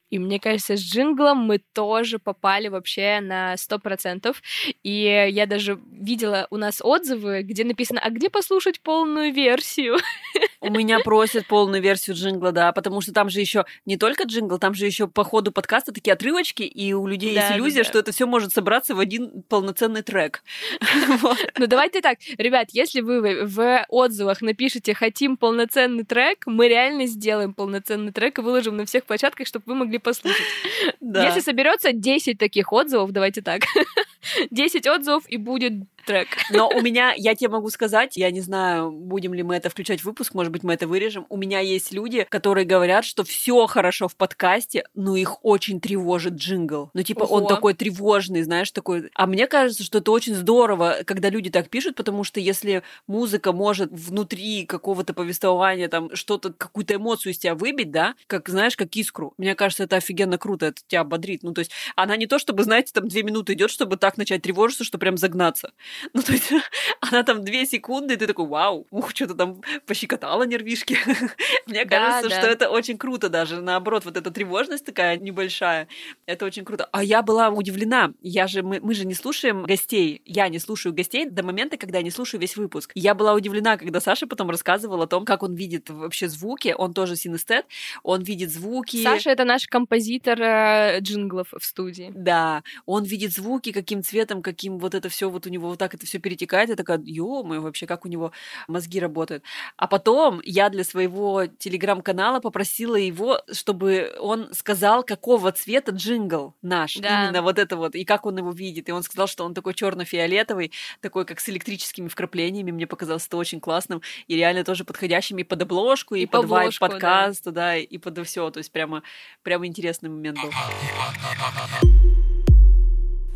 И 0.10 0.20
мне 0.20 0.42
кажется, 0.42 0.76
с 0.76 0.82
джинглом 0.82 1.38
мы 1.38 1.60
тоже 1.60 2.20
попали 2.20 2.68
вообще 2.68 3.22
на 3.22 3.56
100%. 3.56 4.42
И 4.84 4.92
я 5.30 5.46
даже 5.46 5.80
видела 5.90 6.48
у 6.50 6.58
нас 6.58 6.82
отзывы, 6.84 7.44
где 7.44 7.64
написано, 7.64 8.02
а 8.04 8.10
где 8.10 8.30
послушать 8.30 8.82
полную 8.82 9.34
версию? 9.34 9.98
У 10.62 10.70
меня 10.70 11.00
просят 11.00 11.48
полную 11.48 11.82
версию 11.82 12.16
джингла, 12.16 12.52
да, 12.52 12.72
потому 12.72 13.02
что 13.02 13.12
там 13.12 13.30
же 13.30 13.40
еще 13.40 13.66
не 13.88 13.98
только 13.98 14.24
джингл, 14.26 14.60
там 14.60 14.76
же 14.76 14.86
еще 14.86 15.08
по 15.08 15.24
ходу 15.24 15.52
подкаста 15.52 15.92
такие 15.92 16.14
отрывочки, 16.14 16.62
и 16.62 16.94
у 16.94 17.08
людей 17.08 17.34
Да, 17.34 17.42
есть 17.42 17.58
иллюзия, 17.58 17.80
да. 17.80 17.90
что 17.90 18.00
это 18.00 18.12
все 18.12 18.28
может 18.28 18.54
собраться 18.54 18.94
в 18.94 19.00
один 19.00 19.42
полноценный 19.50 20.04
трек. 20.04 20.44
Ну 21.58 21.68
давайте 21.68 22.02
так, 22.02 22.18
ребят, 22.38 22.70
если 22.72 23.02
вы 23.02 23.46
в 23.46 23.86
отзывах 23.90 24.42
напишите 24.42 24.94
«хотим 24.94 25.38
полноценный 25.38 26.04
трек», 26.04 26.44
мы 26.46 26.68
реально 26.68 27.06
сделаем 27.08 27.54
полноценный 27.54 28.12
трек 28.12 28.40
и 28.40 28.42
выложим 28.42 28.78
на 28.78 28.86
всех 28.86 29.06
площадках, 29.06 29.48
чтобы 29.48 29.64
вы 29.68 29.76
могли 29.76 29.98
послушать. 29.98 30.46
Если 31.02 31.40
соберется 31.40 31.92
10 31.92 32.38
таких 32.38 32.72
отзывов, 32.72 33.12
давайте 33.12 33.42
так, 33.42 33.64
10 34.52 34.88
отзывов 34.88 35.24
и 35.28 35.38
будет 35.38 35.74
трек. 36.02 36.28
Но 36.50 36.70
у 36.70 36.82
меня, 36.82 37.14
я 37.16 37.36
тебе 37.36 37.50
могу 37.50 37.70
сказать, 37.70 38.18
я 38.18 38.32
не 38.32 38.42
знаю, 38.42 38.92
будем 38.92 39.34
ли 39.34 39.44
мы 39.44 39.56
это 39.56 39.70
включать 39.70 40.02
в 40.02 40.06
выпуск, 40.06 40.34
может 40.34 40.52
быть, 40.52 40.64
мы 40.64 40.74
это 40.74 40.88
вырежем. 40.88 41.26
У 41.30 41.38
меня 41.38 41.60
есть 41.60 41.92
люди, 41.92 42.26
которые 42.30 42.66
говорят, 42.66 43.06
что 43.06 43.24
все 43.24 43.68
хорошо 43.68 44.08
в 44.08 44.16
подкасте, 44.16 44.86
но 44.96 45.16
их 45.16 45.44
очень 45.44 45.80
тревожит 45.80 46.34
джингл. 46.34 46.90
Ну, 46.94 47.04
типа, 47.04 47.24
Ого. 47.24 47.36
он 47.36 47.48
такой 47.48 47.74
тревожный, 47.74 48.44
знаешь, 48.44 48.72
такой. 48.72 49.10
А 49.16 49.28
мне 49.28 49.48
кажется, 49.48 49.84
что 49.84 50.00
это 50.00 50.12
очень 50.12 50.36
здорово, 50.36 51.00
когда 51.06 51.30
люди 51.30 51.50
так 51.50 51.70
пишут, 51.70 51.96
потому 51.96 52.24
что 52.24 52.40
если 52.40 52.84
музыка 53.08 53.52
может 53.52 53.92
внутри 53.92 54.66
какого-то 54.66 55.14
повествования 55.14 55.88
там 55.88 56.16
что-то, 56.16 56.54
какую-то 56.54 56.96
эмоцию 56.96 57.34
из 57.34 57.40
тебя 57.40 57.56
выбить, 57.56 57.92
да, 57.92 58.16
как, 58.28 58.50
знаешь, 58.50 58.76
как 58.76 58.96
искру, 58.96 59.34
мне 59.38 59.56
кажется, 59.56 59.84
это 59.84 59.98
офигенно 59.98 60.38
круто, 60.38 60.68
это 60.68 60.82
тебя 60.88 61.04
бодрит. 61.04 61.44
Ну, 61.44 61.54
то 61.54 61.60
есть 61.60 61.72
она 61.96 62.18
не 62.18 62.28
то, 62.28 62.40
чтобы, 62.40 62.64
знаете, 62.64 62.92
там 62.94 63.08
две 63.08 63.24
минуты 63.24 63.54
идет, 63.54 63.70
чтобы 63.72 63.98
так 63.98 64.18
начать 64.18 64.42
тревожиться, 64.42 64.84
что 64.84 64.98
прям 64.98 65.18
загнаться. 65.18 65.72
Ну, 66.14 66.22
то 66.22 66.34
есть 66.34 66.52
она 67.02 67.24
там 67.24 67.44
две 67.44 67.66
секунды, 67.66 68.14
и 68.14 68.18
ты 68.18 68.28
такой, 68.28 68.48
вау, 68.48 68.88
ух, 68.92 69.12
что-то 69.12 69.36
там 69.36 69.62
пощекотала 69.86 70.44
нервишки. 70.44 70.98
Мне 71.66 71.86
кажется, 71.86 72.30
что 72.30 72.48
это 72.48 72.70
очень 72.70 72.98
круто 72.98 73.30
даже. 73.30 73.62
Наоборот, 73.62 74.06
вот 74.06 74.18
эта 74.18 74.32
тревожность 74.32 74.86
такая 74.86 75.18
небольшая, 75.18 75.88
это 76.26 76.46
очень 76.46 76.66
круто. 76.66 76.88
А 76.92 77.04
я 77.04 77.22
была 77.22 77.50
удивлена. 77.50 78.14
Я 78.22 78.48
же, 78.48 78.62
мы, 78.64 78.80
мы 78.82 78.94
же 78.94 79.06
не 79.06 79.14
слушаем 79.14 79.64
гостей. 79.64 80.22
Я 80.26 80.48
не 80.50 80.60
слушаю 80.60 80.94
гостей 80.94 81.26
до 81.30 81.44
момента, 81.44 81.78
когда 81.78 82.00
я 82.00 82.04
не 82.04 82.12
слушаю 82.12 82.42
весь 82.42 82.58
выпуск. 82.58 82.92
Я 82.96 83.16
была 83.16 83.34
удивлена, 83.34 83.78
когда 83.78 84.02
Саша 84.02 84.28
потом 84.28 84.50
рассказывал 84.50 85.02
о 85.02 85.08
том, 85.08 85.26
как 85.26 85.44
он 85.44 85.56
видит 85.56 85.90
вообще 85.90 86.28
звуки. 86.28 86.76
Он 86.78 86.94
тоже 86.94 87.16
синестет, 87.16 87.66
он 88.04 88.24
видит 88.24 88.52
звуки. 88.52 89.04
Саша— 89.04 89.30
это 89.32 89.46
наш 89.46 89.68
композитор 89.68 90.42
э, 90.42 91.00
джинглов 91.00 91.54
в 91.58 91.64
студии. 91.64 92.12
Да, 92.16 92.64
он 92.86 93.04
видит 93.04 93.34
звуки, 93.34 93.72
каким 93.72 94.04
цветом, 94.04 94.42
каким 94.42 94.78
вот 94.78 94.96
это 94.96 95.10
все 95.10 95.30
вот 95.30 95.48
у 95.48 95.50
него 95.50 95.70
вот 95.70 95.81
так 95.82 95.96
это 95.96 96.06
все 96.06 96.20
перетекает. 96.20 96.70
Я 96.70 96.76
такая, 96.76 97.02
ё 97.04 97.42
вообще, 97.42 97.88
как 97.88 98.06
у 98.06 98.08
него 98.08 98.32
мозги 98.68 99.00
работают. 99.00 99.44
А 99.78 99.88
потом 99.88 100.40
я 100.44 100.70
для 100.70 100.84
своего 100.84 101.48
телеграм-канала 101.48 102.40
попросила 102.40 102.96
его, 102.96 103.42
чтобы 103.52 104.14
он 104.20 104.54
сказал, 104.54 105.04
какого 105.04 105.52
цвета 105.52 105.92
джингл 105.92 106.54
наш. 106.62 106.98
Да. 106.98 107.24
Именно 107.24 107.42
вот 107.42 107.58
это 107.58 107.78
вот, 107.78 107.96
и 107.96 108.06
как 108.06 108.28
он 108.28 108.38
его 108.38 108.52
видит. 108.52 108.90
И 108.90 108.92
он 108.92 109.02
сказал, 109.02 109.26
что 109.26 109.44
он 109.44 109.56
такой 109.56 109.74
черно-фиолетовый, 109.74 110.72
такой, 111.00 111.26
как 111.26 111.40
с 111.40 111.50
электрическими 111.50 112.08
вкраплениями. 112.08 112.70
Мне 112.70 112.86
показалось 112.86 113.26
это 113.26 113.38
очень 113.38 113.60
классным 113.60 114.04
и 114.28 114.36
реально 114.36 114.64
тоже 114.64 114.84
подходящим 114.84 115.40
и 115.40 115.44
под 115.44 115.64
обложку, 115.64 116.14
и, 116.14 116.22
и 116.22 116.26
под 116.28 116.46
вайб 116.46 116.78
подкаста, 116.78 117.50
да. 117.52 117.62
да, 117.62 117.78
и 117.78 117.98
под 117.98 118.24
все. 118.28 118.52
То 118.52 118.60
есть 118.60 118.72
прямо, 118.72 119.02
прямо 119.42 119.66
интересный 119.66 120.10
момент 120.10 120.38
был. 120.40 120.52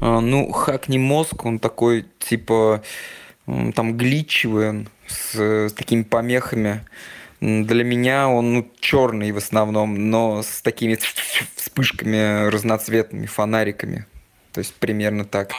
А, 0.05 0.21
ну, 0.21 0.51
хакни 0.51 0.99
мозг, 0.99 1.45
он 1.45 1.57
такой, 1.57 2.05
типа, 2.19 2.83
там 3.73 3.97
гличевый, 3.97 4.87
с, 5.07 5.35
с 5.35 5.73
такими 5.73 6.03
помехами. 6.03 6.85
Для 7.41 7.83
меня 7.83 8.29
он 8.29 8.53
ну, 8.53 8.71
черный 8.79 9.31
в 9.31 9.37
основном, 9.37 10.11
но 10.11 10.43
с 10.43 10.61
такими 10.61 10.99
вспышками 11.55 12.49
разноцветными, 12.49 13.25
фонариками. 13.25 14.05
То 14.53 14.59
есть 14.59 14.75
примерно 14.75 15.25
так. 15.25 15.49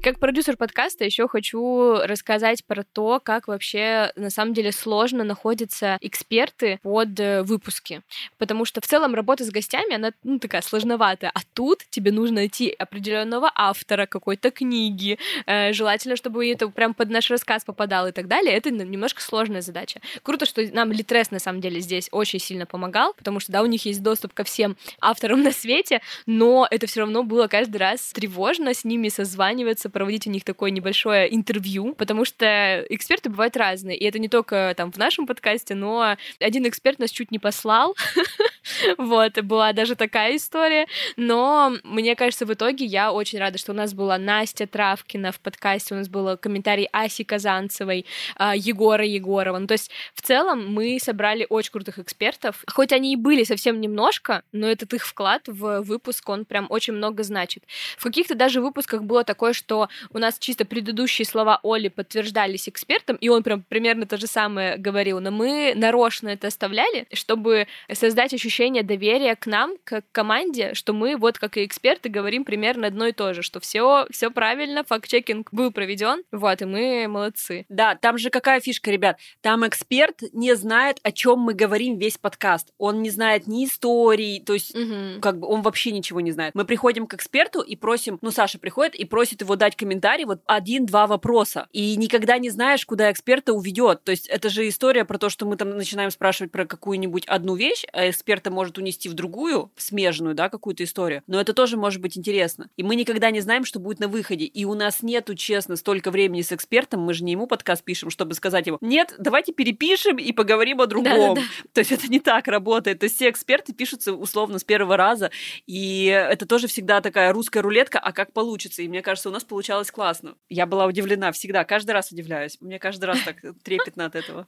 Как 0.00 0.20
продюсер 0.20 0.56
подкаста 0.56 1.04
еще 1.04 1.26
хочу 1.26 1.96
рассказать 2.04 2.64
про 2.64 2.84
то, 2.84 3.20
как 3.22 3.48
вообще 3.48 4.12
на 4.14 4.30
самом 4.30 4.54
деле 4.54 4.70
сложно 4.70 5.24
находятся 5.24 5.98
эксперты 6.00 6.78
под 6.84 7.18
э, 7.18 7.42
выпуски. 7.42 8.02
Потому 8.38 8.64
что 8.64 8.80
в 8.80 8.86
целом 8.86 9.16
работа 9.16 9.44
с 9.44 9.50
гостями, 9.50 9.96
она 9.96 10.12
ну, 10.22 10.38
такая 10.38 10.62
сложноватая. 10.62 11.32
А 11.34 11.40
тут 11.52 11.84
тебе 11.90 12.12
нужно 12.12 12.36
найти 12.36 12.70
определенного 12.70 13.50
автора 13.52 14.06
какой-то 14.06 14.52
книги. 14.52 15.18
Э, 15.46 15.72
желательно, 15.72 16.14
чтобы 16.14 16.48
это 16.48 16.68
прям 16.68 16.94
под 16.94 17.10
наш 17.10 17.28
рассказ 17.28 17.64
попадал 17.64 18.06
и 18.06 18.12
так 18.12 18.28
далее. 18.28 18.54
Это 18.54 18.70
немножко 18.70 19.20
сложная 19.20 19.62
задача. 19.62 20.00
Круто, 20.22 20.46
что 20.46 20.62
нам 20.72 20.92
Литрес 20.92 21.32
на 21.32 21.40
самом 21.40 21.60
деле 21.60 21.80
здесь 21.80 22.08
очень 22.12 22.38
сильно 22.38 22.66
помогал, 22.66 23.14
потому 23.14 23.40
что 23.40 23.50
да, 23.50 23.62
у 23.62 23.66
них 23.66 23.84
есть 23.84 24.02
доступ 24.04 24.32
ко 24.32 24.44
всем 24.44 24.76
авторам 25.00 25.42
на 25.42 25.50
свете, 25.50 26.02
но 26.24 26.68
это 26.70 26.86
все 26.86 27.00
равно 27.00 27.24
было 27.24 27.48
каждый 27.48 27.78
раз 27.78 28.12
тревожно 28.12 28.74
с 28.74 28.84
ними 28.84 29.08
созваниваться, 29.08 29.87
стараться 29.88 29.90
проводить 29.90 30.26
у 30.26 30.30
них 30.30 30.44
такое 30.44 30.70
небольшое 30.70 31.34
интервью, 31.34 31.94
потому 31.94 32.24
что 32.24 32.84
эксперты 32.88 33.30
бывают 33.30 33.56
разные. 33.56 33.96
И 33.96 34.04
это 34.04 34.18
не 34.18 34.28
только 34.28 34.74
там 34.76 34.92
в 34.92 34.98
нашем 34.98 35.26
подкасте, 35.26 35.74
но 35.74 36.16
один 36.40 36.66
эксперт 36.66 36.98
нас 36.98 37.10
чуть 37.10 37.30
не 37.30 37.38
послал. 37.38 37.96
Вот, 38.98 39.40
была 39.42 39.72
даже 39.72 39.94
такая 39.94 40.36
история. 40.36 40.86
Но 41.16 41.72
мне 41.84 42.14
кажется, 42.16 42.44
в 42.44 42.52
итоге 42.52 42.84
я 42.84 43.12
очень 43.12 43.38
рада, 43.38 43.56
что 43.56 43.72
у 43.72 43.74
нас 43.74 43.94
была 43.94 44.18
Настя 44.18 44.66
Травкина 44.66 45.32
в 45.32 45.40
подкасте, 45.40 45.94
у 45.94 45.98
нас 45.98 46.08
был 46.08 46.36
комментарий 46.36 46.86
Аси 46.92 47.24
Казанцевой, 47.24 48.04
а, 48.36 48.54
Егора 48.54 49.06
Егорова. 49.06 49.58
Ну, 49.58 49.66
то 49.66 49.72
есть 49.72 49.90
в 50.12 50.20
целом 50.20 50.70
мы 50.74 50.98
собрали 51.00 51.46
очень 51.48 51.72
крутых 51.72 51.98
экспертов. 51.98 52.62
Хоть 52.70 52.92
они 52.92 53.14
и 53.14 53.16
были 53.16 53.44
совсем 53.44 53.80
немножко, 53.80 54.42
но 54.52 54.66
этот 54.68 54.92
их 54.92 55.06
вклад 55.06 55.42
в 55.46 55.80
выпуск, 55.80 56.28
он 56.28 56.44
прям 56.44 56.66
очень 56.68 56.92
много 56.92 57.22
значит. 57.22 57.64
В 57.96 58.02
каких-то 58.02 58.34
даже 58.34 58.60
выпусках 58.60 59.02
было 59.02 59.24
такое, 59.24 59.54
что 59.54 59.77
у 60.10 60.18
нас 60.18 60.38
чисто 60.38 60.64
предыдущие 60.64 61.26
слова 61.26 61.60
Оли 61.62 61.88
подтверждались 61.88 62.68
экспертом, 62.68 63.16
и 63.16 63.28
он 63.28 63.42
прям 63.42 63.62
примерно 63.62 64.06
то 64.06 64.16
же 64.16 64.26
самое 64.26 64.76
говорил, 64.76 65.20
но 65.20 65.30
мы 65.30 65.72
нарочно 65.76 66.28
это 66.28 66.48
оставляли, 66.48 67.06
чтобы 67.12 67.66
создать 67.92 68.34
ощущение 68.34 68.82
доверия 68.82 69.36
к 69.36 69.46
нам, 69.46 69.76
к 69.84 70.02
команде, 70.12 70.74
что 70.74 70.92
мы, 70.92 71.16
вот 71.16 71.38
как 71.38 71.56
и 71.56 71.64
эксперты, 71.64 72.08
говорим 72.08 72.44
примерно 72.44 72.86
одно 72.86 73.06
и 73.06 73.12
то 73.12 73.34
же, 73.34 73.42
что 73.42 73.60
все, 73.60 74.06
все 74.10 74.30
правильно, 74.30 74.84
факт-чекинг 74.84 75.48
был 75.52 75.70
проведен, 75.70 76.22
вот, 76.32 76.62
и 76.62 76.64
мы 76.64 77.06
молодцы. 77.08 77.66
Да, 77.68 77.94
там 77.94 78.18
же 78.18 78.30
какая 78.30 78.60
фишка, 78.60 78.90
ребят, 78.90 79.18
там 79.40 79.66
эксперт 79.66 80.22
не 80.32 80.54
знает, 80.54 80.98
о 81.02 81.12
чем 81.12 81.40
мы 81.40 81.54
говорим 81.54 81.98
весь 81.98 82.18
подкаст, 82.18 82.72
он 82.78 83.02
не 83.02 83.10
знает 83.10 83.46
ни 83.46 83.64
истории, 83.64 84.40
то 84.40 84.54
есть, 84.54 84.74
угу. 84.74 85.20
как 85.20 85.38
бы, 85.38 85.46
он 85.46 85.62
вообще 85.62 85.90
ничего 85.90 86.20
не 86.20 86.32
знает. 86.32 86.54
Мы 86.54 86.64
приходим 86.64 87.06
к 87.06 87.14
эксперту 87.14 87.60
и 87.60 87.76
просим, 87.76 88.18
ну, 88.22 88.30
Саша 88.30 88.58
приходит 88.58 88.94
и 88.94 89.04
просит 89.04 89.42
его 89.42 89.56
дать 89.56 89.67
комментарий, 89.76 90.24
вот 90.24 90.40
один-два 90.46 91.06
вопроса. 91.06 91.68
И 91.72 91.96
никогда 91.96 92.38
не 92.38 92.50
знаешь, 92.50 92.84
куда 92.84 93.10
эксперта 93.10 93.52
уведет. 93.52 94.04
То 94.04 94.10
есть 94.10 94.26
это 94.26 94.48
же 94.48 94.68
история 94.68 95.04
про 95.04 95.18
то, 95.18 95.28
что 95.28 95.46
мы 95.46 95.56
там 95.56 95.70
начинаем 95.70 96.10
спрашивать 96.10 96.52
про 96.52 96.64
какую-нибудь 96.64 97.24
одну 97.26 97.54
вещь, 97.54 97.84
а 97.92 98.08
эксперта 98.08 98.50
может 98.50 98.78
унести 98.78 99.08
в 99.08 99.14
другую, 99.14 99.70
в 99.74 99.82
смежную, 99.82 100.34
да, 100.34 100.48
какую-то 100.48 100.84
историю. 100.84 101.22
Но 101.26 101.40
это 101.40 101.52
тоже 101.52 101.76
может 101.76 102.00
быть 102.00 102.16
интересно. 102.16 102.70
И 102.76 102.82
мы 102.82 102.96
никогда 102.96 103.30
не 103.30 103.40
знаем, 103.40 103.64
что 103.64 103.80
будет 103.80 104.00
на 104.00 104.08
выходе. 104.08 104.44
И 104.44 104.64
у 104.64 104.74
нас 104.74 105.02
нету, 105.02 105.34
честно, 105.34 105.76
столько 105.76 106.10
времени 106.10 106.42
с 106.42 106.52
экспертом, 106.52 107.00
мы 107.00 107.14
же 107.14 107.24
не 107.24 107.32
ему 107.32 107.46
подкаст 107.46 107.84
пишем, 107.84 108.10
чтобы 108.10 108.34
сказать 108.34 108.66
ему, 108.66 108.78
нет, 108.80 109.14
давайте 109.18 109.52
перепишем 109.52 110.18
и 110.18 110.32
поговорим 110.32 110.80
о 110.80 110.86
другом. 110.86 111.34
Да-да-да. 111.34 111.42
То 111.72 111.80
есть 111.80 111.92
это 111.92 112.08
не 112.08 112.20
так 112.20 112.48
работает. 112.48 113.00
То 113.00 113.04
есть 113.04 113.16
все 113.16 113.30
эксперты 113.30 113.72
пишутся 113.72 114.12
условно 114.12 114.58
с 114.58 114.64
первого 114.64 114.96
раза, 114.96 115.30
и 115.66 116.06
это 116.06 116.46
тоже 116.46 116.66
всегда 116.66 117.00
такая 117.00 117.32
русская 117.32 117.60
рулетка, 117.60 117.98
а 117.98 118.12
как 118.12 118.32
получится. 118.32 118.82
И 118.82 118.88
мне 118.88 119.02
кажется, 119.02 119.28
у 119.28 119.32
нас 119.32 119.44
получается 119.44 119.57
получалось 119.58 119.90
классно. 119.90 120.36
Я 120.48 120.66
была 120.66 120.86
удивлена 120.86 121.32
всегда, 121.32 121.64
каждый 121.64 121.90
раз 121.90 122.12
удивляюсь. 122.12 122.58
Мне 122.60 122.78
каждый 122.78 123.06
раз 123.06 123.18
так 123.24 123.38
трепетно 123.64 124.04
от 124.04 124.14
этого. 124.14 124.46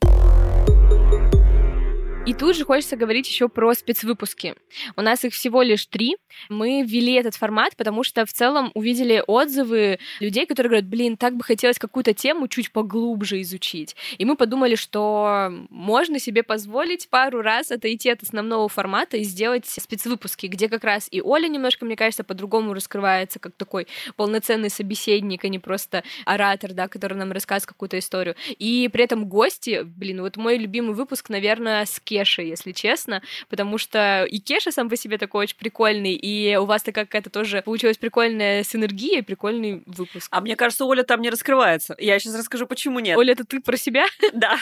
И 2.26 2.34
тут 2.34 2.54
же 2.54 2.66
хочется 2.66 2.96
говорить 2.96 3.26
еще 3.26 3.48
про 3.48 3.72
спецвыпуски. 3.72 4.54
У 4.94 5.00
нас 5.00 5.24
их 5.24 5.32
всего 5.32 5.62
лишь 5.62 5.86
три. 5.86 6.18
Мы 6.50 6.82
ввели 6.82 7.14
этот 7.14 7.34
формат, 7.34 7.74
потому 7.76 8.04
что 8.04 8.26
в 8.26 8.32
целом 8.32 8.70
увидели 8.74 9.24
отзывы 9.26 9.98
людей, 10.20 10.44
которые 10.44 10.68
говорят, 10.70 10.88
блин, 10.88 11.16
так 11.16 11.34
бы 11.34 11.42
хотелось 11.42 11.78
какую-то 11.78 12.12
тему 12.12 12.46
чуть 12.46 12.72
поглубже 12.72 13.40
изучить. 13.40 13.96
И 14.18 14.26
мы 14.26 14.36
подумали, 14.36 14.74
что 14.74 15.50
можно 15.70 16.18
себе 16.18 16.42
позволить 16.42 17.08
пару 17.08 17.40
раз 17.40 17.70
отойти 17.70 18.10
от 18.10 18.22
основного 18.22 18.68
формата 18.68 19.16
и 19.16 19.22
сделать 19.22 19.64
спецвыпуски, 19.66 20.46
где 20.46 20.68
как 20.68 20.84
раз 20.84 21.08
и 21.10 21.22
Оля 21.22 21.48
немножко, 21.48 21.86
мне 21.86 21.96
кажется, 21.96 22.22
по-другому 22.22 22.74
раскрывается, 22.74 23.38
как 23.38 23.54
такой 23.56 23.86
полноценный 24.16 24.70
собеседник, 24.70 25.44
а 25.46 25.48
не 25.48 25.58
просто 25.58 26.04
оратор, 26.26 26.74
да, 26.74 26.86
который 26.86 27.16
нам 27.16 27.32
рассказывает 27.32 27.68
какую-то 27.68 27.98
историю. 27.98 28.36
И 28.58 28.90
при 28.92 29.04
этом 29.04 29.26
гости, 29.26 29.82
блин, 29.84 30.20
вот 30.20 30.36
мой 30.36 30.58
любимый 30.58 30.94
выпуск, 30.94 31.30
наверное, 31.30 31.86
с 31.86 31.98
Кешей, 32.10 32.48
если 32.48 32.72
честно, 32.72 33.22
потому 33.48 33.78
что 33.78 34.24
и 34.28 34.40
Кеша 34.40 34.72
сам 34.72 34.88
по 34.88 34.96
себе 34.96 35.16
такой 35.16 35.44
очень 35.44 35.56
прикольный, 35.56 36.14
и 36.14 36.56
у 36.56 36.64
вас 36.64 36.82
такая 36.82 37.04
какая-то 37.04 37.30
тоже 37.30 37.62
получилась 37.62 37.98
прикольная 37.98 38.64
синергия, 38.64 39.22
прикольный 39.22 39.84
выпуск. 39.86 40.26
А 40.32 40.40
мне 40.40 40.56
кажется, 40.56 40.84
Оля 40.86 41.04
там 41.04 41.20
не 41.20 41.30
раскрывается. 41.30 41.94
Я 42.00 42.18
сейчас 42.18 42.34
расскажу, 42.34 42.66
почему 42.66 42.98
нет. 42.98 43.16
Оля, 43.16 43.32
это 43.32 43.44
ты 43.44 43.60
про 43.60 43.76
себя? 43.76 44.06
Да. 44.32 44.56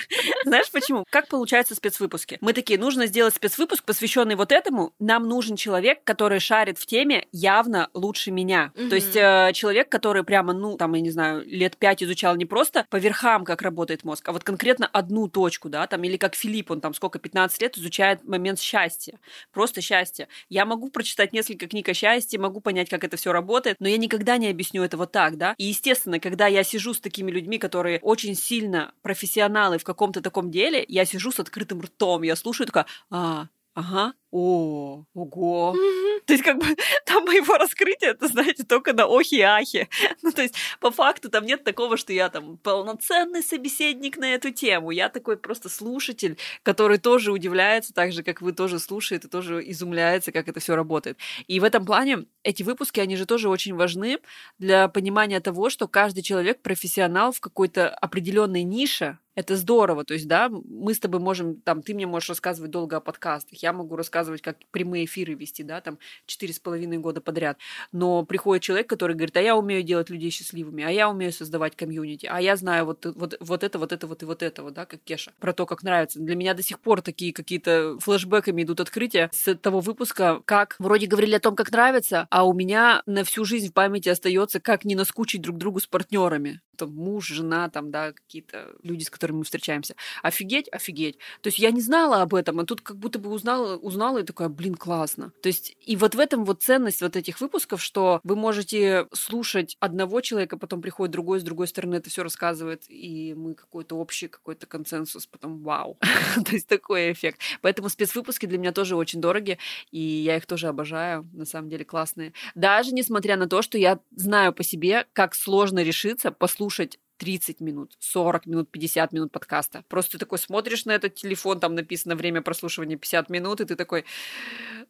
Знаешь 0.44 0.70
почему? 0.72 1.04
Как 1.10 1.28
получаются 1.28 1.74
спецвыпуски? 1.74 2.38
Мы 2.40 2.52
такие, 2.52 2.80
нужно 2.80 3.06
сделать 3.06 3.34
спецвыпуск, 3.34 3.84
посвященный 3.84 4.34
вот 4.34 4.50
этому. 4.50 4.92
Нам 4.98 5.28
нужен 5.28 5.56
человек, 5.56 6.02
который 6.04 6.40
шарит 6.40 6.78
в 6.78 6.86
теме 6.86 7.26
явно 7.32 7.88
лучше 7.94 8.30
меня. 8.30 8.72
То 8.74 8.96
есть 8.96 9.14
э, 9.14 9.52
человек, 9.54 9.88
который 9.88 10.24
прямо, 10.24 10.52
ну, 10.52 10.76
там, 10.76 10.94
я 10.94 11.00
не 11.00 11.10
знаю, 11.10 11.44
лет 11.46 11.76
пять 11.76 12.02
изучал 12.02 12.34
не 12.36 12.44
просто 12.44 12.86
по 12.90 12.96
верхам, 12.96 13.44
как 13.44 13.62
работает 13.62 14.04
мозг, 14.04 14.28
а 14.28 14.32
вот 14.32 14.42
конкретно 14.42 14.86
одну 14.86 15.28
точку, 15.28 15.68
да, 15.68 15.86
там, 15.86 16.02
или 16.02 16.16
как 16.16 16.34
Филипп, 16.34 16.70
он 16.70 16.80
там 16.80 16.94
сколько, 16.94 17.18
15 17.18 17.37
15 17.38 17.62
лет 17.62 17.78
изучает 17.78 18.24
момент 18.24 18.58
счастья. 18.58 19.20
Просто 19.52 19.80
счастье. 19.80 20.26
Я 20.48 20.64
могу 20.64 20.90
прочитать 20.90 21.32
несколько 21.32 21.68
книг 21.68 21.88
о 21.88 21.94
счастье, 21.94 22.38
могу 22.38 22.60
понять, 22.60 22.88
как 22.88 23.04
это 23.04 23.16
все 23.16 23.32
работает, 23.32 23.76
но 23.78 23.86
я 23.86 23.96
никогда 23.96 24.38
не 24.38 24.48
объясню 24.48 24.82
это 24.82 24.96
вот 24.96 25.12
так, 25.12 25.36
да. 25.36 25.54
И, 25.56 25.66
естественно, 25.66 26.18
когда 26.18 26.48
я 26.48 26.64
сижу 26.64 26.94
с 26.94 27.00
такими 27.00 27.30
людьми, 27.30 27.58
которые 27.58 28.00
очень 28.00 28.34
сильно 28.34 28.92
профессионалы 29.02 29.78
в 29.78 29.84
каком-то 29.84 30.20
таком 30.20 30.50
деле, 30.50 30.84
я 30.88 31.04
сижу 31.04 31.30
с 31.30 31.38
открытым 31.38 31.80
ртом, 31.80 32.22
я 32.22 32.34
слушаю 32.34 32.66
такая, 32.66 32.86
а, 33.10 33.46
ага, 33.74 34.14
о, 34.30 35.04
ого. 35.14 35.74
Mm-hmm. 35.74 36.20
То 36.26 36.32
есть, 36.34 36.44
как 36.44 36.58
бы, 36.58 36.66
там 37.06 37.24
моего 37.24 37.56
раскрытия, 37.56 38.10
это, 38.10 38.28
знаете, 38.28 38.64
только 38.64 38.92
на 38.92 39.06
охи 39.06 39.36
и 39.36 39.42
ахи. 39.42 39.88
Ну, 40.22 40.32
то 40.32 40.42
есть, 40.42 40.54
по 40.80 40.90
факту, 40.90 41.30
там 41.30 41.46
нет 41.46 41.64
такого, 41.64 41.96
что 41.96 42.12
я 42.12 42.28
там 42.28 42.58
полноценный 42.58 43.42
собеседник 43.42 44.18
на 44.18 44.34
эту 44.34 44.50
тему. 44.50 44.90
Я 44.90 45.08
такой 45.08 45.36
просто 45.36 45.68
слушатель, 45.68 46.36
который 46.62 46.98
тоже 46.98 47.32
удивляется, 47.32 47.94
так 47.94 48.12
же, 48.12 48.22
как 48.22 48.42
вы 48.42 48.52
тоже 48.52 48.78
слушаете, 48.78 49.28
тоже 49.28 49.62
изумляется, 49.70 50.32
как 50.32 50.48
это 50.48 50.60
все 50.60 50.74
работает. 50.74 51.16
И 51.46 51.60
в 51.60 51.64
этом 51.64 51.86
плане 51.86 52.24
эти 52.42 52.62
выпуски, 52.62 53.00
они 53.00 53.16
же 53.16 53.26
тоже 53.26 53.48
очень 53.48 53.74
важны 53.74 54.18
для 54.58 54.88
понимания 54.88 55.40
того, 55.40 55.70
что 55.70 55.88
каждый 55.88 56.22
человек 56.22 56.60
профессионал 56.60 57.32
в 57.32 57.40
какой-то 57.40 57.88
определенной 57.88 58.64
нише, 58.64 59.18
это 59.38 59.56
здорово. 59.56 60.04
То 60.04 60.14
есть, 60.14 60.26
да, 60.26 60.48
мы 60.48 60.94
с 60.94 60.98
тобой 60.98 61.20
можем, 61.20 61.60
там, 61.60 61.80
ты 61.80 61.94
мне 61.94 62.08
можешь 62.08 62.28
рассказывать 62.28 62.72
долго 62.72 62.96
о 62.96 63.00
подкастах, 63.00 63.62
я 63.62 63.72
могу 63.72 63.94
рассказывать 63.94 64.17
рассказывать, 64.18 64.42
как 64.42 64.56
прямые 64.70 65.04
эфиры 65.04 65.34
вести, 65.34 65.62
да, 65.62 65.80
там, 65.80 65.98
четыре 66.26 66.52
с 66.52 66.58
половиной 66.58 66.98
года 66.98 67.20
подряд. 67.20 67.58
Но 67.92 68.24
приходит 68.24 68.62
человек, 68.62 68.88
который 68.88 69.14
говорит, 69.14 69.36
а 69.36 69.40
я 69.40 69.56
умею 69.56 69.82
делать 69.82 70.10
людей 70.10 70.30
счастливыми, 70.30 70.84
а 70.84 70.90
я 70.90 71.08
умею 71.08 71.32
создавать 71.32 71.76
комьюнити, 71.76 72.26
а 72.26 72.40
я 72.40 72.56
знаю 72.56 72.84
вот, 72.84 73.06
вот, 73.06 73.36
вот 73.40 73.62
это, 73.62 73.78
вот 73.78 73.92
это, 73.92 74.06
вот 74.06 74.22
и 74.22 74.26
вот 74.26 74.42
это, 74.42 74.62
вот, 74.62 74.74
да, 74.74 74.86
как 74.86 75.00
Кеша, 75.04 75.32
про 75.38 75.52
то, 75.52 75.66
как 75.66 75.82
нравится. 75.82 76.18
Для 76.18 76.34
меня 76.34 76.54
до 76.54 76.62
сих 76.62 76.80
пор 76.80 77.00
такие 77.00 77.32
какие-то 77.32 77.98
флешбеками 78.00 78.62
идут 78.62 78.80
открытия 78.80 79.30
с 79.32 79.54
того 79.54 79.80
выпуска, 79.80 80.40
как 80.44 80.76
вроде 80.78 81.06
говорили 81.06 81.36
о 81.36 81.40
том, 81.40 81.54
как 81.54 81.70
нравится, 81.70 82.26
а 82.30 82.44
у 82.44 82.52
меня 82.52 83.02
на 83.06 83.24
всю 83.24 83.44
жизнь 83.44 83.68
в 83.68 83.72
памяти 83.72 84.08
остается, 84.08 84.60
как 84.60 84.84
не 84.84 84.94
наскучить 84.94 85.42
друг 85.42 85.58
другу 85.58 85.80
с 85.80 85.86
партнерами 85.86 86.60
там, 86.78 86.94
муж, 86.94 87.26
жена, 87.26 87.68
там, 87.68 87.90
да, 87.90 88.12
какие-то 88.12 88.74
люди, 88.82 89.02
с 89.04 89.10
которыми 89.10 89.38
мы 89.38 89.44
встречаемся. 89.44 89.94
Офигеть, 90.22 90.68
офигеть. 90.70 91.18
То 91.42 91.48
есть 91.48 91.58
я 91.58 91.70
не 91.70 91.80
знала 91.80 92.22
об 92.22 92.34
этом, 92.34 92.60
а 92.60 92.64
тут 92.64 92.80
как 92.80 92.96
будто 92.96 93.18
бы 93.18 93.30
узнала, 93.30 93.76
узнала 93.76 94.18
и 94.18 94.22
такая, 94.22 94.48
блин, 94.48 94.74
классно. 94.74 95.32
То 95.42 95.48
есть 95.48 95.76
и 95.84 95.96
вот 95.96 96.14
в 96.14 96.20
этом 96.20 96.44
вот 96.44 96.62
ценность 96.62 97.02
вот 97.02 97.16
этих 97.16 97.40
выпусков, 97.40 97.82
что 97.82 98.20
вы 98.24 98.36
можете 98.36 99.06
слушать 99.12 99.76
одного 99.80 100.20
человека, 100.20 100.56
потом 100.56 100.80
приходит 100.80 101.12
другой, 101.12 101.40
с 101.40 101.42
другой 101.42 101.66
стороны 101.66 101.96
это 101.96 102.10
все 102.10 102.22
рассказывает, 102.22 102.84
и 102.88 103.34
мы 103.34 103.54
какой-то 103.54 103.96
общий 103.96 104.28
какой-то 104.28 104.66
консенсус, 104.66 105.26
потом 105.26 105.62
вау. 105.62 105.98
То 106.44 106.52
есть 106.52 106.68
такой 106.68 107.12
эффект. 107.12 107.40
Поэтому 107.60 107.88
спецвыпуски 107.88 108.46
для 108.46 108.58
меня 108.58 108.72
тоже 108.72 108.96
очень 108.96 109.20
дороги, 109.20 109.58
и 109.90 110.00
я 110.00 110.36
их 110.36 110.46
тоже 110.46 110.68
обожаю, 110.68 111.28
на 111.32 111.44
самом 111.44 111.68
деле 111.68 111.84
классные. 111.84 112.32
Даже 112.54 112.92
несмотря 112.92 113.36
на 113.36 113.48
то, 113.48 113.62
что 113.62 113.78
я 113.78 113.98
знаю 114.14 114.52
по 114.52 114.62
себе, 114.62 115.06
как 115.12 115.34
сложно 115.34 115.82
решиться 115.82 116.30
послушать 116.30 116.67
слушать 116.68 116.98
30 117.16 117.60
минут, 117.60 117.96
40 117.98 118.46
минут, 118.46 118.70
50 118.70 119.12
минут 119.12 119.32
подкаста. 119.32 119.84
Просто 119.88 120.12
ты 120.12 120.18
такой 120.18 120.38
смотришь 120.38 120.84
на 120.84 120.92
этот 120.92 121.14
телефон, 121.14 121.60
там 121.60 121.74
написано 121.74 122.14
время 122.14 122.42
прослушивания 122.42 122.96
50 122.98 123.30
минут, 123.30 123.60
и 123.60 123.64
ты 123.64 123.74
такой, 123.74 124.04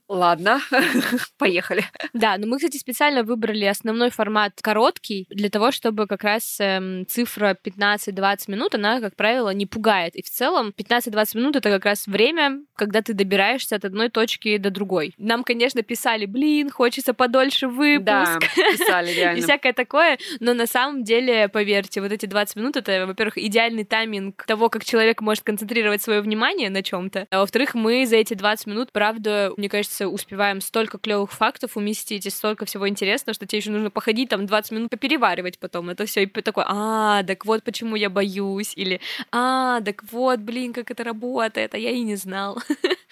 ладно, 0.08 0.60
поехали. 1.38 1.84
Да, 2.12 2.36
но 2.38 2.46
мы, 2.46 2.56
кстати, 2.56 2.76
специально 2.76 3.22
выбрали 3.22 3.64
основной 3.64 4.10
формат 4.10 4.52
короткий, 4.60 5.26
для 5.30 5.50
того, 5.50 5.70
чтобы 5.70 6.06
как 6.06 6.24
раз 6.24 6.58
эм, 6.60 7.06
цифра 7.06 7.56
15-20 7.62 8.50
минут, 8.50 8.74
она, 8.74 9.00
как 9.00 9.16
правило, 9.16 9.50
не 9.50 9.66
пугает. 9.66 10.16
И 10.16 10.22
в 10.22 10.30
целом 10.30 10.72
15-20 10.76 11.36
минут— 11.36 11.56
это 11.56 11.70
как 11.70 11.84
раз 11.84 12.06
время, 12.06 12.60
когда 12.74 13.02
ты 13.02 13.14
добираешься 13.14 13.76
от 13.76 13.84
одной 13.84 14.08
точки 14.08 14.56
до 14.56 14.70
другой. 14.70 15.14
Нам, 15.18 15.44
конечно, 15.44 15.82
писали, 15.82 16.26
блин, 16.26 16.70
хочется 16.70 17.14
подольше 17.14 17.68
выпуск. 17.68 18.04
Да, 18.04 18.38
писали, 18.72 19.10
реально. 19.16 19.38
И 19.38 19.42
всякое 19.42 19.72
такое, 19.72 20.18
но 20.40 20.54
на 20.54 20.66
самом 20.66 21.04
деле, 21.04 21.48
поверьте, 21.48 22.00
вот 22.00 22.12
эти 22.12 22.26
20 22.26 22.56
минут 22.56 22.76
это, 22.76 23.06
во-первых, 23.06 23.38
идеальный 23.38 23.84
тайминг 23.84 24.44
того, 24.46 24.68
как 24.68 24.84
человек 24.84 25.20
может 25.20 25.44
концентрировать 25.44 26.02
свое 26.02 26.20
внимание 26.20 26.70
на 26.70 26.82
чем-то. 26.82 27.26
А 27.30 27.40
во-вторых, 27.40 27.74
мы 27.74 28.06
за 28.06 28.16
эти 28.16 28.34
20 28.34 28.66
минут, 28.66 28.92
правда, 28.92 29.52
мне 29.56 29.68
кажется, 29.68 29.97
успеваем 30.06 30.60
столько 30.60 30.98
клевых 30.98 31.32
фактов 31.32 31.76
уместить 31.76 32.26
и 32.26 32.30
столько 32.30 32.66
всего 32.66 32.88
интересного, 32.88 33.34
что 33.34 33.46
тебе 33.46 33.58
еще 33.58 33.70
нужно 33.70 33.90
походить 33.90 34.28
там 34.28 34.46
20 34.46 34.72
минут 34.72 34.90
попереваривать 34.90 35.58
потом 35.58 35.90
это 35.90 36.06
все 36.06 36.22
и 36.22 36.26
такой, 36.26 36.64
а, 36.66 37.22
так 37.24 37.44
вот 37.44 37.62
почему 37.64 37.96
я 37.96 38.10
боюсь, 38.10 38.74
или 38.76 39.00
а, 39.32 39.80
так 39.80 40.04
вот, 40.12 40.40
блин, 40.40 40.72
как 40.72 40.90
это 40.90 41.04
работает, 41.04 41.74
а 41.74 41.78
я 41.78 41.90
и 41.90 42.02
не 42.02 42.16
знал. 42.16 42.58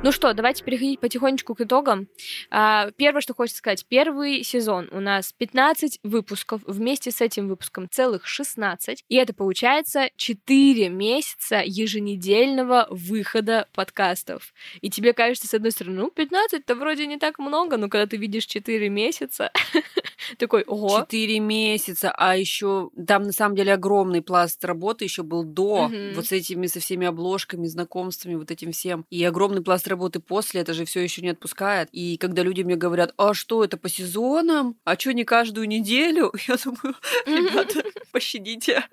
Ну 0.07 0.13
что, 0.13 0.31
давайте 0.33 0.63
переходить 0.63 1.01
потихонечку 1.01 1.53
к 1.53 1.59
итогам. 1.59 2.07
А, 2.49 2.91
первое, 2.91 3.19
что 3.19 3.33
хочется 3.33 3.57
сказать. 3.57 3.85
Первый 3.89 4.41
сезон 4.41 4.87
у 4.93 5.01
нас 5.01 5.33
15 5.33 5.99
выпусков. 6.01 6.61
Вместе 6.65 7.11
с 7.11 7.19
этим 7.19 7.49
выпуском 7.49 7.89
целых 7.91 8.25
16. 8.25 9.03
И 9.09 9.15
это 9.17 9.33
получается 9.33 10.09
4 10.15 10.87
месяца 10.87 11.61
еженедельного 11.61 12.87
выхода 12.89 13.67
подкастов. 13.73 14.53
И 14.79 14.89
тебе 14.89 15.11
кажется, 15.11 15.45
с 15.45 15.53
одной 15.53 15.71
стороны, 15.71 16.03
ну, 16.03 16.09
15 16.09 16.61
это 16.61 16.75
вроде 16.75 17.05
не 17.05 17.17
так 17.17 17.37
много, 17.37 17.75
но 17.75 17.89
когда 17.89 18.07
ты 18.07 18.15
видишь 18.15 18.45
4 18.45 18.87
месяца, 18.87 19.51
такой, 20.37 20.63
ого. 20.63 21.01
4 21.01 21.37
месяца, 21.41 22.13
а 22.15 22.37
еще 22.37 22.91
там 23.05 23.23
на 23.23 23.33
самом 23.33 23.57
деле 23.57 23.73
огромный 23.73 24.21
пласт 24.21 24.63
работы 24.63 25.03
еще 25.03 25.23
был 25.23 25.43
до, 25.43 25.91
вот 26.15 26.27
с 26.27 26.31
этими, 26.31 26.67
со 26.67 26.79
всеми 26.79 27.05
обложками, 27.05 27.67
знакомствами, 27.67 28.35
вот 28.35 28.51
этим 28.51 28.71
всем. 28.71 29.05
И 29.09 29.21
огромный 29.25 29.61
пласт 29.61 29.85
работы 29.85 29.96
после, 30.19 30.61
это 30.61 30.73
же 30.73 30.85
все 30.85 31.01
еще 31.01 31.21
не 31.21 31.29
отпускает. 31.29 31.89
И 31.91 32.17
когда 32.17 32.43
люди 32.43 32.61
мне 32.61 32.75
говорят, 32.75 33.13
а 33.17 33.33
что 33.33 33.63
это 33.63 33.77
по 33.77 33.89
сезонам? 33.89 34.75
А 34.83 34.97
что 34.97 35.13
не 35.13 35.23
каждую 35.23 35.67
неделю? 35.67 36.33
Я 36.47 36.57
думаю, 36.57 36.95
ребята, 37.25 37.83
пощадите. 38.11 38.83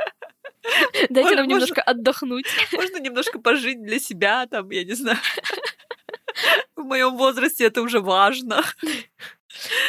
Дайте 1.11 1.37
нам 1.37 1.49
немножко 1.49 1.83
отдохнуть. 1.83 2.47
Можно 2.73 2.99
немножко 2.99 3.39
пожить 3.39 3.83
для 3.83 3.99
себя, 3.99 4.47
там, 4.47 4.71
я 4.71 4.85
не 4.85 4.95
знаю. 4.95 5.19
В 6.77 6.83
моем 6.83 7.17
возрасте 7.17 7.65
это 7.65 7.83
уже 7.83 8.01
важно. 8.01 8.65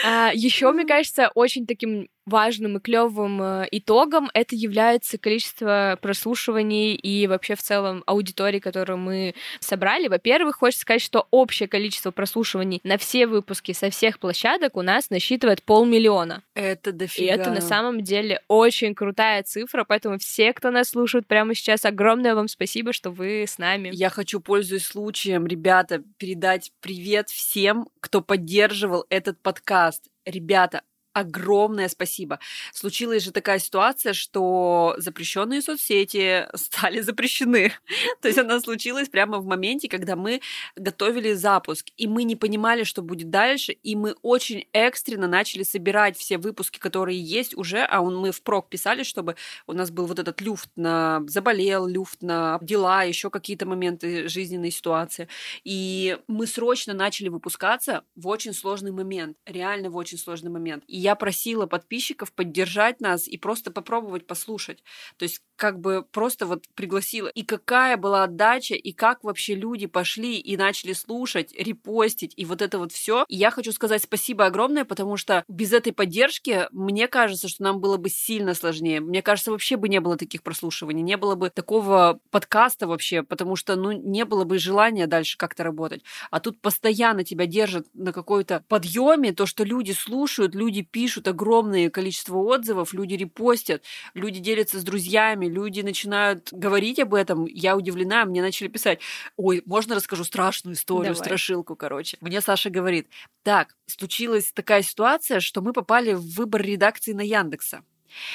А, 0.05 0.31
еще, 0.33 0.71
мне 0.71 0.85
кажется, 0.85 1.31
очень 1.33 1.65
таким 1.65 2.07
важным 2.25 2.77
и 2.77 2.79
клевым 2.79 3.41
э, 3.41 3.67
итогом 3.71 4.29
это 4.33 4.55
является 4.55 5.17
количество 5.17 5.97
прослушиваний 6.01 6.93
и 6.95 7.27
вообще 7.27 7.55
в 7.55 7.61
целом 7.61 8.03
аудитории, 8.07 8.59
которую 8.59 8.97
мы 8.97 9.35
собрали. 9.59 10.07
Во-первых, 10.07 10.57
хочется 10.57 10.81
сказать, 10.81 11.01
что 11.01 11.27
общее 11.31 11.67
количество 11.67 12.11
прослушиваний 12.11 12.81
на 12.83 12.97
все 12.97 13.27
выпуски 13.27 13.71
со 13.73 13.89
всех 13.89 14.19
площадок 14.19 14.77
у 14.77 14.81
нас 14.81 15.09
насчитывает 15.09 15.63
полмиллиона. 15.63 16.43
Это 16.53 16.91
дофига. 16.91 17.25
И 17.25 17.27
это 17.27 17.51
на 17.51 17.61
самом 17.61 18.01
деле 18.01 18.41
очень 18.47 18.95
крутая 18.95 19.43
цифра, 19.43 19.83
поэтому 19.83 20.17
все, 20.17 20.53
кто 20.53 20.71
нас 20.71 20.89
слушает 20.89 21.27
прямо 21.27 21.53
сейчас, 21.53 21.85
огромное 21.85 22.35
вам 22.35 22.47
спасибо, 22.47 22.93
что 22.93 23.11
вы 23.11 23.43
с 23.43 23.57
нами. 23.57 23.89
Я 23.93 24.09
хочу, 24.09 24.39
пользуясь 24.39 24.85
случаем, 24.85 25.45
ребята, 25.47 26.03
передать 26.17 26.71
привет 26.81 27.29
всем, 27.29 27.87
кто 27.99 28.21
поддерживал 28.21 29.05
этот 29.09 29.39
подкаст. 29.41 30.07
Ребята, 30.25 30.81
огромное 31.15 31.87
спасибо. 31.87 32.39
Случилась 32.73 33.23
же 33.23 33.31
такая 33.31 33.59
ситуация, 33.59 34.11
что 34.11 34.95
запрещенные 34.97 35.61
соцсети 35.61 36.45
стали 36.55 36.99
запрещены. 36.99 37.71
То 38.21 38.27
есть 38.27 38.37
она 38.37 38.59
случилась 38.59 39.07
прямо 39.07 39.37
в 39.37 39.45
моменте, 39.45 39.87
когда 39.87 40.17
мы 40.17 40.41
готовили 40.75 41.31
запуск, 41.33 41.87
и 41.95 42.07
мы 42.07 42.23
не 42.23 42.35
понимали, 42.35 42.83
что 42.83 43.01
будет 43.01 43.29
дальше, 43.29 43.71
и 43.71 43.95
мы 43.95 44.15
очень 44.23 44.65
экстренно 44.73 45.27
начали 45.27 45.63
собирать 45.63 46.17
все 46.17 46.37
выпуски, 46.37 46.79
которые 46.79 47.19
есть 47.21 47.55
уже, 47.55 47.83
а 47.83 48.01
он, 48.01 48.17
мы 48.17 48.33
впрок 48.33 48.67
писали, 48.67 49.03
чтобы 49.03 49.37
у 49.67 49.73
нас 49.73 49.91
был 49.91 50.07
вот 50.07 50.19
этот 50.19 50.41
люфт 50.41 50.69
на 50.75 51.23
заболел, 51.27 51.87
люфт 51.87 52.21
на 52.21 52.59
дела, 52.61 53.03
еще 53.03 53.29
какие-то 53.29 53.65
моменты 53.65 54.27
жизненной 54.27 54.71
ситуации. 54.71 55.29
И 55.63 56.17
мы 56.27 56.45
срочно 56.45 56.93
начали 56.93 57.29
выпускаться 57.29 58.03
в 58.17 58.27
очень 58.27 58.53
сложный 58.53 58.91
момент, 58.91 59.37
реально 59.45 59.89
в 59.89 59.95
очень 59.95 60.17
сложный 60.17 60.51
момент. 60.51 60.83
И 60.87 61.04
я 61.05 61.15
просила 61.15 61.67
подписчиков 61.67 62.33
поддержать 62.33 62.99
нас 62.99 63.27
и 63.27 63.37
просто 63.37 63.69
попробовать 63.69 64.25
послушать. 64.25 64.83
То 65.17 65.23
есть 65.23 65.41
как 65.55 65.79
бы 65.79 66.03
просто 66.11 66.47
вот 66.47 66.65
пригласила. 66.73 67.27
И 67.27 67.43
какая 67.43 67.95
была 67.95 68.23
отдача, 68.23 68.73
и 68.73 68.91
как 68.91 69.23
вообще 69.23 69.53
люди 69.53 69.85
пошли 69.85 70.37
и 70.39 70.57
начали 70.57 70.93
слушать, 70.93 71.53
репостить, 71.57 72.33
и 72.35 72.43
вот 72.45 72.61
это 72.61 72.79
вот 72.79 72.91
все. 72.91 73.23
И 73.27 73.35
я 73.35 73.51
хочу 73.51 73.71
сказать 73.71 74.01
спасибо 74.01 74.47
огромное, 74.47 74.83
потому 74.83 75.15
что 75.15 75.43
без 75.47 75.73
этой 75.73 75.93
поддержки, 75.93 76.67
мне 76.71 77.07
кажется, 77.07 77.47
что 77.47 77.63
нам 77.63 77.79
было 77.79 77.97
бы 77.97 78.09
сильно 78.09 78.55
сложнее. 78.55 78.99
Мне 78.99 79.21
кажется, 79.21 79.51
вообще 79.51 79.77
бы 79.77 79.87
не 79.87 79.99
было 80.01 80.17
таких 80.17 80.41
прослушиваний, 80.41 81.03
не 81.03 81.17
было 81.17 81.35
бы 81.35 81.51
такого 81.51 82.19
подкаста 82.31 82.87
вообще, 82.87 83.21
потому 83.21 83.55
что, 83.55 83.75
ну, 83.75 83.91
не 83.91 84.25
было 84.25 84.43
бы 84.43 84.57
желания 84.57 85.05
дальше 85.05 85.37
как-то 85.37 85.63
работать. 85.63 86.03
А 86.31 86.39
тут 86.39 86.59
постоянно 86.61 87.23
тебя 87.23 87.45
держат 87.45 87.85
на 87.93 88.11
какой-то 88.11 88.65
подъеме, 88.67 89.33
то, 89.33 89.45
что 89.45 89.63
люди 89.63 89.91
слушают, 89.91 90.55
люди 90.55 90.81
пишут 90.95 91.27
огромное 91.27 91.89
количество 91.89 92.37
отзывов, 92.37 92.93
люди 92.93 93.15
репостят, 93.15 93.83
люди 94.13 94.39
делятся 94.39 94.79
с 94.79 94.83
друзьями, 94.85 95.45
люди 95.45 95.81
начинают 95.81 96.53
говорить 96.53 96.99
об 96.99 97.13
этом. 97.13 97.43
Я 97.47 97.75
удивлена, 97.75 98.23
мне 98.23 98.41
начали 98.41 98.69
писать, 98.69 99.01
ой, 99.35 99.61
можно 99.65 99.95
расскажу 99.95 100.23
страшную 100.23 100.75
историю, 100.75 101.13
Давай. 101.13 101.17
страшилку, 101.17 101.75
короче. 101.75 102.15
Мне 102.21 102.39
Саша 102.39 102.69
говорит, 102.69 103.09
так, 103.43 103.75
случилась 103.87 104.53
такая 104.53 104.83
ситуация, 104.83 105.41
что 105.41 105.61
мы 105.61 105.73
попали 105.73 106.13
в 106.13 106.33
выбор 106.33 106.61
редакции 106.61 107.11
на 107.11 107.23
Яндекса. 107.23 107.83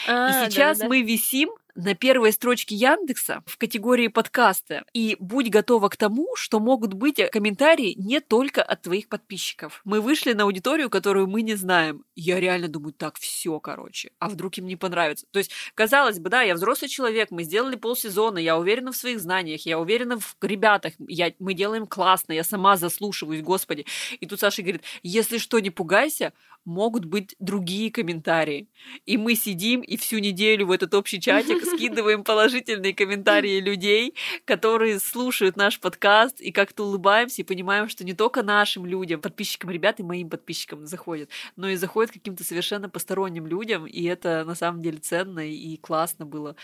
А, 0.07 0.29
и 0.29 0.51
сейчас 0.51 0.81
да, 0.81 0.85
да. 0.85 0.89
мы 0.91 1.01
висим 1.01 1.49
на 1.75 1.95
первой 1.95 2.33
строчке 2.33 2.75
Яндекса 2.75 3.43
в 3.47 3.59
категории 3.59 4.09
подкаста. 4.09 4.85
И 4.93 5.17
будь 5.19 5.51
готова 5.51 5.89
к 5.89 5.97
тому, 5.97 6.29
что 6.37 6.61
могут 6.61 6.95
быть 6.95 7.21
комментарии 7.31 7.95
не 7.97 8.21
только 8.21 8.63
от 8.63 8.83
твоих 8.83 9.09
подписчиков. 9.09 9.81
Мы 9.85 10.01
вышли 10.01 10.33
на 10.33 10.45
аудиторию, 10.45 10.91
которую 10.91 11.27
мы 11.27 11.43
не 11.43 11.55
знаем. 11.55 12.05
Я 12.15 12.41
реально 12.41 12.69
думаю, 12.69 12.93
так, 12.93 13.19
все, 13.19 13.59
короче. 13.61 14.13
А 14.19 14.29
вдруг 14.29 14.59
им 14.59 14.67
не 14.67 14.77
понравится? 14.77 15.27
То 15.31 15.39
есть, 15.39 15.51
казалось 15.75 16.19
бы, 16.19 16.31
да, 16.31 16.43
я 16.43 16.55
взрослый 16.55 16.89
человек, 16.89 17.31
мы 17.31 17.45
сделали 17.45 17.77
полсезона, 17.77 18.39
я 18.39 18.59
уверена 18.59 18.93
в 18.93 18.97
своих 18.97 19.21
знаниях, 19.21 19.67
я 19.67 19.79
уверена 19.79 20.19
в 20.19 20.37
ребятах, 20.41 20.93
я, 20.99 21.33
мы 21.39 21.55
делаем 21.55 21.87
классно, 21.87 22.33
я 22.33 22.45
сама 22.45 22.77
заслушиваюсь, 22.77 23.43
господи. 23.43 23.87
И 24.21 24.27
тут 24.27 24.41
Саша 24.41 24.63
говорит, 24.63 24.83
если 25.03 25.39
что, 25.39 25.59
не 25.61 25.71
пугайся, 25.71 26.33
могут 26.65 27.05
быть 27.05 27.35
другие 27.39 27.91
комментарии. 27.91 28.69
И 29.07 29.17
мы 29.17 29.35
сидим 29.35 29.81
и 29.81 29.97
всю 29.97 30.19
неделю 30.19 30.67
в 30.67 30.73
этот 30.73 30.95
общий 30.95 31.21
чатик 31.21 31.60
скидываем 31.75 32.25
положительные 32.25 32.95
комментарии 32.95 33.61
людей, 33.61 34.15
которые 34.45 34.99
слушают 35.01 35.57
наш 35.57 35.81
подкаст, 35.81 36.41
и 36.41 36.53
как-то 36.53 36.85
улыбаемся 36.85 37.43
и 37.43 37.45
понимаем, 37.45 37.89
что 37.89 38.05
не 38.05 38.15
только 38.15 38.43
нашим 38.43 38.87
людям, 38.87 39.21
подписчикам 39.21 39.71
ребят 39.71 40.01
и 40.01 40.03
моим 40.03 40.29
подписчикам 40.29 40.87
заходят, 40.87 41.31
но 41.57 41.69
и 41.69 41.77
заходят 41.77 42.13
каким-то 42.13 42.45
совершенно 42.45 42.89
посторонним 42.89 43.47
людям, 43.47 43.87
и 43.87 44.05
это 44.05 44.45
на 44.45 44.55
самом 44.55 44.83
деле 44.83 44.99
ценно 44.99 45.41
и 45.41 45.77
классно 45.77 46.27
было, 46.27 46.57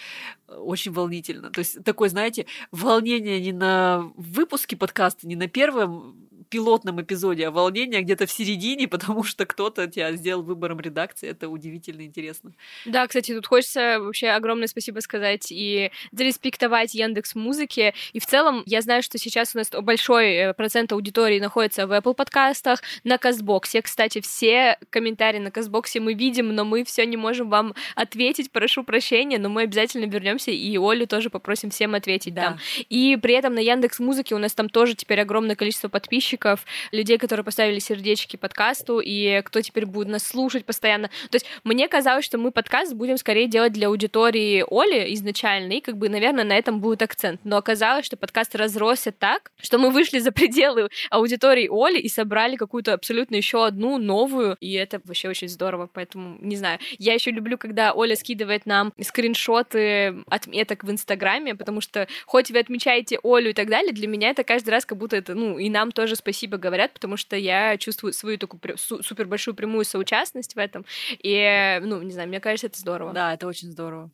очень 0.48 0.92
волнительно. 0.92 1.50
То 1.50 1.60
есть 1.60 1.82
такое, 1.84 2.08
знаете, 2.08 2.46
волнение 2.70 3.40
не 3.40 3.52
на 3.52 4.10
выпуске 4.16 4.76
подкаста, 4.76 5.26
не 5.26 5.36
на 5.36 5.48
первом 5.48 6.25
пилотном 6.48 7.02
эпизоде, 7.02 7.48
а 7.48 7.50
волнение 7.50 8.02
где-то 8.02 8.26
в 8.26 8.30
середине, 8.30 8.88
потому 8.96 9.24
что 9.24 9.46
кто-то 9.46 9.86
тебя 9.86 10.12
сделал 10.12 10.42
выбором 10.42 10.80
редакции. 10.80 11.28
Это 11.28 11.48
удивительно 11.48 12.02
интересно. 12.02 12.52
Да, 12.84 13.06
кстати, 13.06 13.34
тут 13.34 13.46
хочется 13.46 13.98
вообще 14.00 14.28
огромное 14.28 14.68
спасибо 14.68 15.00
сказать 15.00 15.48
и 15.50 15.90
зареспектовать 16.12 16.94
Яндекс 16.94 17.34
Музыки. 17.34 17.94
И 18.12 18.20
в 18.20 18.26
целом, 18.26 18.62
я 18.66 18.80
знаю, 18.82 19.02
что 19.02 19.18
сейчас 19.18 19.54
у 19.54 19.58
нас 19.58 19.70
большой 19.70 20.34
э, 20.34 20.54
процент 20.54 20.92
аудитории 20.92 21.40
находится 21.40 21.86
в 21.86 21.92
Apple 21.92 22.14
подкастах, 22.14 22.82
на 23.04 23.18
Казбоксе. 23.18 23.82
Кстати, 23.82 24.20
все 24.20 24.78
комментарии 24.90 25.38
на 25.38 25.50
Казбоксе 25.50 26.00
мы 26.00 26.14
видим, 26.14 26.54
но 26.54 26.64
мы 26.64 26.84
все 26.84 27.06
не 27.06 27.16
можем 27.16 27.50
вам 27.50 27.74
ответить. 27.94 28.50
Прошу 28.50 28.84
прощения, 28.84 29.38
но 29.38 29.48
мы 29.48 29.62
обязательно 29.62 30.06
вернемся 30.06 30.50
и 30.50 30.76
Олю 30.78 31.06
тоже 31.06 31.30
попросим 31.30 31.70
всем 31.70 31.94
ответить 31.94 32.34
да. 32.34 32.42
там. 32.42 32.58
И 32.88 33.18
при 33.20 33.34
этом 33.34 33.54
на 33.54 33.60
Яндекс 33.60 33.98
Музыке 33.98 34.34
у 34.34 34.38
нас 34.38 34.54
там 34.54 34.68
тоже 34.68 34.94
теперь 34.94 35.20
огромное 35.20 35.56
количество 35.56 35.88
подписчиков 35.88 36.35
подписчиков, 36.36 36.64
людей, 36.92 37.18
которые 37.18 37.44
поставили 37.44 37.78
сердечки 37.78 38.36
подкасту, 38.36 39.00
и 39.00 39.42
кто 39.44 39.60
теперь 39.60 39.86
будет 39.86 40.08
нас 40.08 40.26
слушать 40.26 40.64
постоянно. 40.64 41.08
То 41.30 41.36
есть 41.36 41.46
мне 41.64 41.88
казалось, 41.88 42.24
что 42.24 42.38
мы 42.38 42.50
подкаст 42.50 42.94
будем 42.94 43.16
скорее 43.16 43.48
делать 43.48 43.72
для 43.72 43.88
аудитории 43.88 44.64
Оли 44.68 45.12
изначально, 45.14 45.74
и 45.74 45.80
как 45.80 45.96
бы, 45.96 46.08
наверное, 46.08 46.44
на 46.44 46.56
этом 46.56 46.80
будет 46.80 47.02
акцент. 47.02 47.40
Но 47.44 47.56
оказалось, 47.56 48.06
что 48.06 48.16
подкаст 48.16 48.54
разросся 48.54 49.12
так, 49.12 49.50
что 49.60 49.78
мы 49.78 49.90
вышли 49.90 50.18
за 50.18 50.32
пределы 50.32 50.88
аудитории 51.10 51.68
Оли 51.70 51.98
и 51.98 52.08
собрали 52.08 52.56
какую-то 52.56 52.92
абсолютно 52.92 53.36
еще 53.36 53.64
одну 53.64 53.98
новую, 53.98 54.56
и 54.60 54.72
это 54.74 55.00
вообще 55.04 55.28
очень 55.28 55.48
здорово, 55.48 55.88
поэтому, 55.92 56.36
не 56.40 56.56
знаю. 56.56 56.78
Я 56.98 57.14
еще 57.14 57.30
люблю, 57.30 57.58
когда 57.58 57.92
Оля 57.92 58.16
скидывает 58.16 58.66
нам 58.66 58.92
скриншоты 59.00 60.24
отметок 60.28 60.84
в 60.84 60.90
Инстаграме, 60.90 61.54
потому 61.54 61.80
что 61.80 62.06
хоть 62.26 62.50
вы 62.50 62.58
отмечаете 62.58 63.18
Олю 63.22 63.50
и 63.50 63.52
так 63.52 63.68
далее, 63.68 63.92
для 63.92 64.08
меня 64.08 64.30
это 64.30 64.44
каждый 64.44 64.70
раз 64.70 64.84
как 64.84 64.98
будто 64.98 65.16
это, 65.16 65.34
ну, 65.34 65.58
и 65.58 65.68
нам 65.68 65.92
тоже 65.92 66.16
спасибо 66.26 66.56
говорят, 66.56 66.92
потому 66.92 67.16
что 67.16 67.36
я 67.36 67.76
чувствую 67.78 68.12
свою 68.12 68.36
такую 68.36 68.60
супер 68.76 69.26
большую 69.26 69.54
прямую 69.54 69.84
соучастность 69.84 70.56
в 70.56 70.58
этом. 70.58 70.84
И, 71.22 71.78
ну, 71.84 72.02
не 72.02 72.10
знаю, 72.10 72.28
мне 72.28 72.40
кажется, 72.40 72.66
это 72.66 72.80
здорово. 72.80 73.12
Да, 73.12 73.34
это 73.34 73.46
очень 73.46 73.70
здорово. 73.70 74.10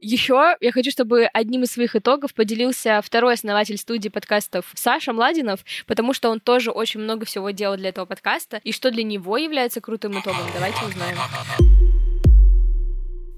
Еще 0.00 0.56
я 0.60 0.72
хочу, 0.72 0.90
чтобы 0.90 1.26
одним 1.26 1.62
из 1.62 1.70
своих 1.70 1.94
итогов 1.94 2.34
поделился 2.34 3.00
второй 3.04 3.34
основатель 3.34 3.78
студии 3.78 4.08
подкастов 4.08 4.66
Саша 4.74 5.12
Младинов, 5.12 5.60
потому 5.86 6.12
что 6.12 6.28
он 6.28 6.40
тоже 6.40 6.72
очень 6.72 6.98
много 7.00 7.24
всего 7.26 7.50
делал 7.50 7.76
для 7.76 7.90
этого 7.90 8.04
подкаста. 8.04 8.60
И 8.64 8.72
что 8.72 8.90
для 8.90 9.04
него 9.04 9.36
является 9.36 9.80
крутым 9.80 10.18
итогом, 10.18 10.42
давайте 10.52 10.84
узнаем. 10.84 11.16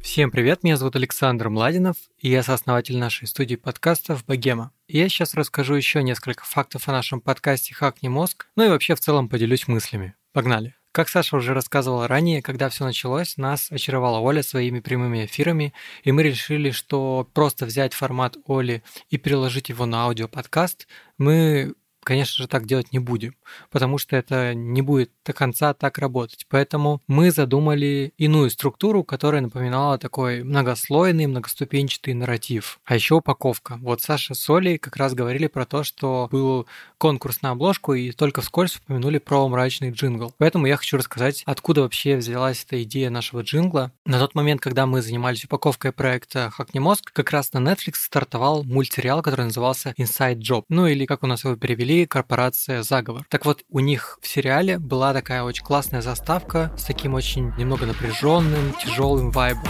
Всем 0.01 0.31
привет, 0.31 0.63
меня 0.63 0.79
зовут 0.79 0.97
Александр 0.97 1.51
Младинов, 1.51 1.97
и 2.19 2.31
я 2.31 2.43
сооснователь 2.43 2.97
нашей 2.97 3.29
студии 3.29 3.57
подкастов 3.57 4.25
«Богема». 4.25 4.73
Я 4.89 5.09
сейчас 5.09 5.35
расскажу 5.35 5.75
еще 5.75 6.05
несколько 6.05 6.45
фактов 6.45 6.89
о 6.89 6.93
нашем 6.93 7.21
подкасте 7.21 7.75
«Хакни 7.75 8.07
мозг», 8.07 8.47
ну 8.55 8.67
и 8.67 8.69
вообще 8.69 8.95
в 8.95 9.01
целом 9.01 9.29
поделюсь 9.29 9.67
мыслями. 9.67 10.15
Погнали! 10.33 10.77
Как 10.93 11.09
Саша 11.09 11.37
уже 11.37 11.55
рассказывала 11.55 12.07
ранее, 12.07 12.41
когда 12.41 12.69
все 12.69 12.85
началось, 12.85 13.37
нас 13.37 13.73
очаровала 13.73 14.21
Оля 14.21 14.45
своими 14.45 14.79
прямыми 14.79 15.27
эфирами, 15.27 15.75
и 16.05 16.13
мы 16.13 16.23
решили, 16.23 16.71
что 16.71 17.29
просто 17.35 17.67
взять 17.67 17.95
формат 17.95 18.37
Оли 18.47 18.85
и 19.11 19.19
переложить 19.19 19.71
его 19.71 19.87
на 19.87 20.05
аудиоподкаст 20.05 20.87
мы 21.19 21.75
конечно 22.07 22.43
же, 22.43 22.49
так 22.49 22.67
делать 22.67 22.93
не 22.93 23.01
будем, 23.01 23.35
потому 23.71 23.99
что 23.99 24.17
это 24.17 24.55
не 24.55 24.81
будет 24.81 25.11
до 25.25 25.33
конца 25.33 25.75
так 25.75 25.99
работать. 25.99 26.47
Поэтому 26.49 27.03
мы 27.09 27.33
задумали 27.33 28.15
иную 28.17 28.49
структуру, 28.51 29.03
которая 29.03 29.41
напоминала 29.43 29.99
такой 29.99 30.45
многослойный, 30.45 31.27
многоступенчатый 31.27 32.15
нарратив. 32.15 32.79
А 32.85 32.95
еще 32.95 33.17
упаковка. 33.17 33.77
Вот 33.81 34.03
Саша 34.03 34.35
с 34.35 34.49
Олей 34.49 34.79
как 34.79 34.97
раз 34.97 35.15
говорили 35.15 35.49
про 35.49 35.67
то, 35.67 35.83
что 35.83 36.29
был 36.31 36.67
конкурс 36.99 37.43
на 37.43 37.51
обложку, 37.51 37.95
и 37.95 38.13
только 38.13 38.41
вскользь 38.41 38.77
упомянули 38.77 39.19
про 39.19 39.49
мрачный 39.49 39.91
джингл. 39.91 40.33
Поэтому 40.39 40.67
я 40.67 40.77
хочу 40.77 40.97
рассказать, 40.97 41.43
откуда 41.45 41.83
вообще 41.83 42.17
взялась 42.17 42.65
эта 42.65 42.83
идея 42.85 43.11
нашего 43.11 43.41
джингла. 43.41 43.91
На 44.05 44.21
тот 44.21 44.37
момент, 44.37 44.61
когда 44.61 44.87
мы 44.87 45.03
занимались 45.03 45.45
упаковкой 45.45 45.91
проекта 45.91 46.51
«Хакни 46.51 46.79
мозг», 46.79 47.11
как 47.13 47.33
раз 47.33 47.53
на 47.53 47.59
Netflix 47.59 47.95
стартовал 47.97 48.63
мультсериал, 48.63 49.23
который 49.23 49.47
назывался 49.47 49.93
Inside 49.99 50.39
Job. 50.39 50.63
Ну 50.69 50.87
или, 50.87 51.05
как 51.05 51.25
у 51.25 51.27
нас 51.27 51.43
его 51.43 51.57
перевели, 51.57 51.96
корпорация 52.05 52.83
«Заговор». 52.83 53.25
Так 53.31 53.47
вот, 53.47 53.65
у 53.71 53.81
них 53.81 54.19
в 54.21 54.27
сериале 54.29 54.79
была 54.79 55.15
такая 55.15 55.43
очень 55.43 55.65
классная 55.65 56.03
заставка 56.03 56.73
с 56.77 56.85
таким 56.85 57.15
очень 57.15 57.53
немного 57.57 57.87
напряженным, 57.87 58.75
тяжелым 58.75 59.31
вайбом. 59.31 59.69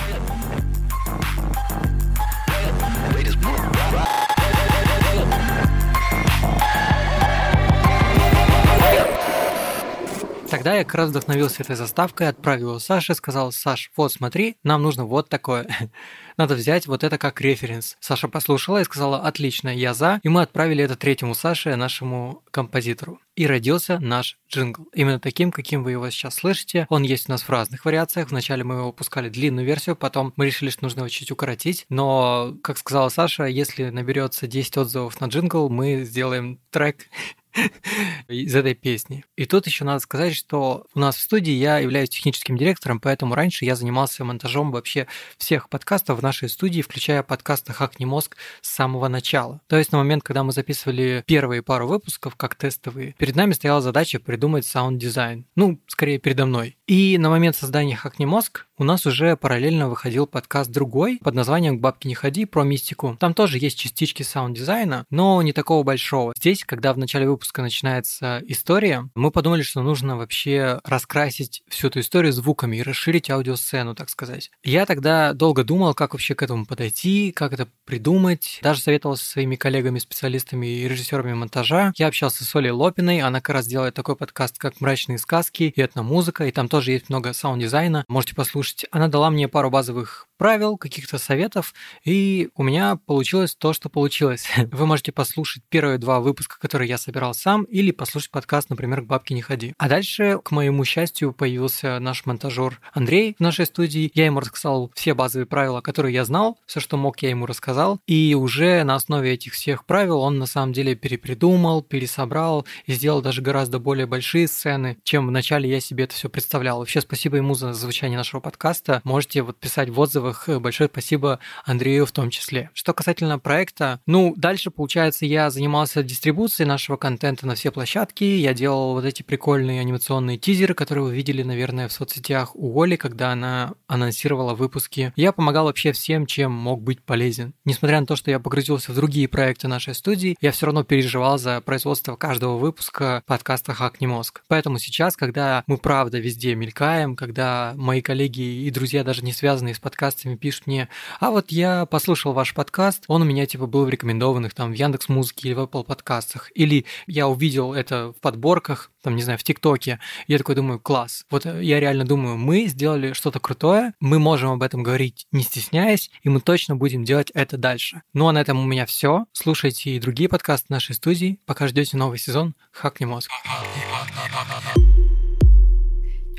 Тогда 10.67 10.79
я 10.79 10.85
как 10.85 10.97
раз 10.97 11.11
вдохновился 11.11 11.62
этой 11.62 11.77
заставкой, 11.77 12.27
отправил 12.27 12.73
ее 12.73 12.81
Саше, 12.81 13.14
сказал, 13.14 13.53
Саш, 13.53 13.93
вот 13.97 14.12
смотри, 14.12 14.57
нам 14.64 14.83
нужно 14.83 15.05
вот 15.05 15.29
такое. 15.29 15.69
Надо 16.37 16.57
взять 16.57 16.89
вот 16.89 17.05
это 17.05 17.19
как 17.19 17.41
референс. 17.41 17.97
Саша 18.01 18.27
послушала 18.27 18.81
и 18.81 18.85
сказала, 18.85 19.21
отлично, 19.21 19.69
я 19.69 19.95
за. 19.95 20.19
И 20.25 20.29
мы 20.29 20.43
отправили 20.43 20.83
это 20.83 20.97
третьему 20.97 21.35
Саше, 21.35 21.77
нашему 21.77 22.43
композитору. 22.51 23.21
И 23.37 23.47
родился 23.47 24.01
наш 24.01 24.39
джингл. 24.51 24.89
Именно 24.93 25.21
таким, 25.21 25.53
каким 25.53 25.85
вы 25.85 25.93
его 25.93 26.11
сейчас 26.11 26.35
слышите. 26.35 26.87
Он 26.89 27.05
есть 27.05 27.29
у 27.29 27.33
нас 27.33 27.43
в 27.43 27.49
разных 27.49 27.85
вариациях. 27.85 28.31
Вначале 28.31 28.64
мы 28.64 28.75
его 28.75 28.87
выпускали 28.87 29.29
длинную 29.29 29.64
версию, 29.64 29.95
потом 29.95 30.33
мы 30.35 30.47
решили, 30.47 30.71
что 30.71 30.83
нужно 30.83 31.01
его 31.01 31.09
чуть 31.09 31.31
укоротить. 31.31 31.87
Но, 31.91 32.57
как 32.64 32.77
сказала 32.79 33.09
Саша, 33.09 33.45
если 33.45 33.91
наберется 33.91 34.49
10 34.49 34.79
отзывов 34.79 35.21
на 35.21 35.27
джингл, 35.27 35.69
мы 35.69 36.03
сделаем 36.03 36.59
трек 36.71 37.09
из 38.29 38.55
этой 38.55 38.75
песни. 38.75 39.25
И 39.37 39.47
тут 39.47 39.67
еще 39.67 39.85
надо 39.85 40.01
сказать, 40.01 40.35
что 40.35 40.87
у 40.95 40.99
нас 40.99 41.17
в 41.17 41.21
студии 41.21 41.53
я 41.53 41.79
являюсь 41.79 42.11
техническим 42.11 42.57
директором, 42.57 43.01
поэтому 43.01 43.35
раньше 43.35 43.65
я 43.65 43.77
занимался 43.77 44.25
монтажом 44.25 44.71
вообще 44.71 45.07
всех 45.39 45.69
подкастов 45.69 46.19
в 46.19 46.23
нашей 46.23 46.49
студии, 46.49 46.83
включая 46.83 47.23
подкасты 47.23 47.73
«Хакни 47.73 48.05
мозг» 48.05 48.37
с 48.61 48.71
самого 48.71 49.09
начала. 49.09 49.61
То 49.67 49.77
есть 49.77 49.93
на 49.93 49.99
момент, 49.99 50.23
когда 50.23 50.43
мы 50.43 50.53
записывали 50.53 51.25
первые 51.27 51.63
пару 51.63 51.87
выпусков 51.87 52.37
как 52.37 52.55
тестовые, 52.55 53.15
перед 53.19 53.37
нами 53.37 53.53
стояла 53.53 53.81
задача 53.81 54.19
придумать 54.19 54.67
саунд-дизайн. 54.67 55.47
Ну, 55.55 55.81
скорее 55.87 56.19
передо 56.19 56.47
мной. 56.47 56.76
И 56.87 57.18
на 57.18 57.30
момент 57.30 57.57
создания 57.57 57.97
«Хакни 57.97 58.26
мозг» 58.26 58.66
у 58.78 58.84
нас 58.84 59.07
уже 59.07 59.37
параллельно 59.37 59.89
выходил 59.89 60.26
подкаст 60.26 60.70
другой 60.70 61.18
под 61.20 61.34
названием 61.34 61.78
«К 61.78 61.80
бабке 61.80 62.09
не 62.09 62.14
ходи» 62.14 62.45
про 62.45 62.62
мистику. 62.62 63.16
Там 63.18 63.34
тоже 63.34 63.59
есть 63.59 63.76
частички 63.76 64.22
саунд-дизайна, 64.22 65.05
но 65.11 65.43
не 65.43 65.53
такого 65.53 65.82
большого. 65.82 66.32
Здесь, 66.37 66.62
когда 66.62 66.93
в 66.93 66.99
начале 66.99 67.28
выпуска 67.28 67.61
начинается 67.61 68.41
история, 68.47 69.09
мы 69.16 69.32
подумали, 69.32 69.62
что 69.62 69.82
нужно 69.82 70.16
вообще 70.16 70.78
раскрасить 70.84 71.64
всю 71.68 71.89
эту 71.89 72.01
историю 72.01 72.32
звуками 72.32 72.76
и 72.76 72.82
расширить 72.82 73.30
аудиосцену, 73.30 73.97
так 73.97 74.09
сказать. 74.09 74.53
Я 74.62 74.87
тогда 74.87 75.32
долго 75.32 75.64
думал, 75.64 75.95
как 75.95 76.12
вообще 76.12 76.37
к 76.37 76.43
этому 76.43 76.66
подойти, 76.66 77.32
как 77.32 77.53
это 77.53 77.66
придумать. 77.84 78.61
Даже 78.62 78.80
советовался 78.80 79.24
со 79.24 79.30
своими 79.30 79.57
коллегами-специалистами 79.57 80.66
и 80.66 80.87
режиссерами 80.87 81.32
монтажа. 81.32 81.93
Я 81.97 82.07
общался 82.07 82.45
с 82.45 82.55
Олей 82.55 82.70
Лопиной, 82.70 83.22
она 83.22 83.41
как 83.41 83.55
раз 83.55 83.66
делает 83.66 83.95
такой 83.95 84.14
подкаст, 84.14 84.59
как 84.59 84.80
«Мрачные 84.80 85.18
сказки» 85.18 85.72
и 85.74 85.80
«Этномузыка», 85.80 86.47
и 86.47 86.53
там 86.53 86.68
тоже 86.68 86.76
есть 86.85 87.09
много 87.09 87.33
саунд-дизайна. 87.33 88.05
Можете 88.09 88.35
послушать. 88.35 88.87
Она 88.91 89.09
дала 89.09 89.31
мне 89.31 89.49
пару 89.49 89.70
базовых 89.70 90.27
правил, 90.37 90.77
каких-то 90.77 91.18
советов, 91.18 91.74
и 92.05 92.51
у 92.55 92.62
меня 92.62 92.97
получилось 92.97 93.55
то, 93.55 93.72
что 93.72 93.89
получилось. 93.89 94.47
Вы 94.72 94.87
можете 94.87 95.12
послушать 95.12 95.62
первые 95.68 95.99
два 95.99 96.20
выпуска, 96.20 96.59
которые 96.59 96.89
я 96.89 96.99
собирал 96.99 97.35
сам, 97.35 97.64
или 97.64 97.91
послушать 97.91 98.31
подкаст, 98.31 98.70
например, 98.70 99.03
«К 99.03 99.07
бабке 99.07 99.35
не 99.35 99.43
ходи». 99.43 99.74
А 99.79 99.89
дальше, 99.89 100.39
к 100.43 100.51
моему 100.51 100.85
счастью, 100.85 101.33
появился 101.33 101.99
наш 101.99 102.27
монтажер 102.27 102.81
Андрей 102.93 103.35
в 103.39 103.43
нашей 103.43 103.66
студии. 103.66 104.11
Я 104.14 104.27
ему 104.27 104.41
рассказал 104.41 104.91
все 104.95 105.14
базовые 105.14 105.47
правила, 105.47 105.81
которые 105.81 106.14
я 106.14 106.24
знал, 106.24 106.59
все, 106.66 106.81
что 106.81 106.97
мог, 106.97 107.20
я 107.22 107.31
ему 107.31 107.47
рассказал, 107.47 107.99
и 108.07 108.35
уже 108.35 108.85
на 108.85 108.95
основе 108.95 109.33
этих 109.33 109.55
всех 109.55 109.85
правил 109.85 110.20
он 110.20 110.39
на 110.39 110.47
самом 110.47 110.72
деле 110.72 110.95
перепридумал, 110.95 111.83
пересобрал 111.83 112.66
и 112.85 112.93
сделал 112.93 113.22
даже 113.22 113.43
гораздо 113.43 113.79
более 113.79 114.07
большие 114.07 114.49
сцены, 114.49 114.99
чем 115.03 115.27
вначале 115.27 115.68
я 115.70 115.81
себе 115.81 116.05
это 116.05 116.14
все 116.14 116.29
представлял. 116.29 116.66
Вообще, 116.75 117.01
спасибо 117.01 117.37
ему 117.37 117.55
за 117.55 117.73
звучание 117.73 118.19
нашего 118.19 118.41
подкаста. 118.41 119.01
Можете 119.05 119.43
вот 119.43 119.59
писать 119.59 119.89
в 119.91 120.01
отзывах. 120.01 120.49
Большое 120.49 120.91
спасибо 120.91 121.39
Андрею 121.64 122.07
в 122.07 122.12
том 122.12 122.31
числе. 122.31 122.71
Что 122.75 122.93
касательно 122.93 123.39
проекта, 123.39 124.01
ну, 124.07 124.35
дальше, 124.37 124.71
получается, 124.71 125.27
я 125.27 125.51
занимался 125.51 126.03
дистрибуцией 126.03 126.67
нашего 126.67 126.97
контента 126.97 127.47
на 127.47 127.55
все 127.55 127.71
площадки. 127.71 128.25
Я 128.25 128.55
делал 128.55 128.95
вот 128.95 129.05
эти 129.05 129.23
прикольные 129.23 129.81
анимационные 129.81 130.39
тизеры, 130.39 130.75
которые 130.75 131.05
вы 131.05 131.14
видели, 131.14 131.43
наверное, 131.43 131.89
в 131.89 131.93
соцсетях 131.93 132.57
у 132.57 132.83
Оли, 132.83 132.97
когда 132.97 133.33
она 133.33 133.75
анонсировала 133.87 134.55
выпуски. 134.55 135.12
Я 135.17 135.33
помогал 135.33 135.67
вообще 135.67 135.93
всем, 135.93 136.27
чем 136.27 136.53
мог 136.53 136.83
быть 136.83 137.03
полезен. 137.03 137.55
Несмотря 137.64 138.01
на 138.01 138.07
то, 138.07 138.17
что 138.17 138.31
я 138.31 138.41
погрузился 138.41 138.93
в 138.93 138.95
другие 138.95 139.29
проекты 139.29 139.69
нашей 139.69 139.95
студии, 139.95 140.37
я 140.41 140.53
все 140.53 140.67
равно 140.67 140.83
переживал 140.85 141.39
за 141.39 141.61
производство 141.61 142.17
каждого 142.17 142.57
выпуска 142.59 143.23
подкаста 143.27 143.75
«Хакни 143.75 144.07
мозг». 144.07 144.43
Поэтому 144.49 144.79
сейчас, 144.79 145.17
когда 145.17 145.64
мы 145.67 145.77
правда 145.77 146.19
везде 146.19 146.55
мелькаем, 146.57 147.15
когда 147.15 147.75
мои 147.77 148.03
коллеги 148.03 148.41
и 148.41 148.71
друзья, 148.71 149.05
даже 149.05 149.23
не 149.23 149.33
связанные 149.33 149.75
с 149.75 149.79
подкастами 149.79 150.37
пишут 150.37 150.67
мне, 150.67 150.89
а 151.21 151.31
вот 151.31 151.51
я 151.51 151.87
послушал 151.87 152.33
ваш 152.33 152.55
подкаст, 152.55 153.05
он 153.07 153.23
у 153.23 153.25
меня 153.25 153.47
типа 153.47 153.67
был 153.67 153.85
в 153.85 153.89
рекомендованных 153.89 154.55
там 154.55 154.73
в 154.73 154.75
Яндекс 154.75 155.09
Музыке 155.09 155.49
или 155.49 155.55
в 155.55 155.61
Apple 155.61 155.85
подкастах, 155.85 156.51
или 156.55 156.87
я 157.07 157.29
увидел 157.29 157.73
это 157.73 158.13
в 158.13 158.21
подборках, 158.21 158.91
там, 159.03 159.15
не 159.15 159.23
знаю, 159.23 159.39
в 159.39 159.45
ТикТоке, 159.45 160.01
я 160.27 160.39
такой 160.39 160.57
думаю, 160.57 160.81
класс, 160.81 161.25
вот 161.31 161.45
я 161.45 161.79
реально 161.79 162.05
думаю, 162.05 162.37
мы 162.37 162.67
сделали 162.67 163.13
что-то 163.13 163.39
крутое, 163.39 163.95
мы 164.01 164.19
можем 164.19 164.51
об 164.51 164.63
этом 164.63 164.83
говорить 164.83 165.27
не 165.33 165.43
стесняясь, 165.43 166.11
и 166.23 166.29
мы 166.29 166.41
точно 166.41 166.77
будем 166.77 167.05
делать 167.05 167.31
это 167.35 167.57
дальше. 167.57 168.03
Ну 168.13 168.29
а 168.29 168.33
на 168.33 168.41
этом 168.41 168.59
у 168.59 168.65
меня 168.65 168.87
все. 168.87 169.27
Слушайте 169.33 169.91
и 169.91 170.01
другие 170.01 170.29
подкасты 170.29 170.67
нашей 170.71 170.95
студии, 170.95 171.39
пока 171.47 171.69
ждете 171.69 171.97
новый 171.97 172.19
сезон 172.19 172.55
«Хакни 172.73 173.05
мозг». 173.05 173.31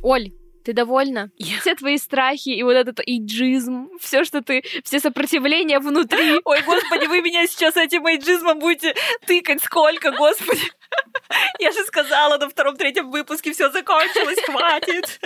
Оль, 0.08 0.32
ты 0.64 0.72
довольна? 0.72 1.32
Я... 1.38 1.60
Все 1.60 1.76
твои 1.76 1.98
страхи 1.98 2.48
и 2.48 2.64
вот 2.64 2.72
этот 2.72 3.02
иджизм, 3.06 3.90
все, 4.00 4.24
что 4.24 4.42
ты, 4.42 4.64
все 4.86 5.02
сопротивления 5.02 5.80
внутри. 5.80 6.40
Ой, 6.46 6.62
господи, 6.64 7.08
вы 7.08 7.22
меня 7.22 7.46
сейчас 7.46 7.76
этим 7.76 8.04
иджизмом 8.04 8.60
будете 8.60 8.96
тыкать 9.26 9.62
сколько, 9.62 10.12
господи. 10.12 10.62
Я 11.60 11.72
же 11.72 11.84
сказала 11.84 12.38
на 12.38 12.50
втором-третьем 12.50 13.12
выпуске, 13.12 13.52
все 13.54 13.70
закончилось, 13.72 14.40
хватит. 14.46 15.20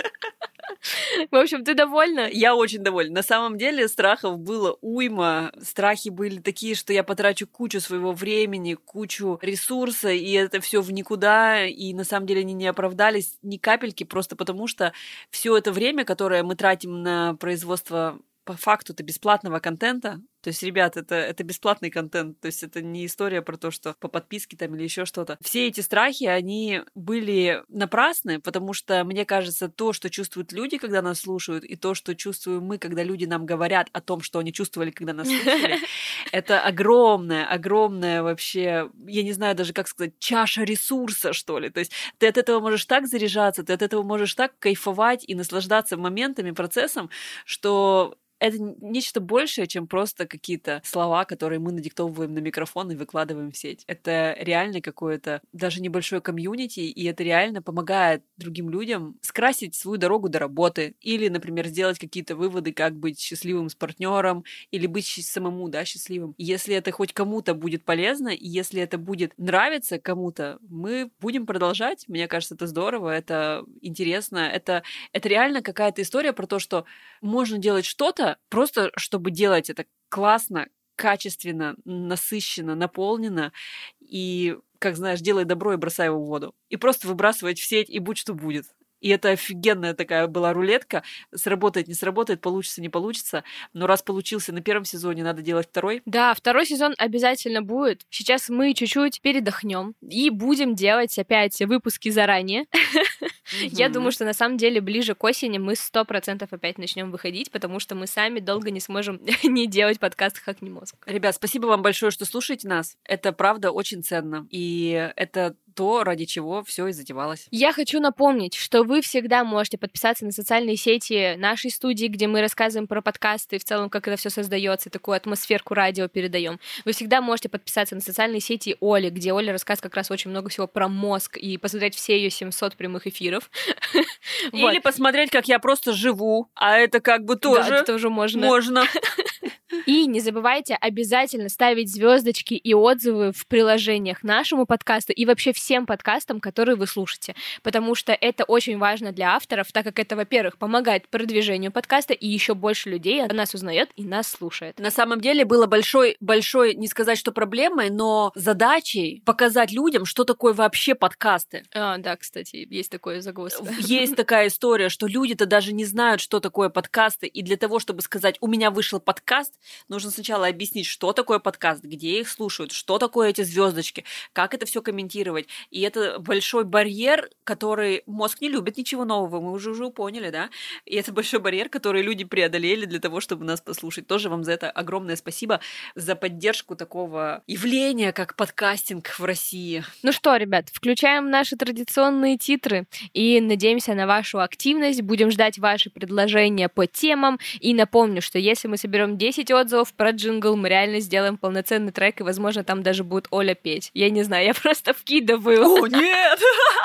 В 1.30 1.36
общем, 1.36 1.64
ты 1.64 1.74
довольна? 1.74 2.28
Я 2.30 2.54
очень 2.54 2.82
довольна. 2.82 3.16
На 3.16 3.22
самом 3.22 3.58
деле 3.58 3.88
страхов 3.88 4.38
было 4.38 4.76
уйма. 4.80 5.52
Страхи 5.62 6.08
были 6.08 6.40
такие, 6.40 6.74
что 6.74 6.92
я 6.92 7.04
потрачу 7.04 7.46
кучу 7.46 7.80
своего 7.80 8.12
времени, 8.12 8.74
кучу 8.74 9.38
ресурса, 9.42 10.10
и 10.10 10.32
это 10.32 10.60
все 10.60 10.80
в 10.80 10.90
никуда. 10.90 11.66
И 11.66 11.92
на 11.94 12.04
самом 12.04 12.26
деле 12.26 12.40
они 12.40 12.54
не 12.54 12.66
оправдались 12.66 13.38
ни 13.42 13.58
капельки, 13.58 14.04
просто 14.04 14.36
потому 14.36 14.66
что 14.66 14.92
все 15.30 15.56
это 15.56 15.72
время, 15.72 16.04
которое 16.04 16.42
мы 16.42 16.56
тратим 16.56 17.02
на 17.02 17.34
производство 17.34 18.18
по 18.44 18.54
факту-то 18.54 19.02
бесплатного 19.02 19.60
контента. 19.60 20.20
То 20.42 20.48
есть, 20.48 20.62
ребят, 20.62 20.96
это, 20.96 21.14
это 21.14 21.44
бесплатный 21.44 21.90
контент. 21.90 22.40
То 22.40 22.46
есть, 22.46 22.62
это 22.62 22.82
не 22.82 23.06
история 23.06 23.42
про 23.42 23.56
то, 23.56 23.70
что 23.70 23.94
по 24.00 24.08
подписке 24.08 24.56
там 24.56 24.74
или 24.74 24.82
еще 24.82 25.04
что-то. 25.04 25.38
Все 25.40 25.68
эти 25.68 25.80
страхи, 25.80 26.24
они 26.24 26.82
были 26.94 27.62
напрасны, 27.68 28.40
потому 28.40 28.72
что, 28.72 29.04
мне 29.04 29.24
кажется, 29.24 29.68
то, 29.68 29.92
что 29.92 30.10
чувствуют 30.10 30.52
люди, 30.52 30.78
когда 30.78 31.00
нас 31.00 31.20
слушают, 31.20 31.64
и 31.64 31.76
то, 31.76 31.94
что 31.94 32.14
чувствуем 32.14 32.64
мы, 32.64 32.78
когда 32.78 33.02
люди 33.02 33.24
нам 33.24 33.46
говорят 33.46 33.88
о 33.92 34.00
том, 34.00 34.20
что 34.20 34.40
они 34.40 34.52
чувствовали, 34.52 34.90
когда 34.90 35.12
нас 35.12 35.28
слушали, 35.28 35.78
это 36.32 36.60
огромная, 36.60 37.46
огромная 37.46 38.22
вообще, 38.22 38.90
я 39.06 39.22
не 39.22 39.32
знаю 39.32 39.54
даже, 39.54 39.72
как 39.72 39.86
сказать, 39.86 40.18
чаша 40.18 40.64
ресурса, 40.64 41.32
что 41.32 41.58
ли. 41.58 41.70
То 41.70 41.80
есть, 41.80 41.92
ты 42.18 42.26
от 42.26 42.36
этого 42.36 42.60
можешь 42.60 42.84
так 42.86 43.06
заряжаться, 43.06 43.62
ты 43.62 43.72
от 43.72 43.82
этого 43.82 44.02
можешь 44.02 44.34
так 44.34 44.58
кайфовать 44.58 45.24
и 45.26 45.34
наслаждаться 45.34 45.96
моментами, 45.96 46.50
процессом, 46.50 47.10
что 47.44 48.16
это 48.42 48.58
нечто 48.58 49.20
большее, 49.20 49.68
чем 49.68 49.86
просто 49.86 50.26
какие-то 50.26 50.82
слова, 50.84 51.24
которые 51.24 51.60
мы 51.60 51.70
надиктовываем 51.70 52.34
на 52.34 52.40
микрофон 52.40 52.90
и 52.90 52.96
выкладываем 52.96 53.52
в 53.52 53.56
сеть. 53.56 53.84
Это 53.86 54.36
реально 54.40 54.80
какое-то 54.80 55.40
даже 55.52 55.80
небольшое 55.80 56.20
комьюнити, 56.20 56.80
и 56.80 57.04
это 57.04 57.22
реально 57.22 57.62
помогает 57.62 58.24
другим 58.36 58.68
людям 58.68 59.16
скрасить 59.22 59.76
свою 59.76 59.96
дорогу 59.96 60.28
до 60.28 60.40
работы 60.40 60.96
или, 61.00 61.28
например, 61.28 61.68
сделать 61.68 62.00
какие-то 62.00 62.34
выводы, 62.34 62.72
как 62.72 62.96
быть 62.96 63.20
счастливым 63.20 63.68
с 63.68 63.76
партнером 63.76 64.44
или 64.72 64.88
быть 64.88 65.06
самому, 65.06 65.68
да, 65.68 65.84
счастливым. 65.84 66.34
Если 66.36 66.74
это 66.74 66.90
хоть 66.90 67.12
кому-то 67.12 67.54
будет 67.54 67.84
полезно, 67.84 68.30
и 68.30 68.48
если 68.48 68.82
это 68.82 68.98
будет 68.98 69.32
нравиться 69.38 70.00
кому-то, 70.00 70.58
мы 70.68 71.12
будем 71.20 71.46
продолжать. 71.46 72.08
Мне 72.08 72.26
кажется, 72.26 72.56
это 72.56 72.66
здорово, 72.66 73.10
это 73.10 73.64
интересно, 73.82 74.38
это, 74.38 74.82
это 75.12 75.28
реально 75.28 75.62
какая-то 75.62 76.02
история 76.02 76.32
про 76.32 76.48
то, 76.48 76.58
что 76.58 76.86
можно 77.20 77.58
делать 77.58 77.84
что-то, 77.84 78.31
просто 78.48 78.90
чтобы 78.96 79.30
делать 79.30 79.70
это 79.70 79.86
классно, 80.08 80.68
качественно, 80.96 81.76
насыщенно, 81.84 82.74
наполнено 82.74 83.52
и, 84.00 84.56
как 84.78 84.96
знаешь, 84.96 85.20
делай 85.20 85.44
добро 85.44 85.72
и 85.74 85.76
бросай 85.76 86.06
его 86.06 86.22
в 86.22 86.26
воду. 86.26 86.54
И 86.68 86.76
просто 86.76 87.08
выбрасывать 87.08 87.58
в 87.58 87.66
сеть, 87.66 87.90
и 87.90 87.98
будь 87.98 88.18
что 88.18 88.34
будет. 88.34 88.66
И 89.02 89.08
это 89.08 89.30
офигенная 89.30 89.94
такая 89.94 90.28
была 90.28 90.52
рулетка. 90.52 91.02
Сработает, 91.34 91.88
не 91.88 91.94
сработает, 91.94 92.40
получится, 92.40 92.80
не 92.80 92.88
получится. 92.88 93.42
Но 93.72 93.88
раз 93.88 94.00
получился 94.00 94.52
на 94.52 94.62
первом 94.62 94.84
сезоне, 94.84 95.24
надо 95.24 95.42
делать 95.42 95.66
второй. 95.68 96.02
Да, 96.06 96.32
второй 96.34 96.64
сезон 96.64 96.94
обязательно 96.96 97.62
будет. 97.62 98.02
Сейчас 98.10 98.48
мы 98.48 98.72
чуть-чуть 98.74 99.20
передохнем 99.20 99.94
и 100.00 100.30
будем 100.30 100.76
делать 100.76 101.18
опять 101.18 101.60
выпуски 101.60 102.10
заранее. 102.10 102.66
Я 103.60 103.88
думаю, 103.88 104.12
что 104.12 104.24
на 104.24 104.34
самом 104.34 104.56
деле 104.56 104.80
ближе 104.80 105.14
к 105.14 105.24
осени 105.24 105.58
мы 105.58 105.76
сто 105.76 106.04
процентов 106.04 106.52
опять 106.52 106.78
начнем 106.78 107.10
выходить, 107.10 107.50
потому 107.50 107.80
что 107.80 107.94
мы 107.94 108.06
сами 108.06 108.40
долго 108.40 108.70
не 108.70 108.80
сможем 108.80 109.20
не 109.42 109.66
делать 109.66 109.98
подкаст 110.00 110.38
«Хакни 110.38 110.70
мозг». 110.70 110.96
Ребят, 111.06 111.34
спасибо 111.34 111.66
вам 111.66 111.82
большое, 111.82 112.10
что 112.10 112.24
слушаете 112.24 112.68
нас. 112.68 112.96
Это 113.04 113.32
правда 113.32 113.70
очень 113.70 114.02
ценно. 114.02 114.46
И 114.50 115.12
это 115.16 115.56
то, 115.74 116.04
ради 116.04 116.24
чего 116.24 116.62
все 116.64 116.86
и 116.88 116.92
затевалось. 116.92 117.46
Я 117.50 117.72
хочу 117.72 118.00
напомнить, 118.00 118.54
что 118.54 118.82
вы 118.82 119.00
всегда 119.00 119.44
можете 119.44 119.78
подписаться 119.78 120.24
на 120.24 120.32
социальные 120.32 120.76
сети 120.76 121.36
нашей 121.36 121.70
студии, 121.70 122.06
где 122.06 122.26
мы 122.26 122.40
рассказываем 122.40 122.86
про 122.86 123.02
подкасты 123.02 123.56
и 123.56 123.58
в 123.58 123.64
целом, 123.64 123.90
как 123.90 124.08
это 124.08 124.16
все 124.16 124.30
создается, 124.30 124.90
такую 124.90 125.16
атмосферку 125.16 125.74
радио 125.74 126.08
передаем. 126.08 126.58
Вы 126.84 126.92
всегда 126.92 127.20
можете 127.20 127.48
подписаться 127.48 127.94
на 127.94 128.00
социальные 128.00 128.40
сети 128.40 128.76
Оли, 128.80 129.10
где 129.10 129.32
Оля 129.32 129.52
рассказывает 129.52 129.82
как 129.82 129.96
раз 129.96 130.10
очень 130.10 130.30
много 130.30 130.48
всего 130.48 130.66
про 130.66 130.88
мозг 130.88 131.36
и 131.36 131.58
посмотреть 131.58 131.94
все 131.94 132.16
ее 132.16 132.30
700 132.30 132.76
прямых 132.76 133.06
эфиров. 133.06 133.50
Или 134.52 134.78
посмотреть, 134.78 135.30
как 135.30 135.48
я 135.48 135.58
просто 135.58 135.92
живу, 135.92 136.50
а 136.54 136.76
это 136.76 137.00
как 137.00 137.24
бы 137.24 137.36
тоже... 137.36 137.70
Да, 137.70 137.84
тоже 137.84 138.10
можно. 138.10 138.46
Можно. 138.46 138.84
И 139.86 140.06
не 140.06 140.20
забывайте 140.20 140.74
обязательно 140.74 141.48
ставить 141.48 141.92
звездочки 141.92 142.54
и 142.54 142.74
отзывы 142.74 143.32
в 143.32 143.46
приложениях 143.46 144.22
нашему 144.22 144.66
подкасту 144.66 145.12
и 145.12 145.24
вообще 145.24 145.52
всем 145.62 145.86
подкастам, 145.86 146.40
которые 146.40 146.74
вы 146.74 146.88
слушаете, 146.88 147.36
потому 147.62 147.94
что 147.94 148.12
это 148.12 148.42
очень 148.42 148.78
важно 148.78 149.12
для 149.12 149.36
авторов, 149.36 149.70
так 149.70 149.84
как 149.84 150.00
это, 150.00 150.16
во-первых, 150.16 150.58
помогает 150.58 151.08
продвижению 151.08 151.70
подкаста, 151.70 152.14
и 152.14 152.26
еще 152.26 152.54
больше 152.54 152.90
людей 152.90 153.24
о 153.24 153.32
нас 153.32 153.54
узнает 153.54 153.90
и 153.94 154.04
нас 154.04 154.28
слушает. 154.28 154.80
На 154.80 154.90
самом 154.90 155.20
деле 155.20 155.44
было 155.44 155.66
большой, 155.66 156.16
большой, 156.18 156.74
не 156.74 156.88
сказать, 156.88 157.16
что 157.16 157.30
проблемой, 157.30 157.90
но 157.90 158.32
задачей 158.34 159.22
показать 159.24 159.70
людям, 159.70 160.04
что 160.04 160.24
такое 160.24 160.52
вообще 160.52 160.96
подкасты. 160.96 161.64
А, 161.72 161.96
да, 161.98 162.16
кстати, 162.16 162.66
есть 162.68 162.90
такое 162.90 163.20
загвоздка. 163.20 163.64
Есть 163.78 164.16
такая 164.16 164.48
история, 164.48 164.88
что 164.88 165.06
люди-то 165.06 165.46
даже 165.46 165.72
не 165.72 165.84
знают, 165.84 166.20
что 166.20 166.40
такое 166.40 166.70
подкасты, 166.70 167.28
и 167.28 167.42
для 167.42 167.56
того, 167.56 167.78
чтобы 167.78 168.02
сказать, 168.02 168.36
у 168.40 168.48
меня 168.48 168.72
вышел 168.72 168.98
подкаст, 168.98 169.54
нужно 169.88 170.10
сначала 170.10 170.48
объяснить, 170.48 170.86
что 170.86 171.12
такое 171.12 171.38
подкаст, 171.38 171.84
где 171.84 172.20
их 172.20 172.28
слушают, 172.28 172.72
что 172.72 172.98
такое 172.98 173.30
эти 173.30 173.42
звездочки, 173.42 174.04
как 174.32 174.54
это 174.54 174.66
все 174.66 174.82
комментировать. 174.82 175.46
И 175.70 175.80
это 175.80 176.18
большой 176.18 176.64
барьер, 176.64 177.30
который 177.44 178.02
мозг 178.06 178.40
не 178.40 178.48
любит 178.48 178.76
ничего 178.76 179.04
нового, 179.04 179.40
мы 179.40 179.52
уже 179.52 179.70
уже 179.70 179.90
поняли, 179.90 180.30
да? 180.30 180.50
И 180.86 180.96
это 180.96 181.12
большой 181.12 181.40
барьер, 181.40 181.68
который 181.68 182.02
люди 182.02 182.24
преодолели 182.24 182.86
для 182.86 183.00
того, 183.00 183.20
чтобы 183.20 183.44
нас 183.44 183.60
послушать. 183.60 184.06
Тоже 184.06 184.28
вам 184.28 184.44
за 184.44 184.52
это 184.52 184.70
огромное 184.70 185.16
спасибо, 185.16 185.60
за 185.94 186.14
поддержку 186.14 186.76
такого 186.76 187.42
явления, 187.46 188.12
как 188.12 188.36
подкастинг 188.36 189.08
в 189.18 189.24
России. 189.24 189.84
Ну 190.02 190.12
что, 190.12 190.36
ребят, 190.36 190.68
включаем 190.72 191.30
наши 191.30 191.56
традиционные 191.56 192.38
титры 192.38 192.86
и 193.12 193.40
надеемся 193.40 193.94
на 193.94 194.06
вашу 194.06 194.40
активность. 194.40 195.02
Будем 195.02 195.30
ждать 195.30 195.58
ваши 195.58 195.90
предложения 195.90 196.68
по 196.68 196.86
темам. 196.86 197.38
И 197.60 197.74
напомню, 197.74 198.22
что 198.22 198.38
если 198.38 198.68
мы 198.68 198.76
соберем 198.76 199.18
10 199.18 199.50
отзывов 199.50 199.92
про 199.94 200.10
джингл, 200.10 200.56
мы 200.56 200.68
реально 200.68 201.00
сделаем 201.00 201.36
полноценный 201.36 201.92
трек, 201.92 202.20
и, 202.20 202.24
возможно, 202.24 202.64
там 202.64 202.82
даже 202.82 203.04
будет 203.04 203.26
Оля 203.30 203.54
петь. 203.54 203.90
Я 203.94 204.10
не 204.10 204.22
знаю, 204.22 204.46
я 204.46 204.54
просто 204.62 204.92
вкидываю. 204.92 205.41
О, 205.44 205.86
нет! 205.86 206.40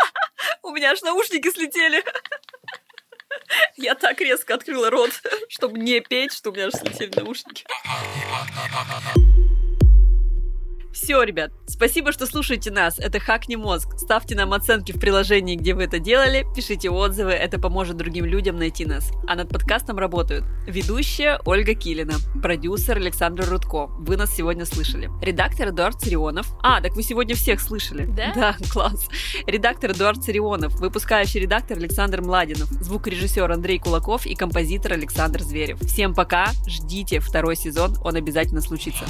У 0.63 0.71
меня 0.71 0.91
аж 0.91 1.01
наушники 1.01 1.51
слетели. 1.51 2.03
Я 3.77 3.95
так 3.95 4.19
резко 4.21 4.55
открыла 4.55 4.89
рот, 4.89 5.11
чтобы 5.49 5.79
не 5.79 5.99
петь, 5.99 6.33
что 6.33 6.49
у 6.49 6.53
меня 6.53 6.67
аж 6.67 6.73
слетели 6.73 7.11
наушники. 7.15 7.65
Все, 10.99 11.21
ребят, 11.21 11.51
спасибо, 11.67 12.11
что 12.11 12.25
слушаете 12.25 12.71
нас. 12.71 12.97
Это 12.97 13.19
Хакни 13.19 13.55
Мозг. 13.55 13.99
Ставьте 13.99 14.35
нам 14.35 14.51
оценки 14.51 14.91
в 14.91 14.99
приложении, 14.99 15.55
где 15.55 15.75
вы 15.75 15.83
это 15.83 15.99
делали, 15.99 16.43
пишите 16.55 16.89
отзывы, 16.89 17.33
это 17.33 17.59
поможет 17.59 17.97
другим 17.97 18.25
людям 18.25 18.57
найти 18.57 18.83
нас. 18.83 19.11
А 19.27 19.35
над 19.35 19.47
подкастом 19.47 19.99
работают 19.99 20.43
ведущая 20.65 21.39
Ольга 21.45 21.75
Килина, 21.75 22.15
продюсер 22.41 22.97
Александр 22.97 23.47
Рудко. 23.47 23.85
Вы 23.99 24.17
нас 24.17 24.35
сегодня 24.35 24.65
слышали. 24.65 25.11
Редактор 25.21 25.69
Эдуард 25.69 26.01
Царионов. 26.01 26.47
А, 26.63 26.81
так 26.81 26.95
вы 26.95 27.03
сегодня 27.03 27.35
всех 27.35 27.61
слышали. 27.61 28.05
Да? 28.05 28.33
Да, 28.47 28.55
класс. 28.71 29.07
Редактор 29.45 29.91
Эдуард 29.91 30.23
Царионов, 30.23 30.79
выпускающий 30.79 31.41
редактор 31.41 31.77
Александр 31.77 32.21
Младинов, 32.21 32.69
звукорежиссер 32.69 33.51
Андрей 33.51 33.77
Кулаков 33.77 34.25
и 34.25 34.33
композитор 34.33 34.93
Александр 34.93 35.43
Зверев. 35.43 35.79
Всем 35.81 36.15
пока, 36.15 36.47
ждите 36.67 37.19
второй 37.19 37.55
сезон, 37.55 37.95
он 38.03 38.15
обязательно 38.15 38.61
случится. 38.61 39.05